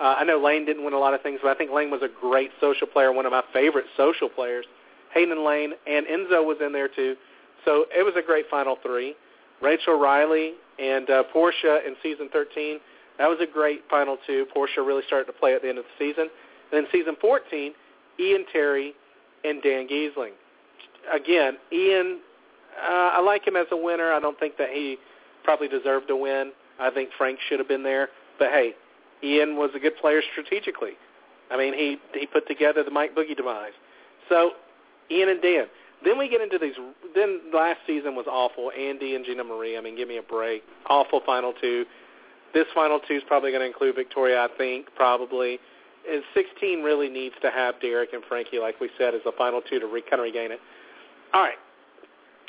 [0.00, 2.02] Uh, I know Lane didn't win a lot of things, but I think Lane was
[2.02, 4.66] a great social player, one of my favorite social players.
[5.12, 7.14] Hayden and Lane, and Enzo was in there too.
[7.64, 9.14] So it was a great final three.
[9.62, 12.78] Rachel Reilly and uh, Portia in season 13.
[13.18, 14.46] That was a great final two.
[14.52, 16.28] Portia really started to play at the end of the season.
[16.72, 17.72] And then season 14,
[18.18, 18.94] Ian Terry
[19.44, 20.32] and Dan Gheesling.
[21.12, 22.20] Again, Ian,
[22.80, 24.12] uh, I like him as a winner.
[24.12, 24.96] I don't think that he
[25.44, 26.52] probably deserved to win.
[26.80, 28.08] I think Frank should have been there.
[28.38, 28.74] But hey,
[29.22, 30.92] Ian was a good player strategically.
[31.50, 33.72] I mean, he he put together the Mike Boogie demise.
[34.28, 34.52] So
[35.10, 35.66] Ian and Dan.
[36.04, 36.74] Then we get into these.
[37.14, 38.70] Then last season was awful.
[38.72, 39.76] Andy and Gina Marie.
[39.76, 40.62] I mean, give me a break.
[40.86, 41.84] Awful final two.
[42.52, 44.42] This final two is probably going to include Victoria.
[44.42, 45.58] I think probably.
[46.10, 49.62] And 16 really needs to have Derek and Frankie, like we said, as the final
[49.62, 50.60] two to re, kind of regain it.
[51.34, 51.58] All right.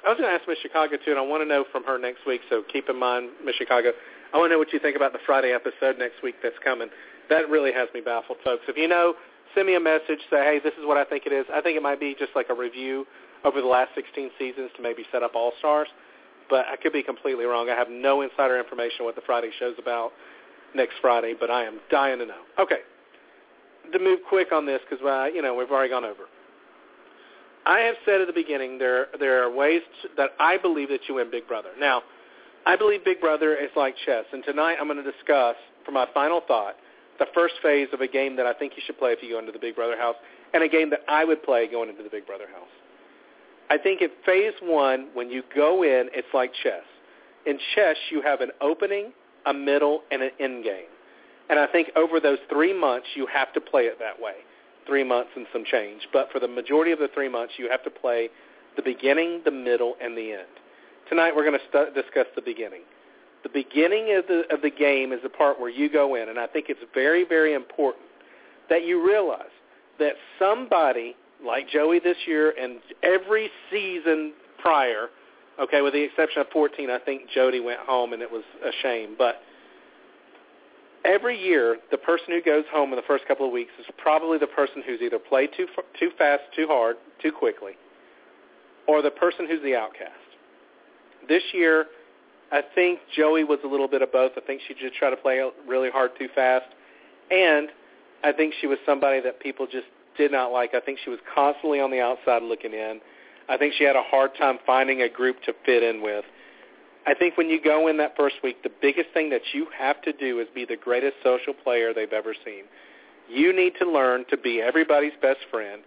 [0.05, 1.97] I was going to ask Miss Chicago too, and I want to know from her
[1.97, 2.41] next week.
[2.49, 3.89] So keep in mind, Miss Chicago.
[4.33, 6.89] I want to know what you think about the Friday episode next week that's coming.
[7.29, 8.63] That really has me baffled, folks.
[8.67, 9.15] If you know,
[9.55, 10.21] send me a message.
[10.29, 11.45] Say, hey, this is what I think it is.
[11.51, 13.07] I think it might be just like a review
[13.43, 15.87] over the last 16 seasons to maybe set up All Stars,
[16.49, 17.69] but I could be completely wrong.
[17.69, 20.11] I have no insider information what the Friday show's about
[20.75, 22.45] next Friday, but I am dying to know.
[22.59, 22.85] Okay,
[23.91, 26.29] to move quick on this because uh, you know we've already gone over.
[27.65, 31.01] I have said at the beginning there there are ways to, that I believe that
[31.07, 31.69] you win Big Brother.
[31.79, 32.03] Now,
[32.65, 35.55] I believe Big Brother is like chess, and tonight I'm going to discuss,
[35.85, 36.75] for my final thought,
[37.19, 39.39] the first phase of a game that I think you should play if you go
[39.39, 40.15] into the Big Brother house,
[40.53, 42.69] and a game that I would play going into the Big Brother house.
[43.69, 46.83] I think at phase one, when you go in, it's like chess.
[47.45, 49.11] In chess, you have an opening,
[49.45, 50.89] a middle, and an end game.
[51.49, 54.33] And I think over those three months, you have to play it that way.
[54.87, 56.07] Three months and some change.
[56.13, 58.29] But for the majority of the three months, you have to play
[58.75, 60.47] the beginning, the middle, and the end.
[61.09, 62.81] Tonight, we're going to st- discuss the beginning.
[63.43, 66.39] The beginning of the, of the game is the part where you go in, and
[66.39, 68.05] I think it's very, very important
[68.69, 69.53] that you realize
[69.99, 75.07] that somebody like Joey this year and every season prior,
[75.59, 78.71] okay, with the exception of 14, I think Jody went home and it was a
[78.81, 79.15] shame.
[79.17, 79.35] But
[81.05, 84.37] every year, the person who goes home in the first couple of weeks is probably
[84.37, 85.67] the person who's either played too
[85.99, 87.73] too fast, too hard, too quickly,
[88.87, 90.11] or the person who's the outcast.
[91.27, 91.85] This year,
[92.51, 94.33] I think Joey was a little bit of both.
[94.37, 96.65] I think she just tried to play really hard too fast,
[97.31, 97.69] And
[98.23, 99.87] I think she was somebody that people just
[100.17, 100.73] did not like.
[100.73, 103.01] I think she was constantly on the outside looking in.
[103.49, 106.25] I think she had a hard time finding a group to fit in with.
[107.07, 110.01] I think when you go in that first week, the biggest thing that you have
[110.03, 112.63] to do is be the greatest social player they've ever seen.
[113.29, 115.83] You need to learn to be everybody's best friend.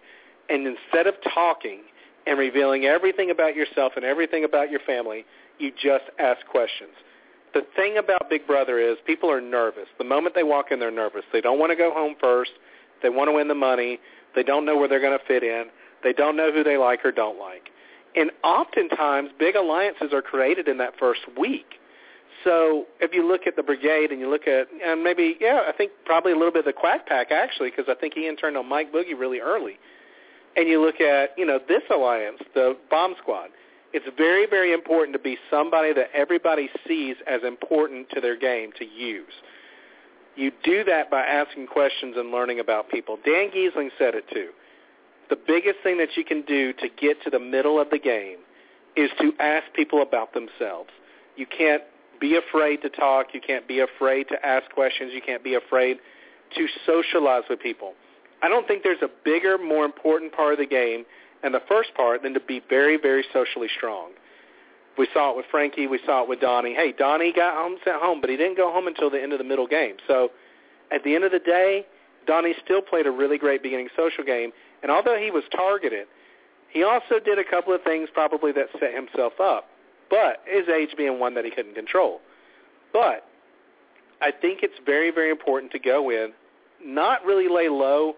[0.49, 1.81] And instead of talking
[2.25, 5.25] and revealing everything about yourself and everything about your family,
[5.57, 6.91] you just ask questions.
[7.53, 9.87] The thing about Big Brother is people are nervous.
[9.97, 11.23] The moment they walk in, they're nervous.
[11.33, 12.51] They don't want to go home first.
[13.01, 13.99] They want to win the money.
[14.35, 15.65] They don't know where they're going to fit in.
[16.03, 17.69] They don't know who they like or don't like.
[18.15, 21.75] And oftentimes, big alliances are created in that first week.
[22.43, 25.73] So if you look at the brigade and you look at, and maybe, yeah, I
[25.73, 28.57] think probably a little bit of the Quack Pack actually, because I think he interned
[28.57, 29.77] on Mike Boogie really early.
[30.55, 33.49] And you look at, you know, this alliance, the Bomb Squad.
[33.91, 38.71] It's very, very important to be somebody that everybody sees as important to their game
[38.77, 39.33] to use.
[40.35, 43.17] You do that by asking questions and learning about people.
[43.25, 44.49] Dan Gheesling said it too.
[45.29, 48.39] The biggest thing that you can do to get to the middle of the game
[48.95, 50.89] is to ask people about themselves.
[51.35, 51.83] You can't
[52.19, 53.27] be afraid to talk.
[53.33, 55.11] You can't be afraid to ask questions.
[55.13, 55.97] You can't be afraid
[56.55, 57.93] to socialize with people.
[58.41, 61.05] I don't think there's a bigger, more important part of the game
[61.43, 64.11] and the first part than to be very, very socially strong.
[64.97, 65.87] We saw it with Frankie.
[65.87, 66.73] We saw it with Donnie.
[66.73, 69.39] Hey, Donnie got home sent home, but he didn't go home until the end of
[69.39, 69.95] the middle game.
[70.07, 70.31] So
[70.91, 71.85] at the end of the day,
[72.27, 74.51] Donnie still played a really great beginning social game.
[74.81, 76.07] And although he was targeted,
[76.69, 79.65] he also did a couple of things probably that set himself up.
[80.09, 82.21] But his age being one that he couldn't control.
[82.93, 83.25] But
[84.21, 86.33] I think it's very, very important to go in,
[86.83, 88.15] not really lay low,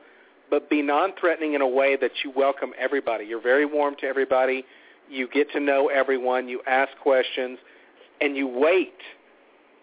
[0.49, 3.25] but be non-threatening in a way that you welcome everybody.
[3.25, 4.65] You're very warm to everybody.
[5.09, 6.47] You get to know everyone.
[6.47, 7.59] You ask questions,
[8.19, 8.97] and you wait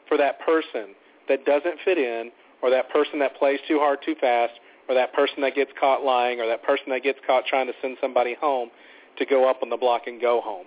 [0.09, 0.95] for that person
[1.29, 2.31] that doesn't fit in
[2.63, 4.55] or that person that plays too hard too fast
[4.89, 7.73] or that person that gets caught lying or that person that gets caught trying to
[7.83, 8.71] send somebody home
[9.19, 10.67] to go up on the block and go home.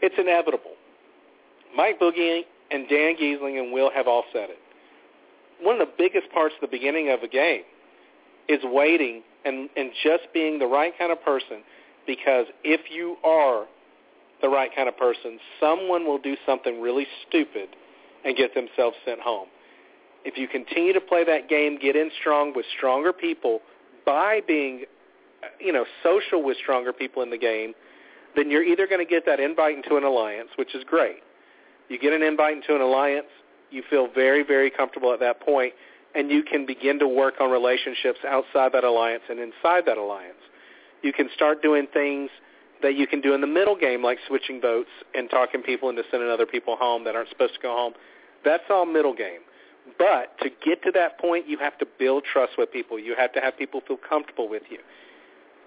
[0.00, 0.72] It's inevitable.
[1.76, 4.58] Mike Boogie and Dan Gheesling and Will have all said it.
[5.60, 7.62] One of the biggest parts of the beginning of a game
[8.48, 11.62] is waiting and, and just being the right kind of person
[12.06, 13.66] because if you are
[14.40, 17.68] the right kind of person, someone will do something really stupid
[18.24, 19.48] and get themselves sent home.
[20.28, 23.60] If you continue to play that game, get in strong with stronger people
[24.04, 24.84] by being,
[25.58, 27.72] you know, social with stronger people in the game,
[28.36, 31.22] then you're either going to get that invite into an alliance, which is great.
[31.88, 33.28] You get an invite into an alliance,
[33.70, 35.72] you feel very, very comfortable at that point,
[36.14, 40.44] and you can begin to work on relationships outside that alliance and inside that alliance.
[41.00, 42.28] You can start doing things
[42.82, 46.02] that you can do in the middle game, like switching votes and talking people into
[46.10, 47.94] sending other people home that aren't supposed to go home.
[48.44, 49.40] That's all middle game.
[49.96, 52.98] But to get to that point, you have to build trust with people.
[52.98, 54.78] You have to have people feel comfortable with you.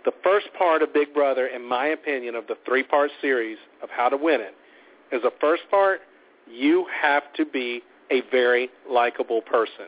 [0.05, 4.09] The first part of Big Brother, in my opinion, of the three-part series of how
[4.09, 4.55] to win it,
[5.11, 6.01] is the first part,
[6.49, 9.87] you have to be a very likable person.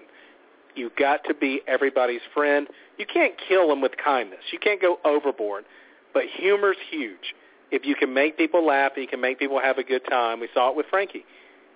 [0.76, 2.68] You've got to be everybody's friend.
[2.98, 4.40] You can't kill them with kindness.
[4.52, 5.66] You can't go overboard.
[6.14, 7.36] But humor's huge.
[7.72, 10.40] If you can make people laugh, you can make people have a good time.
[10.40, 11.26] We saw it with Frankie.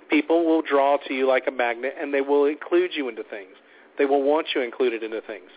[0.10, 3.56] People will draw to you like a magnet, and they will include you into things.
[3.98, 5.50] They will want you included into things.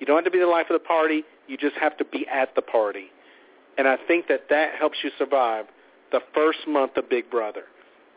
[0.00, 1.24] You don't have to be the life of the party.
[1.46, 3.06] You just have to be at the party.
[3.78, 5.66] And I think that that helps you survive
[6.10, 7.64] the first month of Big Brother.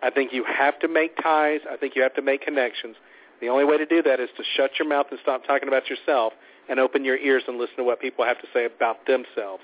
[0.01, 1.61] I think you have to make ties.
[1.69, 2.95] I think you have to make connections.
[3.41, 5.89] The only way to do that is to shut your mouth and stop talking about
[5.89, 6.33] yourself
[6.69, 9.63] and open your ears and listen to what people have to say about themselves.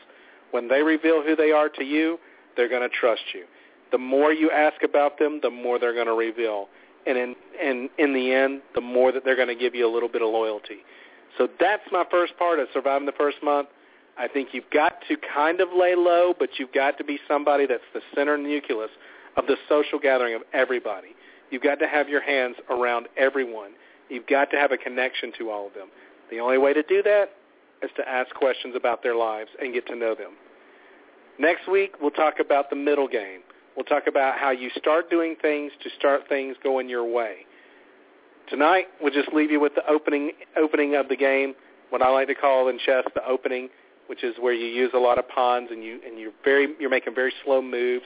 [0.51, 2.19] When they reveal who they are to you,
[2.55, 3.45] they're going to trust you.
[3.91, 6.68] The more you ask about them, the more they're going to reveal.
[7.05, 9.91] And in, in, in the end, the more that they're going to give you a
[9.91, 10.80] little bit of loyalty.
[11.38, 13.69] So that's my first part of surviving the first month.
[14.18, 17.65] I think you've got to kind of lay low, but you've got to be somebody
[17.65, 18.91] that's the center nucleus
[19.38, 21.15] of the social gathering of everybody.
[21.49, 23.72] You've got to have your hands around everyone.
[24.09, 25.88] You've got to have a connection to all of them.
[26.30, 27.31] The only way to do that
[27.81, 30.34] is to ask questions about their lives and get to know them.
[31.39, 33.41] Next week, we'll talk about the middle game.
[33.76, 37.45] We'll talk about how you start doing things to start things going your way.
[38.49, 41.53] Tonight, we'll just leave you with the opening opening of the game,
[41.89, 43.69] what I like to call in chess the opening,
[44.07, 46.89] which is where you use a lot of pawns and you and you're very you're
[46.89, 48.03] making very slow moves,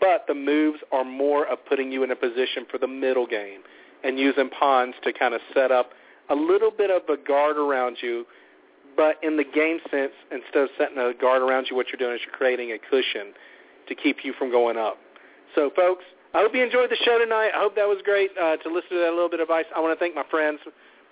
[0.00, 3.60] but the moves are more of putting you in a position for the middle game
[4.02, 5.90] and using pawns to kind of set up
[6.30, 8.24] a little bit of a guard around you,
[8.96, 12.14] but in the game sense, instead of setting a guard around you, what you're doing
[12.14, 13.34] is you're creating a cushion
[13.88, 14.98] to keep you from going up.
[15.54, 16.04] So, folks,
[16.34, 17.50] I hope you enjoyed the show tonight.
[17.54, 19.64] I hope that was great uh, to listen to that little bit of advice.
[19.74, 20.60] I want to thank my friends,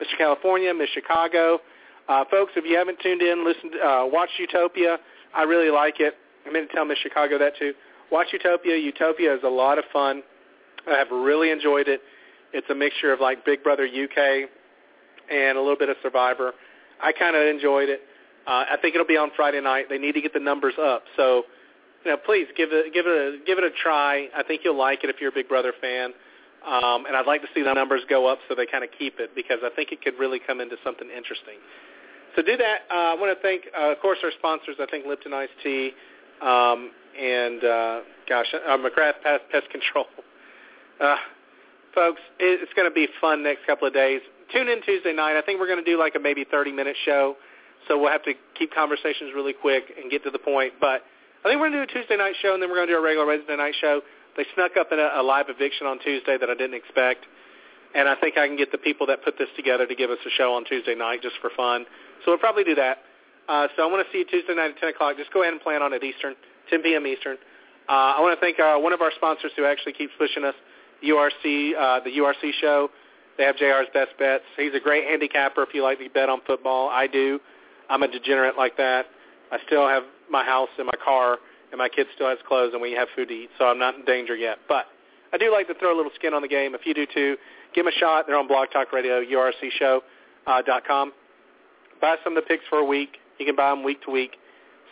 [0.01, 0.19] Mr.
[0.19, 1.61] California, Miss Chicago.
[2.09, 4.99] Uh, folks, if you haven't tuned in, listen, uh, watch Utopia.
[5.35, 6.15] I really like it.
[6.47, 7.73] I meant to tell Miss Chicago that too.
[8.11, 8.77] Watch Utopia.
[8.77, 10.23] Utopia is a lot of fun.
[10.87, 12.03] I have really enjoyed it.
[12.53, 14.49] It's a mixture of like Big Brother UK
[15.31, 16.53] and a little bit of Survivor.
[17.03, 18.01] I kind of enjoyed it.
[18.47, 19.87] Uh, I think it'll be on Friday night.
[19.89, 21.05] They need to get the numbers up.
[21.17, 21.45] So,
[22.05, 24.29] you know, please give it give it a give it a try.
[24.37, 26.13] I think you'll like it if you're a Big Brother fan.
[26.65, 29.21] Um, and I'd like to see the numbers go up so they kind of keep
[29.21, 31.61] it because I think it could really come into something interesting.
[32.37, 32.89] So do that.
[32.91, 34.77] Uh, I want to thank, uh, of course, our sponsors.
[34.81, 35.93] I think Lipton Iced Tea
[36.41, 36.91] um,
[37.21, 40.07] and, uh, gosh, uh, McGrath Pest, Pest Control.
[41.01, 41.17] Uh,
[41.93, 44.21] folks, it, it's going to be fun next couple of days.
[44.53, 45.37] Tune in Tuesday night.
[45.37, 47.35] I think we're going to do like a maybe 30-minute show,
[47.89, 50.75] so we'll have to keep conversations really quick and get to the point.
[50.81, 51.03] But
[51.45, 52.95] I think we're going to do a Tuesday night show, and then we're going to
[52.95, 54.01] do a regular Wednesday night show.
[54.35, 57.27] They snuck up in a, a live eviction on Tuesday that I didn't expect,
[57.95, 60.17] and I think I can get the people that put this together to give us
[60.25, 61.85] a show on Tuesday night just for fun.
[62.25, 63.05] So we'll probably do that.
[63.47, 65.19] Uh, so I want to see you Tuesday night at 10 o'clock.
[65.19, 66.35] Just go ahead and plan on it Eastern,
[66.71, 67.07] 10 p.m.
[67.07, 67.37] Eastern.
[67.93, 70.55] Uh, I want to thank uh, one of our sponsors who actually keeps pushing us,
[71.05, 72.89] URC, uh, the URC show.
[73.37, 74.45] They have JR's Best Bets.
[74.57, 76.89] He's a great handicapper if you like to bet on football.
[76.89, 77.39] I do.
[77.91, 79.07] I'm a degenerate like that.
[79.55, 81.39] I still have my house and my car,
[81.71, 83.95] and my kid still has clothes, and we have food to eat, so I'm not
[83.95, 84.59] in danger yet.
[84.69, 84.87] But
[85.33, 86.75] I do like to throw a little skin on the game.
[86.75, 87.37] If you do too,
[87.73, 88.27] give them a shot.
[88.27, 91.09] They're on Blog Talk Radio, URCshow.com.
[91.09, 91.13] Uh,
[92.01, 93.19] buy some of the picks for a week.
[93.39, 94.37] You can buy them week to week.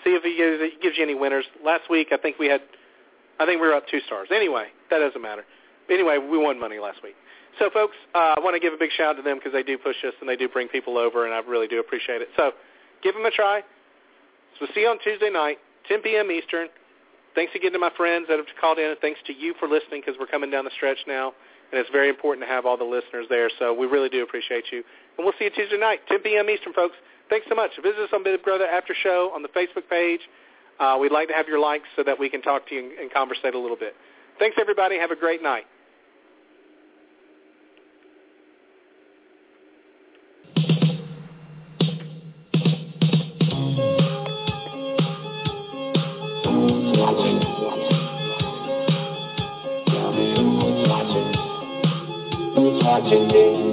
[0.05, 1.44] See if he gives, it gives you any winners.
[1.64, 2.60] Last week, I think we had,
[3.40, 4.28] I think we were up two stars.
[4.32, 5.44] Anyway, that doesn't matter.
[5.90, 7.16] Anyway, we won money last week.
[7.59, 9.62] So, folks, uh, I want to give a big shout out to them because they
[9.62, 12.28] do push us and they do bring people over, and I really do appreciate it.
[12.36, 12.52] So,
[13.02, 13.62] give them a try.
[14.54, 15.58] So, we'll see you on Tuesday night,
[15.88, 16.30] 10 p.m.
[16.30, 16.68] Eastern.
[17.34, 20.02] Thanks again to my friends that have called in, and thanks to you for listening
[20.04, 21.32] because we're coming down the stretch now,
[21.72, 23.50] and it's very important to have all the listeners there.
[23.58, 24.84] So, we really do appreciate you.
[25.16, 26.48] And we'll see you Tuesday night, 10 p.m.
[26.50, 26.96] Eastern, folks.
[27.30, 27.70] Thanks so much.
[27.82, 30.20] Visit us on Big Brother After Show on the Facebook page.
[30.78, 32.92] Uh, we'd like to have your likes so that we can talk to you and,
[32.98, 33.94] and conversate a little bit.
[34.38, 34.98] Thanks, everybody.
[34.98, 35.64] Have a great night.
[52.93, 53.71] watching me.